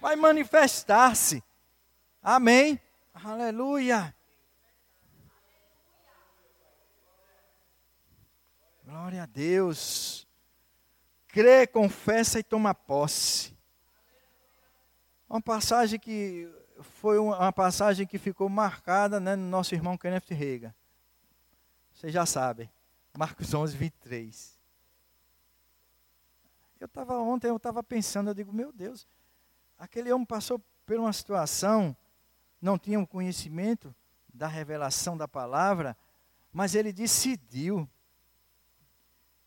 Vai 0.00 0.16
manifestar-se. 0.16 1.44
Amém. 2.22 2.80
Aleluia. 3.22 4.14
Glória 8.92 9.22
a 9.22 9.26
Deus 9.26 10.28
crê, 11.26 11.66
confessa 11.66 12.38
e 12.38 12.42
toma 12.42 12.74
posse. 12.74 13.56
Uma 15.26 15.40
passagem 15.40 15.98
que 15.98 16.46
foi 17.00 17.18
uma 17.18 17.50
passagem 17.50 18.06
que 18.06 18.18
ficou 18.18 18.50
marcada 18.50 19.18
né, 19.18 19.34
no 19.34 19.48
nosso 19.48 19.74
irmão 19.74 19.96
Kenneth 19.96 20.34
Rega. 20.34 20.76
Vocês 21.94 22.12
já 22.12 22.26
sabem. 22.26 22.70
Marcos 23.16 23.48
11, 23.54 23.74
23. 23.78 24.60
Eu 26.78 26.84
estava 26.84 27.18
ontem, 27.18 27.48
eu 27.48 27.56
estava 27.56 27.82
pensando, 27.82 28.28
eu 28.28 28.34
digo, 28.34 28.52
meu 28.52 28.74
Deus, 28.74 29.08
aquele 29.78 30.12
homem 30.12 30.26
passou 30.26 30.60
por 30.84 30.98
uma 30.98 31.14
situação, 31.14 31.96
não 32.60 32.78
tinha 32.78 33.00
um 33.00 33.06
conhecimento 33.06 33.94
da 34.34 34.48
revelação 34.48 35.16
da 35.16 35.26
palavra, 35.26 35.96
mas 36.52 36.74
ele 36.74 36.92
decidiu 36.92 37.88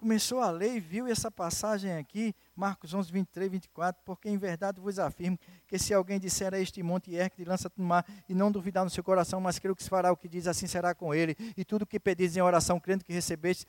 começou 0.05 0.39
a 0.39 0.51
ler 0.51 0.75
e 0.75 0.79
viu 0.79 1.07
essa 1.07 1.31
passagem 1.31 1.97
aqui, 1.97 2.35
Marcos 2.55 2.93
11, 2.93 3.11
23, 3.11 3.49
24, 3.49 4.03
porque 4.05 4.29
em 4.29 4.37
verdade 4.37 4.79
vos 4.79 4.99
afirmo 4.99 5.35
que 5.67 5.79
se 5.79 5.95
alguém 5.95 6.19
disser 6.19 6.53
a 6.53 6.59
este 6.59 6.83
monte 6.83 7.15
ergue 7.15 7.41
e 7.41 7.43
lança-te 7.43 7.81
no 7.81 7.87
mar, 7.87 8.05
e 8.29 8.35
não 8.35 8.51
duvidar 8.51 8.83
no 8.83 8.89
seu 8.91 9.03
coração, 9.03 9.41
mas 9.41 9.57
creio 9.57 9.75
que 9.75 9.81
se 9.81 9.89
fará 9.89 10.11
o 10.11 10.15
que 10.15 10.27
diz, 10.27 10.45
assim 10.45 10.67
será 10.67 10.93
com 10.93 11.11
ele, 11.11 11.35
e 11.57 11.65
tudo 11.65 11.81
o 11.81 11.85
que 11.87 11.99
pedis 11.99 12.37
em 12.37 12.41
oração, 12.41 12.79
crendo 12.79 13.03
que 13.03 13.11
recebeste, 13.11 13.65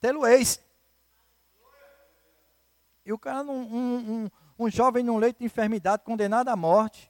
tê-lo-eis. 0.00 0.60
E 3.06 3.12
o 3.12 3.18
cara, 3.18 3.44
um, 3.44 3.52
um, 3.52 3.96
um, 3.96 4.30
um 4.58 4.68
jovem 4.68 5.04
num 5.04 5.16
leito 5.16 5.38
de 5.38 5.44
enfermidade, 5.44 6.02
condenado 6.02 6.48
à 6.48 6.56
morte, 6.56 7.08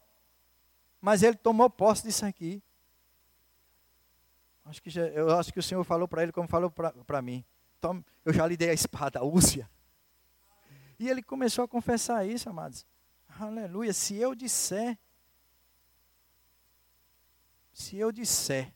mas 1.00 1.22
ele 1.22 1.38
tomou 1.38 1.70
posse 1.70 2.02
disso 2.02 2.26
aqui. 2.26 2.62
Acho 4.66 4.82
que 4.82 4.90
já, 4.90 5.06
eu 5.06 5.34
acho 5.38 5.54
que 5.54 5.58
o 5.58 5.62
Senhor 5.62 5.82
falou 5.84 6.06
para 6.06 6.22
ele 6.22 6.32
como 6.32 6.46
falou 6.46 6.70
para 6.70 7.22
mim. 7.22 7.42
Tome, 7.80 8.04
eu 8.24 8.32
já 8.32 8.46
lhe 8.46 8.56
dei 8.56 8.70
a 8.70 8.74
espada, 8.74 9.22
úcia. 9.22 9.68
E 10.98 11.08
ele 11.08 11.22
começou 11.22 11.64
a 11.64 11.68
confessar 11.68 12.26
isso, 12.26 12.48
amados. 12.48 12.84
Aleluia. 13.38 13.92
Se 13.92 14.16
eu 14.16 14.34
disser, 14.34 14.98
se 17.72 17.96
eu 17.96 18.10
disser, 18.10 18.72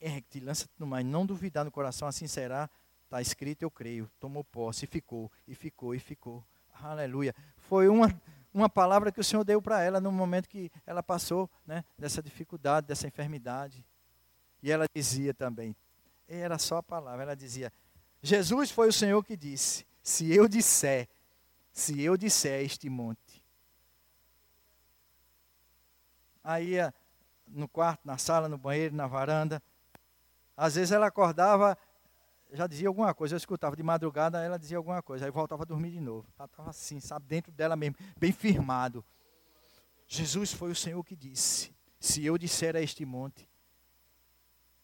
é 0.00 0.20
que 0.22 0.40
lança-te 0.40 0.72
no 0.78 0.86
não 1.04 1.26
duvidar 1.26 1.64
no 1.64 1.70
coração, 1.70 2.08
assim 2.08 2.26
será. 2.26 2.70
Está 3.04 3.20
escrito, 3.20 3.62
eu 3.62 3.70
creio. 3.70 4.10
Tomou 4.18 4.42
posse, 4.42 4.84
e 4.84 4.88
ficou, 4.88 5.30
e 5.46 5.54
ficou, 5.54 5.94
e 5.94 5.98
ficou. 5.98 6.44
Aleluia. 6.72 7.34
Foi 7.58 7.88
uma, 7.88 8.08
uma 8.54 8.68
palavra 8.68 9.12
que 9.12 9.20
o 9.20 9.24
Senhor 9.24 9.44
deu 9.44 9.60
para 9.60 9.82
ela 9.82 10.00
no 10.00 10.10
momento 10.10 10.48
que 10.48 10.70
ela 10.86 11.02
passou 11.02 11.50
né, 11.66 11.84
dessa 11.98 12.22
dificuldade, 12.22 12.86
dessa 12.86 13.06
enfermidade. 13.06 13.84
E 14.62 14.70
ela 14.70 14.86
dizia 14.94 15.34
também, 15.34 15.76
era 16.36 16.58
só 16.58 16.76
a 16.78 16.82
palavra, 16.82 17.22
ela 17.22 17.36
dizia: 17.36 17.72
Jesus 18.22 18.70
foi 18.70 18.88
o 18.88 18.92
Senhor 18.92 19.22
que 19.24 19.36
disse: 19.36 19.86
se 20.02 20.32
eu 20.32 20.46
disser, 20.46 21.08
se 21.72 22.00
eu 22.00 22.16
disser 22.16 22.64
este 22.64 22.88
monte. 22.88 23.44
Aí 26.42 26.76
no 27.46 27.68
quarto, 27.68 28.00
na 28.04 28.16
sala, 28.16 28.48
no 28.48 28.56
banheiro, 28.56 28.94
na 28.94 29.06
varanda. 29.06 29.62
Às 30.56 30.74
vezes 30.76 30.92
ela 30.92 31.06
acordava, 31.06 31.76
já 32.52 32.66
dizia 32.66 32.88
alguma 32.88 33.12
coisa, 33.14 33.34
eu 33.34 33.38
escutava 33.38 33.74
de 33.74 33.82
madrugada, 33.82 34.42
ela 34.42 34.58
dizia 34.58 34.76
alguma 34.76 35.02
coisa, 35.02 35.24
aí 35.24 35.30
voltava 35.30 35.62
a 35.62 35.66
dormir 35.66 35.90
de 35.90 36.00
novo. 36.00 36.28
Ela 36.38 36.46
estava 36.46 36.70
assim, 36.70 37.00
sabe, 37.00 37.26
dentro 37.26 37.50
dela 37.52 37.76
mesmo, 37.76 37.96
bem 38.16 38.32
firmado. 38.32 39.04
Jesus 40.06 40.52
foi 40.52 40.70
o 40.70 40.76
Senhor 40.76 41.02
que 41.02 41.16
disse: 41.16 41.74
se 41.98 42.24
eu 42.24 42.38
disser 42.38 42.76
a 42.76 42.80
este 42.80 43.04
monte, 43.04 43.48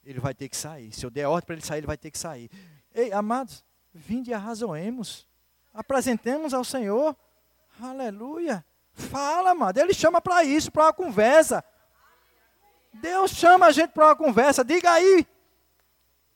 ele 0.06 0.20
vai 0.20 0.32
ter 0.32 0.48
que 0.48 0.56
sair. 0.56 0.92
Se 0.92 1.04
eu 1.04 1.10
der 1.10 1.26
ordem 1.26 1.46
para 1.46 1.54
ele 1.56 1.64
sair, 1.64 1.78
ele 1.78 1.86
vai 1.86 1.98
ter 1.98 2.10
que 2.12 2.18
sair. 2.18 2.48
Ei, 2.94 3.12
amados, 3.12 3.64
vinde 3.92 4.30
e 4.30 4.34
arrazoemos. 4.34 5.26
Apresentemos 5.74 6.54
ao 6.54 6.64
Senhor. 6.64 7.14
Aleluia. 7.80 8.64
Fala, 8.92 9.50
amado. 9.50 9.78
Ele 9.78 9.92
chama 9.92 10.20
para 10.20 10.44
isso, 10.44 10.70
para 10.70 10.84
uma 10.84 10.92
conversa. 10.92 11.62
Deus 12.94 13.32
chama 13.32 13.66
a 13.66 13.72
gente 13.72 13.90
para 13.90 14.06
uma 14.06 14.16
conversa. 14.16 14.64
Diga 14.64 14.92
aí. 14.92 15.26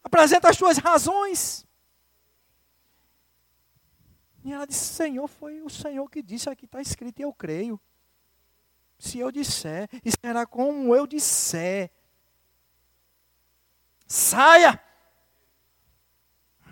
Apresenta 0.03 0.51
as 0.51 0.57
suas 0.57 0.77
razões. 0.77 1.65
E 4.45 4.53
ela 4.53 4.67
disse: 4.67 4.95
Senhor, 4.95 5.29
foi 5.29 5.63
o 5.63 5.71
Senhor 5.71 6.11
que 6.11 6.23
disse 6.23 6.51
aqui, 6.51 6.65
está 6.65 6.81
escrito, 6.81 7.21
e 7.21 7.23
eu 7.23 7.33
creio. 7.33 7.81
Se 8.99 9.19
eu 9.19 9.31
disser, 9.31 9.89
e 10.05 10.11
será 10.11 10.45
como 10.45 10.95
eu 10.95 11.07
disser. 11.07 11.91
Saia! 14.13 14.83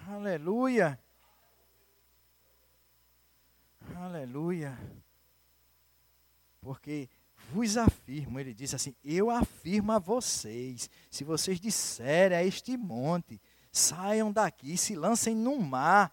Aleluia! 0.08 0.98
Aleluia! 3.94 4.76
Porque 6.60 7.08
vos 7.52 7.76
afirmo, 7.76 8.40
ele 8.40 8.52
diz 8.52 8.74
assim: 8.74 8.92
Eu 9.04 9.30
afirmo 9.30 9.92
a 9.92 10.00
vocês, 10.00 10.90
se 11.08 11.22
vocês 11.22 11.60
disserem 11.60 12.36
a 12.36 12.42
este 12.42 12.76
monte, 12.76 13.40
saiam 13.70 14.32
daqui, 14.32 14.76
se 14.76 14.96
lancem 14.96 15.36
no 15.36 15.60
mar, 15.60 16.12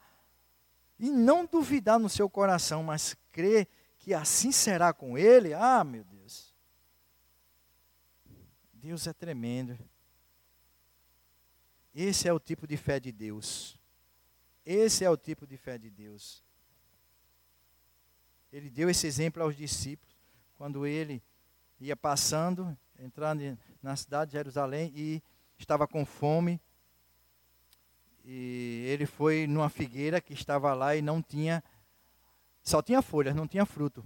e 1.00 1.10
não 1.10 1.44
duvidar 1.44 1.98
no 1.98 2.08
seu 2.08 2.30
coração, 2.30 2.84
mas 2.84 3.18
crer 3.32 3.68
que 3.98 4.14
assim 4.14 4.52
será 4.52 4.94
com 4.94 5.18
ele, 5.18 5.56
ah, 5.56 5.84
meu 5.84 6.04
Deus. 6.04 6.54
Deus 8.72 9.08
é 9.08 9.14
tremendo. 9.14 9.76
Esse 11.96 12.28
é 12.28 12.34
o 12.34 12.40
tipo 12.40 12.68
de 12.68 12.76
fé 12.76 13.00
de 13.00 13.10
Deus. 13.10 13.80
Esse 14.66 15.06
é 15.06 15.10
o 15.10 15.16
tipo 15.16 15.48
de 15.48 15.56
fé 15.56 15.78
de 15.78 15.90
Deus. 15.90 16.44
Ele 18.52 18.70
deu 18.70 18.90
esse 18.90 19.08
exemplo 19.08 19.42
aos 19.42 19.56
discípulos 19.56 20.14
quando 20.58 20.86
ele 20.86 21.24
ia 21.80 21.96
passando, 21.96 22.78
entrando 23.00 23.58
na 23.82 23.96
cidade 23.96 24.32
de 24.32 24.38
Jerusalém 24.38 24.92
e 24.94 25.24
estava 25.58 25.88
com 25.88 26.06
fome. 26.06 26.60
E 28.26 28.84
ele 28.88 29.06
foi 29.06 29.48
numa 29.48 29.70
figueira 29.70 30.20
que 30.20 30.34
estava 30.34 30.74
lá 30.74 30.98
e 30.98 31.02
não 31.02 31.22
tinha, 31.22 31.64
só 32.62 32.82
tinha 32.82 33.02
folhas, 33.02 33.36
não 33.36 33.48
tinha 33.48 33.66
fruto, 33.66 34.04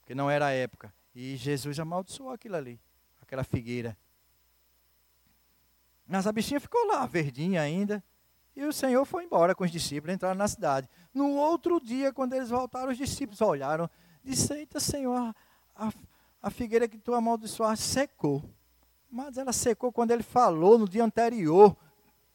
porque 0.00 0.14
não 0.14 0.28
era 0.28 0.46
a 0.46 0.52
época. 0.52 0.92
E 1.14 1.36
Jesus 1.36 1.78
amaldiçoou 1.78 2.30
aquilo 2.30 2.56
ali, 2.56 2.80
aquela 3.20 3.44
figueira. 3.44 3.96
Mas 6.08 6.26
a 6.26 6.32
bichinha 6.32 6.58
ficou 6.58 6.86
lá, 6.86 7.04
verdinha 7.04 7.60
ainda. 7.60 8.02
E 8.56 8.64
o 8.64 8.72
Senhor 8.72 9.04
foi 9.04 9.24
embora 9.24 9.54
com 9.54 9.62
os 9.62 9.70
discípulos, 9.70 10.14
entraram 10.14 10.34
na 10.34 10.48
cidade. 10.48 10.88
No 11.12 11.32
outro 11.34 11.78
dia, 11.78 12.12
quando 12.12 12.32
eles 12.32 12.48
voltaram, 12.48 12.90
os 12.90 12.96
discípulos 12.96 13.40
olharam. 13.40 13.88
Disse, 14.24 14.52
eita 14.54 14.80
Senhor, 14.80 15.34
a, 15.76 15.92
a 16.42 16.50
figueira 16.50 16.88
que 16.88 16.98
tu 16.98 17.14
amaldiçoaste 17.14 17.84
secou. 17.84 18.42
Mas 19.10 19.36
ela 19.36 19.52
secou 19.52 19.92
quando 19.92 20.10
ele 20.10 20.22
falou 20.22 20.78
no 20.78 20.88
dia 20.88 21.04
anterior. 21.04 21.76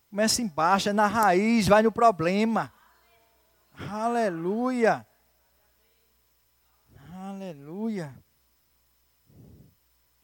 Começa 0.09 0.41
embaixo, 0.41 0.89
é 0.89 0.93
na 0.93 1.07
raiz, 1.07 1.67
vai 1.67 1.81
no 1.81 1.91
problema. 1.91 2.71
Aleluia. 3.89 5.05
Aleluia. 7.11 8.15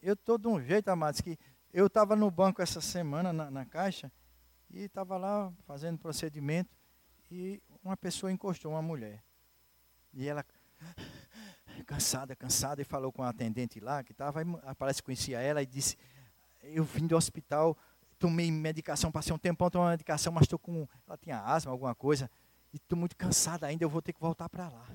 Eu 0.02 0.14
estou 0.14 0.38
de 0.38 0.48
um 0.48 0.60
jeito, 0.60 0.88
amados, 0.88 1.20
que 1.20 1.38
eu 1.72 1.86
estava 1.86 2.16
no 2.16 2.30
banco 2.30 2.60
essa 2.60 2.80
semana, 2.80 3.32
na, 3.32 3.50
na 3.50 3.64
caixa, 3.64 4.10
e 4.70 4.84
estava 4.84 5.16
lá 5.16 5.52
fazendo 5.66 5.98
procedimento, 5.98 6.70
e 7.30 7.62
uma 7.82 7.96
pessoa 7.96 8.32
encostou, 8.32 8.72
uma 8.72 8.82
mulher. 8.82 9.22
E 10.12 10.28
ela, 10.28 10.44
cansada, 11.86 12.34
cansada, 12.34 12.82
e 12.82 12.84
falou 12.84 13.12
com 13.12 13.22
a 13.22 13.28
atendente 13.28 13.78
lá, 13.78 14.02
que 14.02 14.12
estava, 14.12 14.40
parece 14.76 15.00
que 15.00 15.06
conhecia 15.06 15.40
ela, 15.40 15.62
e 15.62 15.66
disse, 15.66 15.96
eu 16.62 16.84
vim 16.84 17.06
do 17.06 17.16
hospital, 17.16 17.76
tomei 18.18 18.50
medicação, 18.50 19.12
passei 19.12 19.32
um 19.32 19.38
tempão 19.38 19.70
tomando 19.70 19.90
medicação, 19.90 20.32
mas 20.32 20.42
estou 20.42 20.58
com, 20.58 20.86
ela 21.06 21.16
tinha 21.16 21.40
asma, 21.40 21.70
alguma 21.70 21.94
coisa, 21.94 22.28
e 22.72 22.76
estou 22.76 22.98
muito 22.98 23.16
cansada 23.16 23.66
ainda, 23.66 23.84
eu 23.84 23.88
vou 23.88 24.02
ter 24.02 24.12
que 24.12 24.20
voltar 24.20 24.48
para 24.48 24.68
lá 24.68 24.86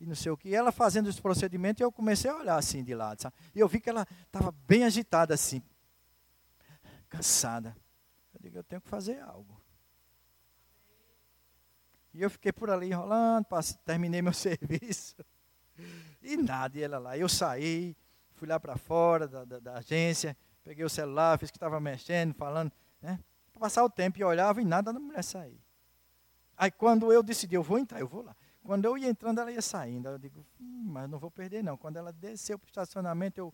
e 0.00 0.06
não 0.06 0.16
sei 0.16 0.32
o 0.32 0.36
que. 0.36 0.48
E 0.48 0.54
ela 0.54 0.72
fazendo 0.72 1.06
os 1.06 1.20
procedimentos, 1.20 1.80
eu 1.80 1.92
comecei 1.92 2.28
a 2.28 2.36
olhar 2.36 2.56
assim 2.56 2.82
de 2.82 2.92
lado, 2.92 3.22
sabe? 3.22 3.36
E 3.54 3.60
eu 3.60 3.68
vi 3.68 3.80
que 3.80 3.88
ela 3.88 4.04
estava 4.26 4.50
bem 4.66 4.82
agitada 4.82 5.32
assim 5.32 5.62
cansada. 7.12 7.76
Eu 8.32 8.40
digo, 8.40 8.56
eu 8.56 8.64
tenho 8.64 8.80
que 8.80 8.88
fazer 8.88 9.20
algo. 9.20 9.60
E 12.14 12.22
eu 12.22 12.30
fiquei 12.30 12.52
por 12.52 12.70
ali 12.70 12.88
enrolando, 12.88 13.44
passei, 13.44 13.76
terminei 13.84 14.22
meu 14.22 14.32
serviço. 14.34 15.16
E 16.22 16.36
nada, 16.36 16.78
e 16.78 16.82
ela 16.82 16.98
lá. 16.98 17.16
Eu 17.16 17.28
saí, 17.28 17.94
fui 18.34 18.48
lá 18.48 18.58
para 18.58 18.76
fora 18.76 19.28
da, 19.28 19.44
da, 19.44 19.58
da, 19.58 19.78
agência, 19.78 20.36
peguei 20.64 20.84
o 20.84 20.90
celular, 20.90 21.38
fiz 21.38 21.50
que 21.50 21.56
estava 21.56 21.78
mexendo, 21.80 22.34
falando, 22.34 22.72
né? 23.00 23.18
Para 23.52 23.60
passar 23.60 23.84
o 23.84 23.90
tempo 23.90 24.18
e 24.18 24.24
olhava 24.24 24.60
e 24.60 24.64
nada 24.64 24.92
da 24.92 24.98
mulher 24.98 25.22
sair. 25.22 25.60
Aí 26.56 26.70
quando 26.70 27.12
eu 27.12 27.22
decidi, 27.22 27.54
eu 27.54 27.62
vou 27.62 27.78
entrar, 27.78 28.00
eu 28.00 28.08
vou 28.08 28.22
lá. 28.22 28.36
Quando 28.62 28.84
eu 28.84 28.96
ia 28.96 29.08
entrando, 29.08 29.40
ela 29.40 29.50
ia 29.50 29.62
saindo. 29.62 30.08
Eu 30.08 30.18
digo, 30.18 30.46
hum, 30.60 30.84
mas 30.86 31.10
não 31.10 31.18
vou 31.18 31.30
perder 31.30 31.62
não. 31.64 31.76
Quando 31.76 31.96
ela 31.96 32.12
desceu 32.12 32.58
para 32.58 32.66
o 32.66 32.68
estacionamento, 32.68 33.40
eu 33.40 33.52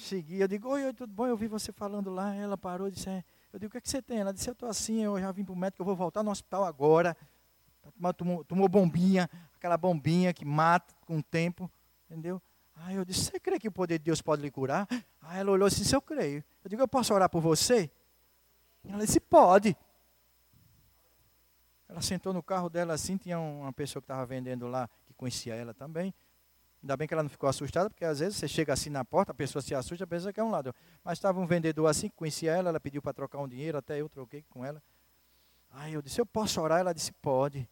segui. 0.00 0.40
Eu 0.40 0.48
digo, 0.48 0.68
oi, 0.68 0.84
oi, 0.84 0.92
tudo 0.92 1.12
bom? 1.12 1.26
Eu 1.26 1.36
vi 1.36 1.46
você 1.46 1.72
falando 1.72 2.10
lá. 2.10 2.34
Ela 2.34 2.56
parou 2.56 2.88
e 2.88 2.90
disse, 2.90 3.08
é. 3.08 3.24
eu 3.52 3.58
digo, 3.58 3.68
o 3.68 3.72
que, 3.72 3.78
é 3.78 3.80
que 3.80 3.88
você 3.88 4.02
tem? 4.02 4.18
Ela 4.18 4.32
disse, 4.32 4.48
eu 4.48 4.52
estou 4.52 4.68
assim, 4.68 5.02
eu 5.02 5.18
já 5.20 5.30
vim 5.32 5.44
para 5.44 5.52
o 5.52 5.56
médico, 5.56 5.82
eu 5.82 5.86
vou 5.86 5.96
voltar 5.96 6.22
no 6.22 6.30
hospital 6.30 6.64
agora. 6.64 7.16
Tomou, 8.16 8.44
tomou 8.44 8.68
bombinha, 8.68 9.30
aquela 9.54 9.76
bombinha 9.76 10.34
que 10.34 10.44
mata 10.44 10.94
com 11.06 11.18
o 11.18 11.22
tempo, 11.22 11.70
entendeu? 12.10 12.42
Aí 12.74 12.96
eu 12.96 13.04
disse, 13.04 13.24
você 13.24 13.40
crê 13.40 13.58
que 13.58 13.68
o 13.68 13.72
poder 13.72 13.98
de 13.98 14.04
Deus 14.04 14.20
pode 14.20 14.42
lhe 14.42 14.50
curar? 14.50 14.86
Aí 15.22 15.40
ela 15.40 15.50
olhou 15.50 15.66
assim, 15.66 15.84
se 15.84 15.94
eu 15.94 16.02
creio. 16.02 16.44
Eu 16.62 16.68
digo, 16.68 16.82
eu 16.82 16.88
posso 16.88 17.14
orar 17.14 17.28
por 17.28 17.40
você? 17.40 17.90
Ela 18.84 19.04
disse, 19.04 19.20
pode. 19.20 19.76
Ela 21.88 22.02
sentou 22.02 22.32
no 22.32 22.42
carro 22.42 22.68
dela 22.68 22.94
assim, 22.94 23.16
tinha 23.16 23.38
uma 23.38 23.72
pessoa 23.72 24.02
que 24.02 24.04
estava 24.04 24.26
vendendo 24.26 24.66
lá, 24.66 24.88
que 25.06 25.14
conhecia 25.14 25.54
ela 25.54 25.72
também. 25.72 26.12
Ainda 26.86 26.96
bem 26.96 27.08
que 27.08 27.14
ela 27.14 27.24
não 27.24 27.28
ficou 27.28 27.48
assustada, 27.48 27.90
porque 27.90 28.04
às 28.04 28.20
vezes 28.20 28.36
você 28.36 28.46
chega 28.46 28.72
assim 28.72 28.90
na 28.90 29.04
porta, 29.04 29.32
a 29.32 29.34
pessoa 29.34 29.60
se 29.60 29.74
assusta, 29.74 30.06
pensa 30.06 30.32
que 30.32 30.38
é 30.38 30.44
um 30.44 30.52
ladrão. 30.52 30.72
Mas 31.02 31.18
estava 31.18 31.40
um 31.40 31.44
vendedor 31.44 31.88
assim, 31.88 32.08
que 32.08 32.14
conhecia 32.14 32.52
ela, 32.52 32.68
ela 32.68 32.78
pediu 32.78 33.02
para 33.02 33.12
trocar 33.12 33.40
um 33.40 33.48
dinheiro, 33.48 33.76
até 33.76 34.00
eu 34.00 34.08
troquei 34.08 34.44
com 34.48 34.64
ela. 34.64 34.80
Aí 35.72 35.94
eu 35.94 36.00
disse: 36.00 36.20
Eu 36.20 36.24
posso 36.24 36.60
orar? 36.60 36.78
Ela 36.78 36.92
disse: 36.92 37.10
Pode. 37.10 37.68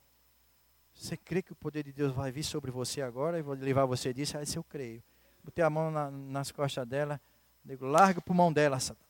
Você 0.93 1.17
crê 1.17 1.43
que 1.43 1.53
o 1.53 1.55
poder 1.55 1.85
de 1.85 1.93
Deus 1.93 2.13
vai 2.13 2.33
vir 2.33 2.43
sobre 2.43 2.73
você 2.73 3.03
agora 3.03 3.39
e 3.39 3.43
vou 3.43 3.55
levar 3.55 3.85
você 3.85 4.13
disso? 4.13 4.37
Ela 4.37 4.45
disse: 4.45 4.57
Eu 4.57 4.65
creio. 4.65 5.01
Botei 5.45 5.63
a 5.63 5.71
mão 5.71 5.93
na, 5.93 6.11
nas 6.11 6.51
costas 6.51 6.85
dela. 6.85 7.21
Digo: 7.65 7.87
Larga 7.87 8.19
o 8.19 8.23
pulmão 8.23 8.53
dela, 8.53 8.81
Satanás. 8.81 9.09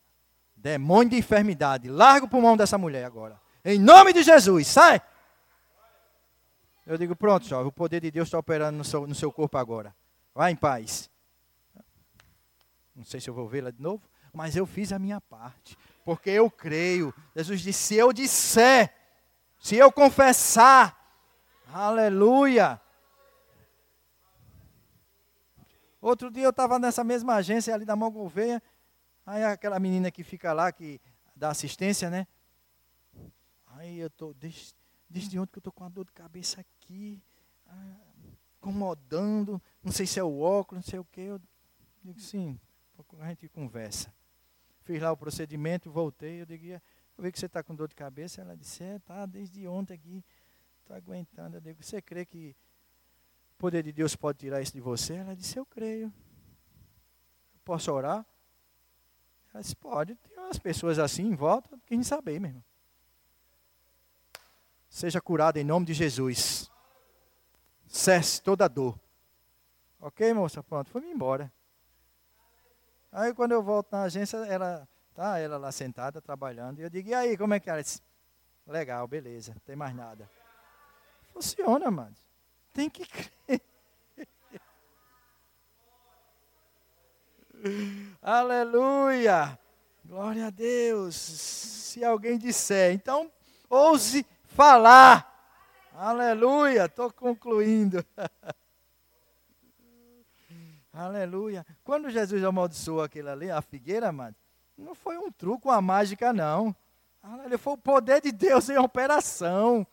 Demônio 0.55 1.09
de 1.13 1.17
enfermidade. 1.17 1.89
Larga 1.89 2.27
o 2.27 2.29
pulmão 2.29 2.59
dessa 2.59 2.77
mulher 2.77 3.07
agora. 3.07 3.41
Em 3.65 3.79
nome 3.79 4.13
de 4.13 4.23
Jesus, 4.23 4.67
sai! 4.67 5.01
Eu 6.87 6.99
digo: 6.99 7.17
Pronto, 7.17 7.47
jovem, 7.47 7.67
o 7.67 7.73
poder 7.73 8.01
de 8.01 8.11
Deus 8.11 8.29
está 8.29 8.39
operando 8.39 8.79
no 8.79 8.85
seu, 8.85 9.07
no 9.07 9.15
seu 9.15 9.33
corpo 9.33 9.57
agora. 9.57 9.95
Vá 10.35 10.51
em 10.51 10.57
paz. 10.57 11.11
Não 12.95 13.05
sei 13.05 13.21
se 13.21 13.29
eu 13.29 13.35
vou 13.35 13.49
vê-la 13.49 13.71
de 13.71 13.81
novo, 13.81 14.09
mas 14.33 14.55
eu 14.57 14.67
fiz 14.67 14.93
a 14.93 14.99
minha 14.99 15.21
parte. 15.21 15.77
Porque 16.05 16.31
eu 16.31 16.51
creio. 16.51 17.15
Jesus 17.35 17.61
disse: 17.61 17.83
se 17.83 17.95
eu 17.97 18.13
disser, 18.13 18.95
se 19.59 19.77
eu 19.77 19.91
confessar, 19.91 20.97
aleluia. 21.73 22.81
Outro 26.01 26.31
dia 26.31 26.45
eu 26.45 26.51
estava 26.51 26.79
nessa 26.79 27.03
mesma 27.03 27.37
agência 27.37 27.75
ali 27.75 27.87
da 27.87 27.97
Mão. 27.97 28.31
Aí 29.25 29.43
aquela 29.43 29.81
menina 29.81 30.11
que 30.11 30.23
fica 30.23 30.53
lá, 30.53 30.71
que 30.71 31.01
dá 31.35 31.49
assistência, 31.49 32.11
né? 32.11 32.27
Aí 33.69 33.99
eu 33.99 34.11
tô, 34.11 34.35
desde, 34.35 34.75
desde 35.09 35.39
ontem 35.39 35.53
que 35.53 35.59
eu 35.59 35.63
tô 35.63 35.73
com 35.73 35.83
uma 35.83 35.91
dor 35.91 36.05
de 36.05 36.13
cabeça 36.13 36.65
aqui, 36.85 37.23
ah, 37.67 37.97
incomodando, 38.59 39.61
não 39.83 39.91
sei 39.91 40.07
se 40.07 40.21
é 40.21 40.25
o 40.25 40.41
óculos, 40.41 40.85
não 40.85 40.91
sei 40.91 40.99
o 40.99 41.05
que. 41.05 41.23
Eu 41.23 41.41
digo, 42.03 42.21
sim, 42.21 42.61
a 43.19 43.29
gente 43.29 43.49
conversa. 43.49 44.13
Fiz 44.83 45.01
lá 45.01 45.11
o 45.11 45.17
procedimento, 45.17 45.91
voltei, 45.91 46.43
eu 46.43 46.47
digo, 46.47 46.67
eu 46.67 46.81
vi 47.19 47.33
que 47.33 47.39
você 47.39 47.47
está 47.47 47.63
com 47.63 47.75
dor 47.75 47.89
de 47.89 47.95
cabeça. 47.95 48.43
Ela 48.43 48.55
disse, 48.55 48.85
é, 48.85 48.99
tá, 48.99 49.25
desde 49.25 49.67
ontem 49.67 49.95
aqui, 49.95 50.23
estou 50.81 50.95
aguentando. 50.95 51.57
Eu 51.57 51.61
digo, 51.61 51.83
você 51.83 52.03
crê 52.03 52.27
que 52.27 52.55
o 53.55 53.59
poder 53.59 53.83
de 53.83 53.93
Deus 53.93 54.15
pode 54.15 54.39
tirar 54.39 54.61
isso 54.61 54.73
de 54.73 54.81
você? 54.81 55.15
Ela 55.15 55.35
disse, 55.35 55.59
eu 55.59 55.65
creio. 55.65 56.13
Posso 57.65 57.91
orar? 57.91 58.27
Ela 59.53 59.63
disse, 59.63 59.75
pode. 59.75 60.15
Tem 60.17 60.39
umas 60.39 60.59
pessoas 60.59 60.99
assim 60.99 61.23
em 61.23 61.35
volta, 61.35 61.79
quem 61.87 62.03
saber, 62.03 62.39
meu 62.39 62.51
irmão. 62.51 62.65
Seja 64.91 65.21
curado 65.21 65.57
em 65.57 65.65
nome 65.65 65.87
de 65.87 65.95
Jesus. 65.95 66.71
Cesse 67.95 68.43
toda 68.43 68.69
dor. 68.69 68.99
Ok, 70.01 70.35
moça? 70.35 70.61
Pronto, 70.65 70.91
foi-me 70.91 71.13
embora. 71.13 71.51
Aí 73.13 73.33
quando 73.33 73.53
eu 73.53 73.63
volto 73.63 73.93
na 73.93 74.03
agência, 74.03 74.37
ela 74.39 74.89
tá 75.15 75.39
ela 75.39 75.57
lá 75.57 75.71
sentada 75.71 76.21
trabalhando, 76.21 76.81
e 76.81 76.83
eu 76.83 76.91
digo: 76.91 77.11
"E 77.11 77.15
aí, 77.15 77.39
como 77.39 77.55
é 77.55 77.61
que 77.61 77.71
é?" 77.71 77.73
ela 77.73 77.83
disse: 77.85 78.03
"Legal, 78.67 79.07
beleza, 79.07 79.53
não 79.55 79.61
tem 79.61 79.77
mais 79.77 79.95
nada." 79.95 80.29
Funciona, 81.33 81.89
mano. 81.89 82.17
Tem 82.73 82.91
que 82.91 83.07
crer. 83.07 83.63
Aleluia! 88.21 89.57
Glória 90.05 90.49
a 90.49 90.51
Deus. 90.51 91.15
Se 91.15 92.05
alguém 92.05 92.39
disser, 92.39 92.93
então 92.93 93.31
ouse 93.71 94.27
falar. 94.47 95.34
Aleluia! 95.97 96.87
Estou 96.87 97.13
concluindo. 97.13 98.05
Aleluia. 100.93 101.65
Quando 101.85 102.11
Jesus 102.11 102.43
amaldiçoou 102.43 103.01
aquilo 103.01 103.31
ali, 103.31 103.49
a 103.49 103.63
figueira, 103.63 104.11
mano, 104.11 104.35
não 104.77 104.93
foi 104.93 105.17
um 105.17 105.31
truque, 105.31 105.69
uma 105.69 105.81
mágica, 105.81 106.33
não. 106.33 106.75
Aleluia. 107.23 107.59
Foi 107.59 107.75
o 107.75 107.79
poder 107.79 108.21
de 108.21 108.33
Deus 108.33 108.69
em 108.69 108.77
operação. 108.77 109.87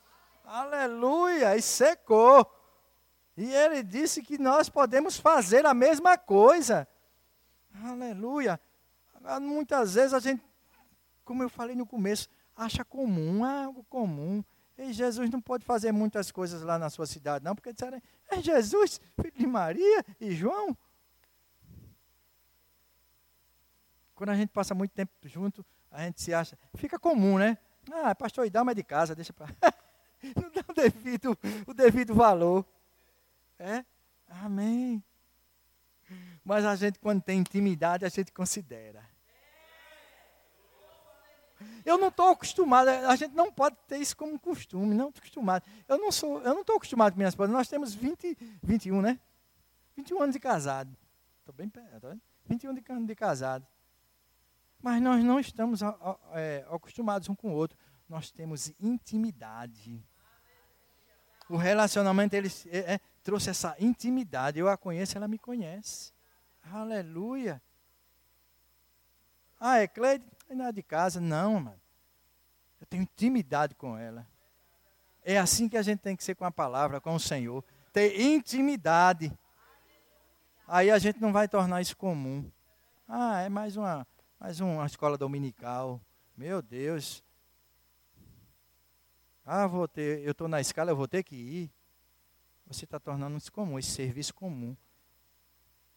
Aleluia. 0.44 1.56
E 1.56 1.62
secou. 1.62 2.52
E 3.38 3.54
ele 3.54 3.84
disse 3.84 4.24
que 4.24 4.40
nós 4.40 4.70
podemos 4.70 5.18
fazer 5.18 5.68
a 5.68 5.74
mesma 5.74 6.18
coisa. 6.18 6.88
Aleluia. 7.84 8.60
Muitas 9.40 9.94
vezes 9.94 10.16
a 10.16 10.20
gente, 10.20 10.44
como 11.24 11.44
eu 11.44 11.50
falei 11.50 11.76
no 11.76 11.86
começo, 11.86 12.28
acha 12.58 12.84
comum, 12.84 13.46
algo 13.46 13.84
comum. 13.84 14.44
E 14.82 14.92
Jesus 14.94 15.30
não 15.30 15.40
pode 15.40 15.64
fazer 15.64 15.92
muitas 15.92 16.32
coisas 16.32 16.64
lá 16.64 16.80
na 16.80 16.90
sua 16.90 17.06
cidade, 17.06 17.46
não, 17.46 17.54
porque 17.54 17.72
disseram, 17.72 18.02
é 18.28 18.42
Jesus, 18.42 19.00
filho 19.16 19.38
de 19.38 19.46
Maria 19.46 20.04
e 20.20 20.32
João. 20.32 20.76
Quando 24.16 24.32
a 24.32 24.36
gente 24.36 24.50
passa 24.50 24.74
muito 24.74 24.92
tempo 24.92 25.12
junto, 25.26 25.64
a 25.92 26.04
gente 26.04 26.20
se 26.20 26.34
acha. 26.34 26.58
Fica 26.74 26.98
comum, 26.98 27.38
né? 27.38 27.60
Ah, 27.92 28.16
pastor 28.16 28.48
Idalma 28.48 28.72
é 28.72 28.76
de 28.76 28.84
casa, 28.84 29.14
deixa 29.14 29.32
para. 29.32 29.48
Não 30.36 30.50
dá 30.52 30.64
o 30.68 30.74
devido, 30.74 31.38
o 31.68 31.74
devido 31.76 32.16
valor. 32.16 32.66
É? 33.60 33.86
Amém. 34.28 35.04
Mas 36.44 36.66
a 36.66 36.76
gente, 36.76 36.98
quando 36.98 37.22
tem 37.22 37.40
intimidade, 37.40 38.04
a 38.04 38.10
gente 38.10 38.32
considera. 38.32 39.08
Eu 41.86 41.98
não 41.98 42.10
estou 42.10 42.30
acostumado, 42.30 42.90
a 42.90 43.16
gente 43.16 43.34
não 43.34 43.52
pode 43.52 43.76
ter 43.88 43.98
isso 43.98 44.16
como 44.16 44.40
costume, 44.40 44.94
não 44.94 45.10
estou 45.10 45.20
acostumado. 45.20 45.66
Eu 45.88 45.98
não 45.98 46.12
sou, 46.12 46.42
eu 46.42 46.54
não 46.54 46.62
estou 46.62 46.76
acostumado 46.76 47.14
com 47.14 47.18
minhas 47.18 47.34
esposa. 47.34 47.52
Nós 47.52 47.68
temos 47.68 47.94
20, 47.94 48.38
21, 48.64 49.02
né? 49.02 49.20
21 49.96 50.22
anos 50.22 50.34
de 50.34 50.40
casado. 50.40 50.96
Estou 51.40 51.54
bem 51.54 51.70
perto, 51.70 52.20
21 52.46 52.74
de, 52.74 52.82
de 52.82 53.16
casado. 53.16 53.66
Mas 54.82 55.02
nós 55.02 55.24
não 55.24 55.40
estamos 55.40 55.82
é, 56.34 56.66
acostumados 56.70 57.30
um 57.30 57.36
com 57.36 57.52
o 57.52 57.54
outro. 57.54 57.78
Nós 58.10 58.32
temos 58.32 58.74
intimidade. 58.80 60.04
O 61.48 61.56
relacionamento 61.56 62.36
ele 62.36 62.50
é, 62.68 62.94
é, 62.94 63.00
trouxe 63.24 63.50
essa 63.50 63.76
intimidade. 63.80 64.60
Eu 64.60 64.68
a 64.68 64.78
conheço, 64.78 65.18
ela 65.18 65.28
me 65.28 65.38
conhece. 65.38 66.14
Aleluia. 66.64 67.62
Ah, 69.60 69.78
é 69.78 69.88
Cleide? 69.88 70.26
É 70.60 70.72
de 70.72 70.84
casa. 70.84 71.22
Não, 71.22 71.62
mano. 71.62 71.82
Eu 72.80 72.86
tenho 72.88 73.04
intimidade 73.04 73.74
com 73.74 73.98
ela. 73.98 74.28
É 75.24 75.38
assim 75.38 75.70
que 75.70 75.78
a 75.78 75.82
gente 75.82 76.00
tem 76.00 76.16
que 76.16 76.24
ser 76.24 76.36
com 76.36 76.44
a 76.44 76.52
palavra, 76.52 77.00
com 77.00 77.16
o 77.16 77.20
Senhor. 77.20 77.64
Ter 77.94 78.20
intimidade. 78.20 79.32
Aí 80.68 80.92
a 80.92 81.00
gente 81.00 81.22
não 81.22 81.32
vai 81.32 81.48
tornar 81.48 81.82
isso 81.82 81.96
comum. 81.96 82.52
Ah, 83.08 83.42
é 83.42 83.50
mais 83.50 83.78
uma 83.78 84.06
mais 84.40 84.60
uma 84.60 84.86
escola 84.86 85.18
dominical. 85.18 86.02
Meu 86.36 86.62
Deus. 86.62 87.24
Ah, 89.46 89.68
vou 89.68 89.88
ter, 89.88 90.22
eu 90.22 90.32
estou 90.32 90.48
na 90.48 90.60
escala, 90.60 90.92
eu 90.92 90.96
vou 90.96 91.08
ter 91.08 91.24
que 91.24 91.36
ir. 91.36 91.72
Você 92.66 92.86
está 92.86 93.00
tornando 93.00 93.38
isso 93.38 93.52
comum, 93.52 93.78
esse 93.78 93.92
serviço 93.92 94.34
comum. 94.34 94.76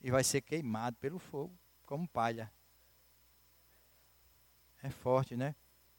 E 0.01 0.11
vai 0.11 0.23
ser 0.23 0.43
queimado 0.43 0.97
pelo 0.99 1.19
fogo, 1.19 1.57
como 1.87 2.07
palha. 2.07 2.53
É 4.85 4.91
forte, 4.91 5.35
né? 5.35 5.55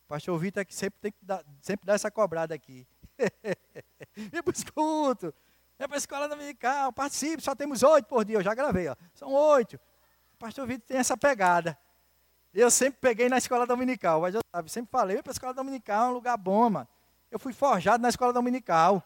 O 0.05 0.07
pastor 0.09 0.37
Vitor 0.37 0.61
é 0.61 0.65
que 0.65 0.75
sempre 0.75 0.99
tem 1.01 1.11
que 1.11 1.25
dar, 1.25 1.43
sempre 1.59 1.87
dá 1.87 1.95
essa 1.95 2.11
cobrada 2.11 2.53
aqui. 2.53 2.87
Vem 4.15 4.43
para 4.43 4.51
o 4.51 4.53
escuto. 4.53 5.33
Vem 5.79 5.87
para 5.87 5.97
a 5.97 5.97
escola 5.97 6.29
dominical, 6.29 6.93
participe, 6.93 7.41
só 7.41 7.55
temos 7.55 7.81
oito 7.81 8.05
por 8.05 8.23
dia. 8.23 8.37
Eu 8.37 8.43
já 8.43 8.53
gravei, 8.53 8.87
ó. 8.87 8.95
São 9.15 9.33
oito. 9.33 9.73
O 10.35 10.37
pastor 10.37 10.67
Vitor 10.67 10.85
tem 10.85 10.97
essa 10.97 11.17
pegada. 11.17 11.75
Eu 12.53 12.69
sempre 12.69 12.99
peguei 13.01 13.27
na 13.27 13.39
escola 13.39 13.65
dominical, 13.65 14.21
mas 14.21 14.35
eu 14.35 14.41
sabe, 14.55 14.69
sempre 14.69 14.91
falei, 14.91 15.19
para 15.23 15.31
a 15.31 15.33
escola 15.33 15.53
dominical 15.55 16.05
é 16.05 16.09
um 16.11 16.13
lugar 16.13 16.37
bom, 16.37 16.69
mano. 16.69 16.87
Eu 17.31 17.39
fui 17.39 17.53
forjado 17.53 18.03
na 18.03 18.09
escola 18.09 18.31
dominical. 18.31 19.03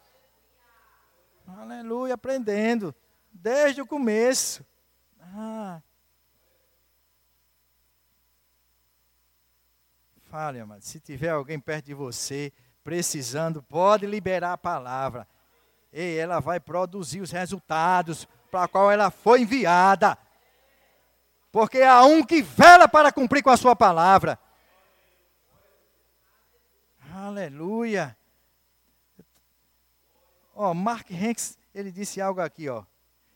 Aleluia, 1.48 2.16
aprendendo. 2.16 2.94
Desde 3.32 3.82
o 3.82 3.88
começo. 3.88 4.66
Ah. 5.22 5.82
Fale, 10.30 10.60
amado. 10.60 10.84
Se 10.84 11.00
tiver 11.00 11.30
alguém 11.30 11.60
perto 11.60 11.86
de 11.86 11.94
você, 11.96 12.54
precisando, 12.84 13.64
pode 13.64 14.06
liberar 14.06 14.54
a 14.54 14.58
palavra. 14.58 15.28
E 15.92 16.18
ela 16.18 16.40
vai 16.40 16.60
produzir 16.60 17.20
os 17.20 17.32
resultados 17.32 18.28
para 18.52 18.68
qual 18.68 18.92
ela 18.92 19.10
foi 19.10 19.42
enviada. 19.42 20.16
Porque 21.52 21.82
há 21.82 22.06
um 22.06 22.24
que 22.24 22.44
vela 22.44 22.88
para 22.88 23.12
cumprir 23.12 23.42
com 23.42 23.50
a 23.50 23.58
sua 23.58 23.76
palavra. 23.76 24.38
Aleluia. 27.12 28.16
Ó, 30.54 30.76
Mark 30.76 31.10
Hanks, 31.12 31.58
ele 31.74 31.92
disse 31.92 32.22
algo 32.22 32.40
aqui, 32.40 32.70
ó. 32.70 32.84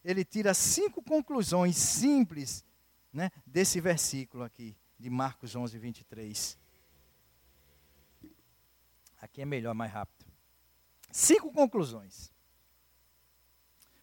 Ele 0.05 0.23
tira 0.23 0.53
cinco 0.53 1.01
conclusões 1.01 1.75
simples, 1.75 2.63
né, 3.11 3.31
desse 3.47 3.81
versículo 3.81 4.43
aqui 4.43 4.77
de 4.99 5.09
Marcos 5.09 5.55
11, 5.55 5.75
23. 5.79 6.62
Aqui 9.23 9.41
é 9.41 9.45
melhor, 9.45 9.73
mais 9.73 9.89
rápido. 9.89 10.25
Cinco 11.09 11.49
conclusões. 11.53 12.29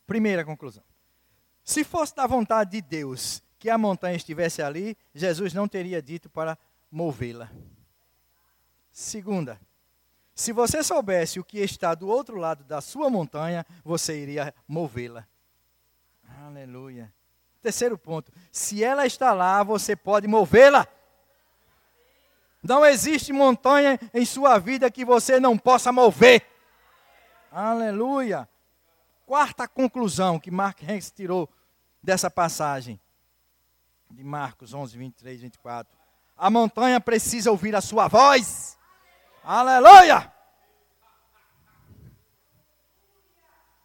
Primeira 0.07 0.47
conclusão. 0.47 0.83
Se 1.63 1.85
fosse 1.85 2.17
da 2.17 2.27
vontade 2.27 2.71
de 2.71 2.81
Deus 2.81 3.43
que 3.59 3.69
a 3.69 3.77
montanha 3.77 4.17
estivesse 4.17 4.63
ali, 4.63 4.97
Jesus 5.15 5.53
não 5.53 5.69
teria 5.69 6.01
dito 6.01 6.31
para 6.31 6.57
movê-la. 6.91 7.53
Segunda, 8.91 9.61
Se 10.35 10.53
você 10.53 10.83
soubesse 10.83 11.39
o 11.39 11.45
que 11.45 11.59
está 11.59 11.95
do 11.95 12.09
outro 12.09 12.39
lado 12.39 12.65
da 12.65 12.81
sua 12.81 13.11
montanha, 13.11 13.67
você 13.85 14.19
iria 14.19 14.55
movê-la. 14.67 15.29
Aleluia. 16.47 17.13
Terceiro 17.61 17.99
ponto: 17.99 18.33
se 18.51 18.83
ela 18.83 19.05
está 19.05 19.35
lá, 19.35 19.63
você 19.63 19.95
pode 19.95 20.27
movê-la. 20.27 20.89
Não 22.63 22.85
existe 22.85 23.33
montanha 23.33 23.99
em 24.13 24.25
sua 24.25 24.59
vida 24.59 24.91
que 24.91 25.05
você 25.05 25.41
não 25.41 25.57
possa 25.57 25.91
mover. 25.91 26.47
Aleluia. 27.51 28.49
Quarta 29.27 29.67
conclusão 29.67 30.39
que 30.39 30.51
Mark 30.51 30.83
Hanks 30.83 31.11
tirou 31.11 31.49
dessa 32.03 32.31
passagem 32.31 33.01
de 34.11 34.25
Marcos 34.25 34.75
11, 34.75 34.99
23, 34.99 35.41
24. 35.41 35.99
A 36.37 36.51
montanha 36.51 37.01
precisa 37.01 37.51
ouvir 37.51 37.75
a 37.75 37.81
sua 37.81 38.09
voz. 38.09 38.79
Aleluia. 39.43 40.33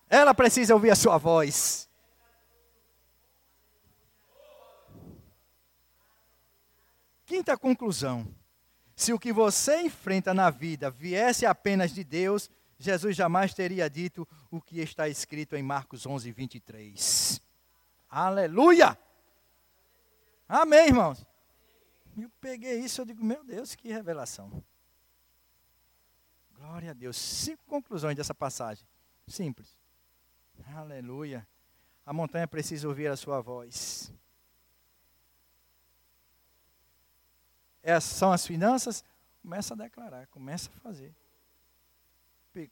Ela 0.09 0.33
precisa 0.33 0.73
ouvir 0.73 0.91
a 0.91 0.95
sua 0.95 1.17
voz. 1.17 1.89
Quinta 7.25 7.57
conclusão. 7.57 8.27
Se 8.95 9.11
o 9.11 9.19
que 9.19 9.33
você 9.33 9.81
enfrenta 9.81 10.33
na 10.33 10.49
vida 10.49 10.89
viesse 10.89 11.45
apenas 11.45 11.91
de 11.93 12.03
Deus, 12.03 12.49
Jesus 12.77 13.15
jamais 13.15 13.53
teria 13.53 13.89
dito 13.89 14.27
o 14.49 14.61
que 14.61 14.79
está 14.79 15.09
escrito 15.09 15.55
em 15.55 15.63
Marcos 15.63 16.05
11, 16.05 16.31
23. 16.31 17.41
Aleluia! 18.09 18.97
Amém, 20.47 20.87
irmãos? 20.87 21.25
Eu 22.17 22.29
peguei 22.39 22.79
isso, 22.79 23.01
eu 23.01 23.05
digo, 23.05 23.23
meu 23.23 23.43
Deus, 23.43 23.75
que 23.75 23.89
revelação. 23.89 24.63
Glória 26.53 26.91
a 26.91 26.93
Deus. 26.93 27.17
Cinco 27.17 27.63
conclusões 27.65 28.15
dessa 28.15 28.33
passagem. 28.33 28.87
Simples. 29.27 29.77
Aleluia. 30.73 31.45
A 32.05 32.13
montanha 32.13 32.47
precisa 32.47 32.87
ouvir 32.87 33.07
a 33.07 33.17
sua 33.17 33.41
voz. 33.41 34.11
São 37.99 38.31
as 38.31 38.45
finanças? 38.45 39.03
Começa 39.41 39.73
a 39.73 39.77
declarar, 39.77 40.27
começa 40.27 40.69
a 40.69 40.79
fazer. 40.79 41.13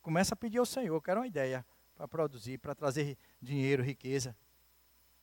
Começa 0.02 0.34
a 0.34 0.38
pedir 0.38 0.58
ao 0.58 0.66
Senhor, 0.66 1.00
quero 1.02 1.20
uma 1.20 1.28
ideia 1.28 1.66
para 1.96 2.08
produzir, 2.08 2.58
para 2.58 2.74
trazer 2.74 3.18
dinheiro, 3.42 3.84
riqueza. 3.84 4.36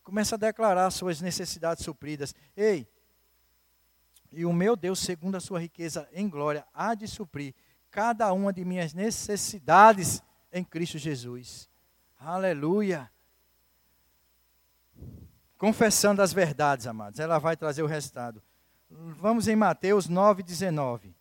Começa 0.03 0.35
a 0.35 0.39
declarar 0.39 0.91
suas 0.91 1.21
necessidades 1.21 1.85
supridas. 1.85 2.35
Ei, 2.57 2.87
e 4.33 4.45
o 4.45 4.53
meu 4.53 4.77
Deus, 4.77 5.01
segundo 5.01 5.37
a 5.37 5.41
sua 5.41 5.61
riqueza 5.61 6.09
em 6.13 6.29
glória, 6.29 6.67
há 6.73 6.95
de 6.95 7.09
suprir 7.09 7.55
cada 7.91 8.33
uma 8.33 8.53
de 8.53 8.65
minhas 8.65 8.95
necessidades 8.95 10.23
em 10.53 10.63
Cristo 10.63 10.99
Jesus. 10.99 11.69
Aleluia. 12.19 13.11
Confessando 15.59 16.23
as 16.23 16.33
verdades, 16.33 16.87
amados, 16.87 17.19
ela 17.19 17.39
vai 17.39 17.57
trazer 17.57 17.83
o 17.83 17.87
resultado. 17.87 18.43
Vamos 18.93 19.47
em 19.47 19.55
Mateus 19.55 20.09
9, 20.09 20.43
19. 20.43 21.15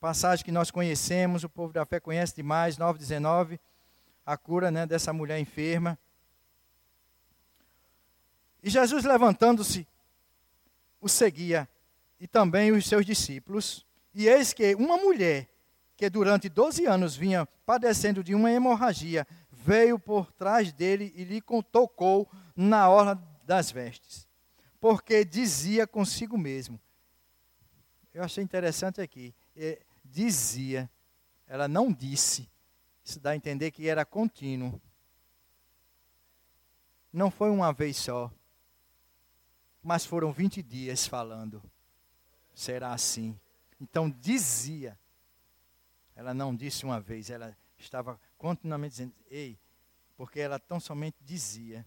Passagem 0.00 0.42
que 0.42 0.50
nós 0.50 0.70
conhecemos, 0.70 1.44
o 1.44 1.48
povo 1.48 1.74
da 1.74 1.84
fé 1.84 2.00
conhece 2.00 2.34
demais, 2.34 2.78
9, 2.78 2.98
19. 2.98 3.60
A 4.24 4.34
cura 4.38 4.70
né, 4.70 4.86
dessa 4.86 5.12
mulher 5.12 5.38
enferma. 5.38 5.98
E 8.62 8.70
Jesus, 8.70 9.04
levantando-se, 9.04 9.86
o 11.02 11.08
seguia, 11.08 11.68
e 12.18 12.26
também 12.26 12.72
os 12.72 12.86
seus 12.86 13.04
discípulos. 13.04 13.84
E 14.14 14.26
eis 14.26 14.54
que 14.54 14.74
uma 14.74 14.96
mulher, 14.96 15.46
que 15.98 16.08
durante 16.08 16.48
12 16.48 16.86
anos 16.86 17.14
vinha 17.14 17.46
padecendo 17.66 18.24
de 18.24 18.34
uma 18.34 18.50
hemorragia, 18.50 19.26
veio 19.52 19.98
por 19.98 20.32
trás 20.32 20.72
dele 20.72 21.12
e 21.14 21.24
lhe 21.24 21.42
tocou 21.70 22.26
na 22.56 22.88
orla 22.88 23.22
das 23.44 23.70
vestes. 23.70 24.23
Porque 24.84 25.24
dizia 25.24 25.86
consigo 25.86 26.36
mesmo. 26.36 26.78
Eu 28.12 28.22
achei 28.22 28.44
interessante 28.44 29.00
aqui. 29.00 29.34
É, 29.56 29.80
dizia, 30.04 30.90
ela 31.46 31.66
não 31.66 31.90
disse. 31.90 32.46
Isso 33.02 33.18
dá 33.18 33.30
a 33.30 33.36
entender 33.36 33.70
que 33.70 33.88
era 33.88 34.04
contínuo. 34.04 34.78
Não 37.10 37.30
foi 37.30 37.48
uma 37.48 37.72
vez 37.72 37.96
só 37.96 38.30
mas 39.82 40.04
foram 40.04 40.32
20 40.32 40.62
dias 40.62 41.06
falando. 41.06 41.62
Será 42.54 42.92
assim. 42.92 43.38
Então 43.80 44.10
dizia. 44.10 44.98
Ela 46.14 46.34
não 46.34 46.54
disse 46.54 46.84
uma 46.84 47.00
vez, 47.00 47.28
ela 47.28 47.56
estava 47.76 48.20
continuamente 48.38 48.92
dizendo, 48.92 49.14
ei, 49.30 49.58
porque 50.16 50.40
ela 50.40 50.58
tão 50.58 50.78
somente 50.78 51.16
dizia. 51.22 51.86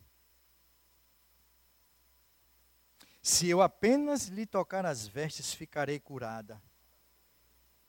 Se 3.27 3.49
eu 3.49 3.61
apenas 3.61 4.29
lhe 4.29 4.45
tocar 4.45 4.85
as 4.85 5.05
vestes, 5.05 5.53
ficarei 5.53 5.99
curada. 5.99 6.61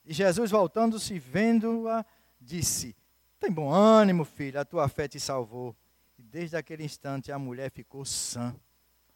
E 0.04 0.12
Jesus, 0.12 0.50
voltando-se, 0.50 1.16
vendo-a, 1.16 2.04
disse: 2.40 2.96
Tem 3.38 3.48
bom 3.48 3.70
ânimo, 3.72 4.24
filha, 4.24 4.62
a 4.62 4.64
tua 4.64 4.88
fé 4.88 5.06
te 5.06 5.20
salvou. 5.20 5.76
E 6.18 6.24
desde 6.24 6.56
aquele 6.56 6.82
instante 6.82 7.30
a 7.30 7.38
mulher 7.38 7.70
ficou 7.70 8.04
sã. 8.04 8.52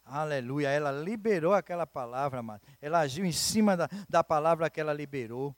Aleluia. 0.05 0.69
Ela 0.69 0.93
liberou 0.93 1.53
aquela 1.53 1.85
palavra. 1.85 2.41
Ela 2.81 2.99
agiu 2.99 3.25
em 3.25 3.33
cima 3.33 3.75
da, 3.75 3.89
da 4.07 4.23
palavra 4.23 4.69
que 4.69 4.79
ela 4.79 4.93
liberou. 4.93 5.53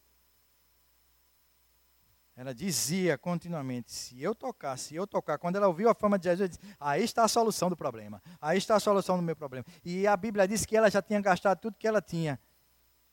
Ela 2.35 2.53
dizia 2.53 3.17
continuamente: 3.17 3.91
se 3.91 4.21
eu 4.21 4.35
tocar, 4.35 4.77
se 4.77 4.95
eu 4.95 5.07
tocar. 5.07 5.37
Quando 5.37 5.55
ela 5.55 5.67
ouviu 5.67 5.89
a 5.89 5.95
fama 5.95 6.19
de 6.19 6.25
Jesus, 6.25 6.49
disse: 6.49 6.61
aí 6.79 7.03
está 7.03 7.23
a 7.23 7.27
solução 7.27 7.69
do 7.69 7.77
problema. 7.77 8.21
Aí 8.41 8.57
está 8.57 8.75
a 8.75 8.79
solução 8.79 9.15
do 9.15 9.23
meu 9.23 9.35
problema. 9.35 9.65
E 9.83 10.05
a 10.05 10.17
Bíblia 10.17 10.47
diz 10.47 10.65
que 10.65 10.75
ela 10.75 10.89
já 10.89 11.01
tinha 11.01 11.21
gastado 11.21 11.59
tudo 11.59 11.77
que 11.77 11.87
ela 11.87 12.01
tinha. 12.01 12.39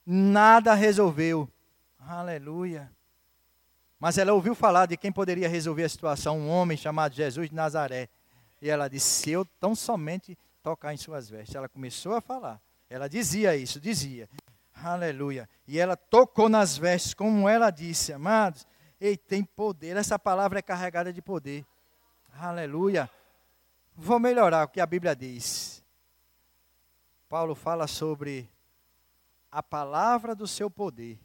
Nada 0.05 0.75
resolveu. 0.75 1.49
Aleluia. 1.99 2.91
Mas 3.99 4.19
ela 4.19 4.33
ouviu 4.33 4.55
falar 4.55 4.87
de 4.87 4.97
quem 4.97 5.13
poderia 5.13 5.49
resolver 5.49 5.85
a 5.85 5.89
situação, 5.89 6.41
um 6.41 6.49
homem 6.49 6.77
chamado 6.77 7.15
Jesus 7.15 7.49
de 7.49 7.55
Nazaré. 7.55 8.09
E 8.61 8.69
ela 8.69 8.89
disse: 8.89 9.23
se 9.23 9.31
eu 9.31 9.45
tão 9.45 9.77
somente 9.77 10.37
tocar 10.63 10.95
em 10.95 10.97
suas 10.97 11.29
vestes. 11.29 11.55
Ela 11.55 11.69
começou 11.69 12.15
a 12.15 12.21
falar. 12.21 12.61
Ela 12.89 13.09
dizia 13.09 13.57
isso, 13.57 13.81
dizia. 13.81 14.29
Aleluia. 14.75 15.49
E 15.67 15.79
ela 15.79 15.97
tocou 15.97 16.49
nas 16.49 16.77
vestes, 16.79 17.15
como 17.15 17.49
ela 17.49 17.71
disse, 17.71 18.13
amados. 18.13 18.67
Ei, 19.03 19.17
tem 19.17 19.43
poder. 19.43 19.97
Essa 19.97 20.19
palavra 20.19 20.59
é 20.61 20.63
carregada 20.63 21.13
de 21.13 21.21
poder. 21.21 21.67
Aleluia. 22.35 23.11
Vou 23.97 24.21
melhorar 24.21 24.65
o 24.65 24.69
que 24.69 24.81
a 24.81 24.87
Bíblia 24.87 25.17
diz. 25.17 25.85
Paulo 27.29 27.55
fala 27.55 27.87
sobre 27.87 28.49
a 29.51 29.63
palavra 29.63 30.35
do 30.35 30.47
seu 30.47 30.71
poder. 30.71 31.19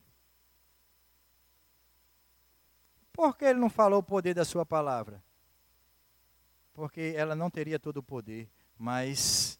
Por 3.14 3.38
que 3.38 3.46
ele 3.46 3.60
não 3.60 3.70
falou 3.70 4.00
o 4.00 4.04
poder 4.04 4.34
da 4.34 4.46
sua 4.46 4.66
palavra? 4.66 5.22
Porque 6.74 7.14
ela 7.16 7.36
não 7.36 7.50
teria 7.50 7.80
todo 7.80 7.98
o 7.98 8.04
poder 8.04 8.50
mas 8.78 9.60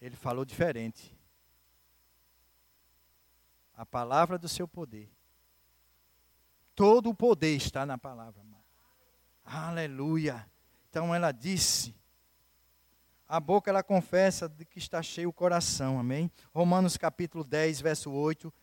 ele 0.00 0.16
falou 0.16 0.44
diferente. 0.44 1.16
A 3.74 3.84
palavra 3.84 4.38
do 4.38 4.48
seu 4.48 4.66
poder. 4.66 5.10
Todo 6.78 7.10
o 7.10 7.14
poder 7.14 7.56
está 7.56 7.84
na 7.84 7.98
palavra. 7.98 8.40
Aleluia. 9.44 10.46
Então 10.88 11.12
ela 11.12 11.32
disse. 11.32 11.92
A 13.28 13.40
boca 13.40 13.68
ela 13.68 13.82
confessa 13.82 14.48
de 14.48 14.64
que 14.64 14.78
está 14.78 15.02
cheio 15.02 15.28
o 15.28 15.32
coração. 15.32 15.98
Amém? 15.98 16.30
Romanos 16.54 16.96
capítulo 16.96 17.42
10, 17.42 17.80
verso 17.80 18.12
8. 18.12 18.54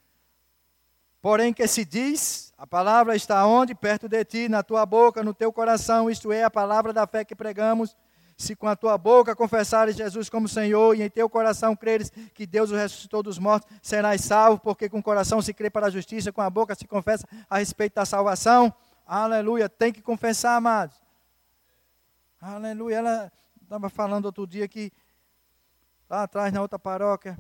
Porém 1.22 1.54
que 1.54 1.68
se 1.68 1.84
diz, 1.84 2.54
a 2.58 2.66
palavra 2.66 3.18
está 3.18 3.46
onde? 3.46 3.76
Perto 3.76 4.08
de 4.08 4.24
ti, 4.24 4.48
na 4.48 4.64
tua 4.64 4.86
boca, 4.86 5.22
no 5.22 5.34
teu 5.34 5.52
coração. 5.52 6.10
Isto 6.10 6.32
é 6.32 6.46
a 6.46 6.50
palavra 6.50 6.94
da 6.94 7.06
fé 7.06 7.26
que 7.26 7.36
pregamos 7.36 7.98
se 8.38 8.56
com 8.56 8.68
a 8.68 8.76
tua 8.76 8.98
boca 8.98 9.36
confessares 9.36 9.96
Jesus 9.96 10.30
como 10.30 10.48
Senhor 10.48 10.96
e 10.96 11.02
em 11.02 11.10
teu 11.10 11.30
coração 11.30 11.76
creres 11.76 12.12
que 12.34 12.46
Deus 12.46 12.72
o 12.72 12.76
ressuscitou 12.76 13.24
dos 13.24 13.40
mortos, 13.40 13.70
serás 13.82 14.22
salvo, 14.22 14.60
porque 14.60 14.90
com 14.90 15.00
o 15.00 15.04
coração 15.04 15.42
se 15.42 15.54
crê 15.54 15.70
para 15.70 15.88
a 15.88 15.90
justiça, 15.90 16.32
com 16.32 16.42
a 16.42 16.50
boca 16.50 16.76
se 16.76 16.86
confessa 16.86 17.26
a 17.50 17.60
respeito 17.60 17.96
da 17.96 18.06
salvação. 18.06 18.74
Aleluia, 19.06 19.70
tem 19.70 19.94
que 19.94 20.02
confessar, 20.02 20.56
amados. 20.56 20.96
Aleluia, 22.42 22.96
ela 22.98 23.32
estava 23.62 23.90
falando 23.90 24.26
outro 24.26 24.46
dia 24.46 24.68
que 24.68 24.92
lá 26.10 26.24
atrás 26.24 26.54
na 26.54 26.62
outra 26.62 26.78
paróquia, 26.78 27.38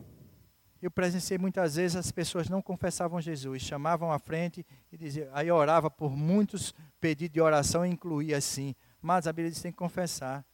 eu 0.81 0.91
presenciei 0.91 1.37
muitas 1.37 1.75
vezes 1.75 1.97
as 1.97 2.11
pessoas 2.11 2.47
não 2.47 2.61
confessavam 2.61 3.19
Jesus, 3.19 3.61
chamavam 3.61 4.11
à 4.11 4.19
frente 4.19 4.65
e 4.91 4.97
diziam, 4.97 5.27
aí 5.33 5.51
orava 5.51 5.89
por 5.89 6.15
muitos 6.15 6.73
pedidos 6.99 7.33
de 7.33 7.41
oração 7.41 7.85
e 7.85 7.89
incluía 7.89 8.37
assim, 8.37 8.75
mas 9.01 9.27
a 9.27 9.33
Bíblia 9.33 9.49
diz 9.49 9.59
que 9.59 9.63
tem 9.63 9.71
que 9.71 9.77
confessar. 9.77 10.45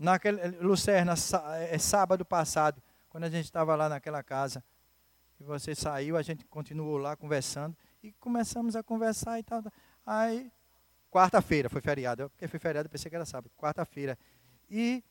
Naquele, 0.00 0.48
Lucerna, 0.62 1.12
é 1.68 1.76
sábado 1.76 2.24
passado, 2.24 2.82
quando 3.10 3.24
a 3.24 3.28
gente 3.28 3.44
estava 3.44 3.76
lá 3.76 3.86
naquela 3.86 4.22
casa, 4.22 4.64
e 5.38 5.44
você 5.44 5.74
saiu, 5.74 6.16
a 6.16 6.22
gente 6.22 6.42
continuou 6.46 6.96
lá 6.96 7.14
conversando, 7.14 7.76
E 8.02 8.12
começamos 8.12 8.76
a 8.76 8.82
conversar 8.82 9.38
e 9.38 9.42
tal. 9.42 9.62
Aí, 10.06 10.50
quarta-feira, 11.10 11.68
foi 11.68 11.82
feriado. 11.82 12.30
Porque 12.30 12.48
foi 12.48 12.58
feriado, 12.58 12.88
pensei 12.88 13.10
que 13.10 13.14
era 13.14 13.26
sábado. 13.26 13.52
Quarta-feira. 13.58 14.18
E 14.70 15.04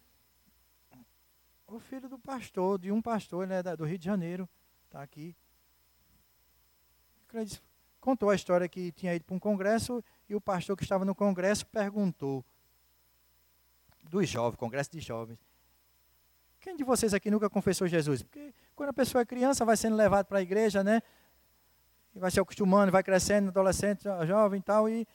o 1.67 1.79
filho 1.79 2.09
do 2.09 2.17
pastor, 2.17 2.79
de 2.79 2.91
um 2.91 2.99
pastor, 2.99 3.45
né, 3.45 3.61
do 3.61 3.85
Rio 3.85 3.99
de 3.99 4.05
Janeiro, 4.05 4.49
está 4.85 5.03
aqui. 5.03 5.35
Contou 8.01 8.31
a 8.31 8.35
história 8.35 8.67
que 8.67 8.91
tinha 8.91 9.13
ido 9.13 9.23
para 9.23 9.35
um 9.35 9.39
congresso 9.39 10.03
e 10.27 10.33
o 10.33 10.41
pastor 10.41 10.75
que 10.75 10.81
estava 10.81 11.05
no 11.05 11.13
congresso 11.13 11.63
perguntou 11.67 12.43
dos 14.10 14.28
jovens, 14.28 14.57
congresso 14.57 14.91
de 14.91 14.99
jovens. 14.99 15.39
Quem 16.60 16.76
de 16.76 16.84
vocês 16.84 17.14
aqui 17.14 17.32
nunca 17.32 17.49
confessou 17.49 17.88
Jesus? 17.88 18.22
Porque 18.22 18.53
quando 18.76 18.89
a 18.89 18.93
pessoa 18.93 19.22
é 19.22 19.26
criança, 19.26 19.64
vai 19.64 19.78
sendo 19.78 19.95
levado 19.95 20.26
para 20.26 20.39
a 20.39 20.41
igreja, 20.41 20.84
né? 20.84 21.01
E 22.14 22.20
vai 22.20 22.30
se 22.32 22.39
acostumando, 22.39 22.91
vai 22.91 23.03
crescendo, 23.03 23.49
adolescente, 23.49 24.03
jovem 24.26 24.60
e 24.60 24.64
tal. 24.64 24.89
E 24.89 25.07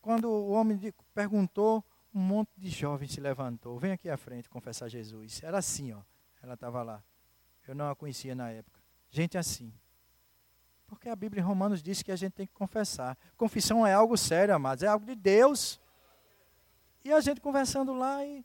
quando 0.00 0.28
o 0.28 0.50
homem 0.50 0.92
perguntou, 1.14 1.84
um 2.12 2.20
monte 2.20 2.50
de 2.56 2.68
jovens 2.68 3.12
se 3.12 3.20
levantou. 3.20 3.78
Vem 3.78 3.92
aqui 3.92 4.08
à 4.08 4.16
frente 4.16 4.50
confessar 4.50 4.88
Jesus. 4.88 5.42
Era 5.42 5.58
assim, 5.58 5.92
ó. 5.92 6.00
Ela 6.42 6.54
estava 6.54 6.82
lá. 6.82 7.02
Eu 7.66 7.74
não 7.74 7.88
a 7.88 7.94
conhecia 7.94 8.34
na 8.34 8.50
época. 8.50 8.80
Gente 9.08 9.38
assim. 9.38 9.72
Porque 10.86 11.08
a 11.08 11.16
Bíblia 11.16 11.40
em 11.40 11.44
Romanos 11.44 11.82
diz 11.82 12.02
que 12.02 12.10
a 12.10 12.16
gente 12.16 12.32
tem 12.32 12.46
que 12.46 12.52
confessar. 12.52 13.16
Confissão 13.36 13.86
é 13.86 13.94
algo 13.94 14.16
sério, 14.16 14.54
amados. 14.54 14.82
É 14.82 14.88
algo 14.88 15.06
de 15.06 15.14
Deus. 15.14 15.80
E 17.04 17.12
a 17.12 17.20
gente 17.20 17.40
conversando 17.40 17.92
lá 17.92 18.24
e 18.24 18.44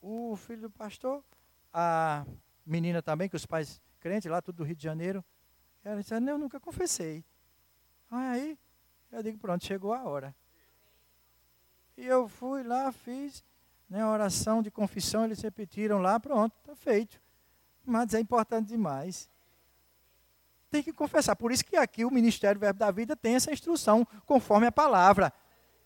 o 0.00 0.36
filho 0.36 0.62
do 0.62 0.70
pastor, 0.70 1.24
a 1.72 2.24
menina 2.64 3.02
também, 3.02 3.28
que 3.28 3.34
os 3.34 3.44
pais 3.44 3.80
crentes 3.98 4.30
lá, 4.30 4.40
tudo 4.40 4.56
do 4.56 4.64
Rio 4.64 4.76
de 4.76 4.84
Janeiro, 4.84 5.24
ela 5.84 6.00
disse, 6.00 6.18
não, 6.20 6.34
eu 6.34 6.38
nunca 6.38 6.60
confessei. 6.60 7.24
Aí 8.10 8.56
eu 9.10 9.22
digo, 9.22 9.38
pronto, 9.38 9.64
chegou 9.64 9.92
a 9.92 10.04
hora. 10.04 10.34
E 11.96 12.06
eu 12.06 12.28
fui 12.28 12.62
lá, 12.62 12.92
fiz 12.92 13.44
né, 13.88 14.02
a 14.02 14.10
oração 14.10 14.62
de 14.62 14.70
confissão, 14.70 15.24
eles 15.24 15.40
repetiram 15.40 15.98
lá, 15.98 16.20
pronto, 16.20 16.54
está 16.60 16.76
feito. 16.76 17.20
Mas 17.84 18.14
é 18.14 18.20
importante 18.20 18.68
demais. 18.68 19.28
Tem 20.70 20.82
que 20.82 20.92
confessar. 20.92 21.34
Por 21.34 21.50
isso 21.50 21.64
que 21.64 21.76
aqui 21.76 22.04
o 22.04 22.10
Ministério 22.10 22.60
Verbo 22.60 22.78
da 22.78 22.90
Vida 22.90 23.16
tem 23.16 23.34
essa 23.34 23.52
instrução, 23.52 24.06
conforme 24.24 24.66
a 24.66 24.72
palavra. 24.72 25.32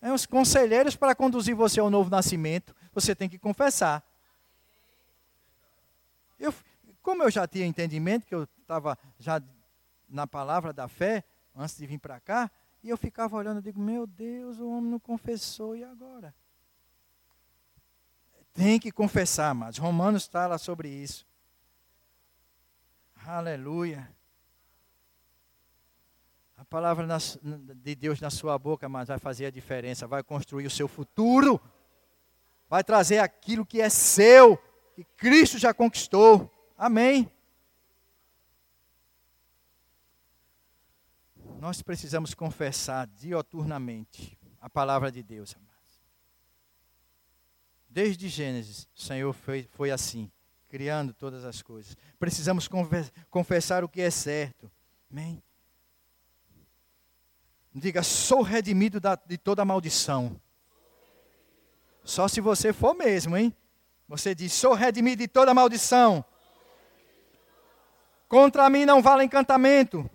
É, 0.01 0.13
os 0.13 0.25
conselheiros 0.25 0.97
para 0.97 1.15
conduzir 1.15 1.55
você 1.55 1.79
ao 1.79 1.91
novo 1.91 2.09
nascimento, 2.09 2.75
você 2.93 3.15
tem 3.15 3.29
que 3.29 3.39
confessar. 3.39 4.03
Eu, 6.39 6.55
como 7.03 7.23
eu 7.23 7.31
já 7.31 7.47
tinha 7.47 7.67
entendimento, 7.67 8.27
que 8.27 8.35
eu 8.35 8.45
estava 8.63 8.99
já 9.19 9.43
na 10.09 10.27
palavra 10.27 10.73
da 10.73 10.89
fé, 10.89 11.23
antes 11.55 11.77
de 11.77 11.87
vir 11.87 11.99
para 11.99 12.19
cá, 12.19 12.51
e 12.83 12.89
eu 12.89 12.97
ficava 12.97 13.37
olhando 13.37 13.61
e 13.61 13.63
digo, 13.63 13.81
meu 13.81 14.07
Deus, 14.07 14.59
o 14.59 14.71
homem 14.71 14.91
não 14.91 14.99
confessou, 14.99 15.77
e 15.77 15.85
agora? 15.85 16.35
Tem 18.55 18.81
que 18.81 18.91
confessar, 18.91 19.55
mas 19.55 19.77
Romanos 19.77 20.27
fala 20.27 20.57
sobre 20.57 20.89
isso. 20.89 21.27
Aleluia. 23.27 24.11
Palavra 26.71 27.05
de 27.83 27.95
Deus 27.97 28.21
na 28.21 28.31
sua 28.31 28.57
boca, 28.57 28.89
mas 28.89 29.09
vai 29.09 29.19
fazer 29.19 29.47
a 29.47 29.51
diferença, 29.51 30.07
vai 30.07 30.23
construir 30.23 30.67
o 30.67 30.71
seu 30.71 30.87
futuro, 30.87 31.61
vai 32.69 32.85
trazer 32.85 33.19
aquilo 33.19 33.67
que 33.67 33.81
é 33.81 33.89
seu 33.89 34.57
que 34.95 35.03
Cristo 35.17 35.59
já 35.59 35.75
conquistou. 35.75 36.49
Amém. 36.79 37.29
Nós 41.59 41.83
precisamos 41.83 42.35
confessar 42.35 43.09
dioturnamente 43.09 44.39
a 44.61 44.71
palavra 44.71 45.11
de 45.11 45.25
Deus, 45.25 45.57
amados. 45.57 46.05
Desde 47.89 48.29
Gênesis, 48.29 48.89
o 48.95 49.01
Senhor 49.01 49.33
foi, 49.33 49.65
foi 49.73 49.91
assim, 49.91 50.31
criando 50.69 51.13
todas 51.13 51.45
as 51.45 51.63
coisas. 51.63 51.97
Precisamos 52.17 52.69
confessar 53.29 53.83
o 53.83 53.89
que 53.89 54.01
é 54.01 54.11
certo. 54.11 54.71
Amém. 55.11 55.43
Diga, 57.73 58.03
sou 58.03 58.43
redimido 58.43 59.01
de 59.27 59.39
toda 59.39 59.65
maldição. 59.65 60.41
Só 62.03 62.27
se 62.27 62.41
você 62.41 62.73
for 62.73 62.95
mesmo, 62.95 63.37
hein? 63.37 63.55
Você 64.09 64.35
diz: 64.35 64.53
Sou 64.53 64.75
redimido 64.75 65.23
de 65.23 65.29
toda 65.29 65.55
maldição. 65.55 66.25
Contra 68.29 68.69
mim 68.69 68.85
não 68.85 69.01
vale 69.01 69.25
encantamento. 69.25 70.09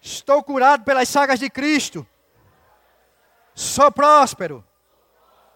Estou 0.00 0.42
curado 0.42 0.84
pelas 0.84 1.08
sagas 1.08 1.38
de 1.38 1.50
Cristo. 1.50 2.06
Sou 3.54 3.90
próspero. 3.90 4.64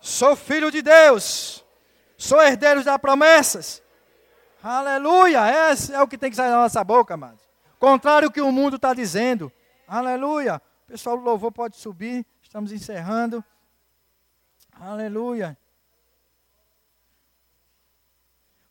Sou 0.00 0.36
filho 0.36 0.70
de 0.70 0.82
Deus. 0.82 1.64
Sou 2.16 2.40
herdeiro 2.40 2.82
das 2.82 2.98
promessas. 2.98 3.82
Aleluia. 4.62 5.70
Esse 5.70 5.92
é 5.92 6.00
o 6.00 6.08
que 6.08 6.18
tem 6.18 6.30
que 6.30 6.36
sair 6.36 6.50
da 6.50 6.56
nossa 6.56 6.82
boca, 6.82 7.14
amados. 7.14 7.40
Contrário 7.78 8.26
ao 8.26 8.32
que 8.32 8.40
o 8.40 8.52
mundo 8.52 8.76
está 8.76 8.94
dizendo. 8.94 9.52
Aleluia. 9.86 10.60
Pessoal 10.86 11.16
do 11.16 11.24
louvor 11.24 11.52
pode 11.52 11.76
subir. 11.76 12.24
Estamos 12.42 12.72
encerrando. 12.72 13.44
Aleluia. 14.72 15.56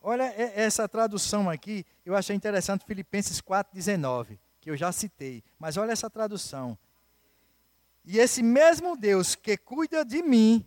Olha 0.01 0.32
essa 0.55 0.88
tradução 0.88 1.49
aqui, 1.49 1.84
eu 2.05 2.16
achei 2.16 2.36
interessante, 2.36 2.86
Filipenses 2.86 3.41
4,19, 3.41 4.38
que 4.61 4.70
eu 4.70 4.78
já 4.78 4.91
citei. 4.91 5.43
Mas 5.57 5.78
olha 5.78 5.93
essa 5.93 6.11
tradução. 6.11 6.78
E 8.05 8.20
esse 8.20 8.43
mesmo 8.43 8.95
Deus 8.95 9.34
que 9.34 9.57
cuida 9.57 10.05
de 10.05 10.22
mim, 10.22 10.63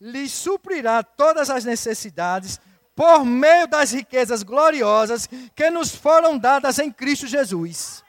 lhe 0.00 0.28
suprirá 0.28 1.02
todas 1.02 1.48
as 1.48 1.64
necessidades 1.64 2.60
por 2.94 3.24
meio 3.24 3.66
das 3.68 3.92
riquezas 3.92 4.42
gloriosas 4.42 5.28
que 5.54 5.70
nos 5.70 5.94
foram 5.94 6.36
dadas 6.36 6.78
em 6.78 6.90
Cristo 6.90 7.26
Jesus. 7.26 8.03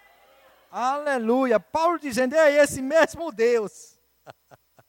Aleluia. 0.78 1.58
Paulo 1.58 1.98
dizendo: 1.98 2.36
é 2.36 2.52
esse 2.62 2.82
mesmo 2.82 3.32
Deus 3.32 3.98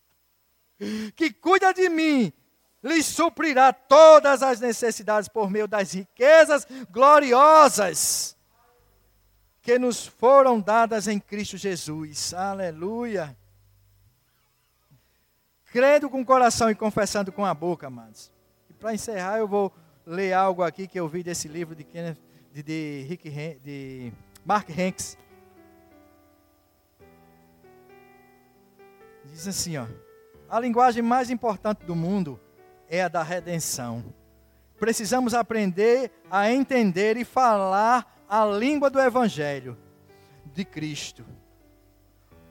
que 1.15 1.33
cuida 1.33 1.73
de 1.73 1.89
mim, 1.89 2.33
lhe 2.83 3.01
suprirá 3.05 3.73
todas 3.73 4.43
as 4.43 4.59
necessidades 4.59 5.29
por 5.29 5.49
meio 5.49 5.69
das 5.69 5.93
riquezas 5.93 6.67
gloriosas 6.91 8.37
que 9.63 9.79
nos 9.79 10.09
foram 10.09 10.61
dadas 10.61 11.07
em 11.07 11.21
Cristo 11.21 11.57
Jesus. 11.57 12.35
Aleluia. 12.35 13.37
Crendo 15.67 16.11
com 16.11 16.21
o 16.21 16.27
coração 16.27 16.69
e 16.69 16.75
confessando 16.75 17.31
com 17.31 17.45
a 17.45 17.55
boca, 17.55 17.87
amados. 17.87 18.33
E 18.69 18.73
para 18.73 18.93
encerrar, 18.93 19.39
eu 19.39 19.47
vou 19.47 19.73
ler 20.05 20.33
algo 20.33 20.65
aqui 20.65 20.89
que 20.89 20.99
eu 20.99 21.07
vi 21.07 21.23
desse 21.23 21.47
livro 21.47 21.77
de, 21.77 21.85
Kenneth, 21.85 22.19
de, 22.53 22.63
de, 22.65 23.07
Rick, 23.09 23.31
de 23.63 24.13
Mark 24.45 24.69
Hanks. 24.69 25.17
Diz 29.33 29.47
assim, 29.47 29.77
ó. 29.77 29.87
A 30.49 30.61
linguagem 30.61 31.03
mais 31.03 31.31
importante 31.31 31.85
do 31.85 31.95
mundo 31.95 32.41
é 32.89 33.03
a 33.03 33.09
da 33.09 33.23
redenção. 33.23 34.05
Precisamos 34.79 35.35
aprender 35.35 36.11
a 36.31 36.51
entender 36.51 37.17
e 37.17 37.25
falar 37.25 38.25
a 38.29 38.45
língua 38.45 38.91
do 38.91 39.01
Evangelho 39.01 39.77
de 40.53 40.65
Cristo. 40.65 41.25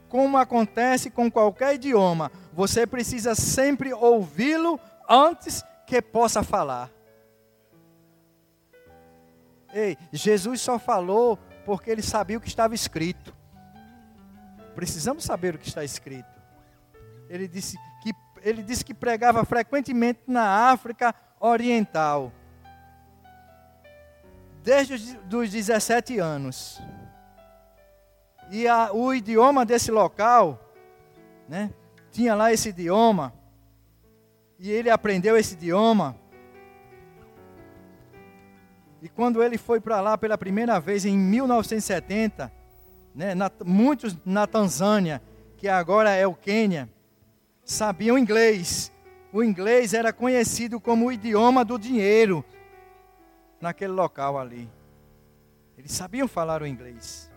Como 0.10 0.38
acontece 0.38 1.10
com 1.10 1.30
qualquer 1.30 1.76
idioma, 1.76 2.32
você 2.54 2.86
precisa 2.86 3.36
sempre 3.36 3.94
ouvi-lo 3.94 4.80
antes 5.10 5.64
que 5.86 6.02
possa 6.02 6.44
falar. 6.44 6.92
Ei, 9.74 9.98
Jesus 10.12 10.62
só 10.62 10.80
falou 10.80 11.38
porque 11.66 11.90
ele 11.90 12.02
sabia 12.02 12.38
o 12.38 12.42
que 12.42 12.48
estava 12.48 12.74
escrito. 12.74 13.36
Precisamos 14.74 15.24
saber 15.24 15.56
o 15.56 15.58
que 15.58 15.68
está 15.68 15.84
escrito. 15.84 16.35
Ele 17.30 17.48
disse: 17.48 17.78
ele 18.46 18.62
disse 18.62 18.86
que 18.86 18.94
pregava 18.94 19.44
frequentemente 19.44 20.22
na 20.28 20.70
África 20.70 21.16
Oriental, 21.40 22.32
desde 24.64 24.94
os 24.94 25.50
17 25.50 26.20
anos. 26.20 26.80
E 28.52 28.68
a, 28.68 28.94
o 28.94 29.12
idioma 29.12 29.66
desse 29.66 29.90
local, 29.90 30.72
né, 31.50 31.74
tinha 32.12 32.36
lá 32.36 32.54
esse 32.54 32.70
idioma, 32.70 33.34
e 34.60 34.70
ele 34.70 34.92
aprendeu 34.92 35.36
esse 35.36 35.56
idioma. 35.56 36.16
E 39.02 39.10
quando 39.10 39.42
ele 39.42 39.58
foi 39.58 39.80
para 39.82 40.02
lá 40.02 40.16
pela 40.20 40.38
primeira 40.38 40.80
vez 40.80 41.04
em 41.04 41.18
1970, 41.18 42.52
né, 43.16 43.34
na, 43.34 43.52
muitos 43.66 44.16
na 44.24 44.46
Tanzânia, 44.46 45.20
que 45.58 45.68
agora 45.68 46.12
é 46.12 46.28
o 46.28 46.36
Quênia, 46.36 46.88
sabiam 47.66 48.18
inglês. 48.18 48.92
O 49.34 49.44
inglês 49.44 49.94
era 49.94 50.14
conhecido 50.14 50.80
como 50.80 51.08
o 51.08 51.12
idioma 51.12 51.66
do 51.66 51.78
dinheiro 51.78 52.46
naquele 53.60 53.92
local 53.92 54.38
ali. 54.38 54.70
Eles 55.78 55.92
sabiam 55.92 56.28
falar 56.28 56.62
o 56.62 56.68
inglês. 56.68 57.30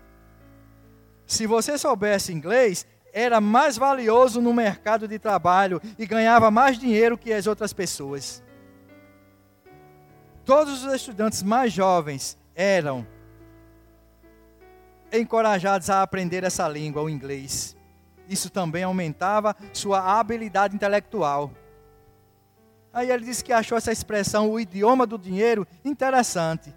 Se 1.25 1.45
você 1.45 1.77
soubesse 1.77 2.31
inglês, 2.31 2.87
era 3.11 3.41
mais 3.41 3.75
valioso 3.75 4.41
no 4.41 4.53
mercado 4.53 5.07
de 5.07 5.19
trabalho 5.19 5.81
e 5.97 6.05
ganhava 6.05 6.49
mais 6.49 6.77
dinheiro 6.77 7.17
que 7.17 7.33
as 7.33 7.47
outras 7.47 7.73
pessoas. 7.73 8.41
Todos 10.45 10.83
os 10.83 10.93
estudantes 10.93 11.43
mais 11.43 11.73
jovens 11.73 12.37
eram 12.55 13.05
encorajados 15.11 15.89
a 15.89 16.01
aprender 16.01 16.43
essa 16.43 16.67
língua, 16.67 17.01
o 17.01 17.09
inglês. 17.09 17.75
Isso 18.29 18.51
também 18.51 18.83
aumentava 18.83 19.55
sua 19.73 20.19
habilidade 20.19 20.75
intelectual. 20.75 21.51
Aí 22.93 23.09
ele 23.09 23.25
disse 23.25 23.43
que 23.43 23.51
achou 23.51 23.75
essa 23.75 23.91
expressão, 23.91 24.51
o 24.51 24.59
idioma 24.59 25.07
do 25.07 25.17
dinheiro, 25.17 25.67
interessante. 25.83 26.73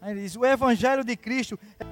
Aí 0.00 0.12
ele 0.12 0.22
diz: 0.22 0.36
o 0.36 0.46
evangelho 0.46 1.02
de 1.02 1.16
Cristo 1.16 1.58
é 1.78 1.84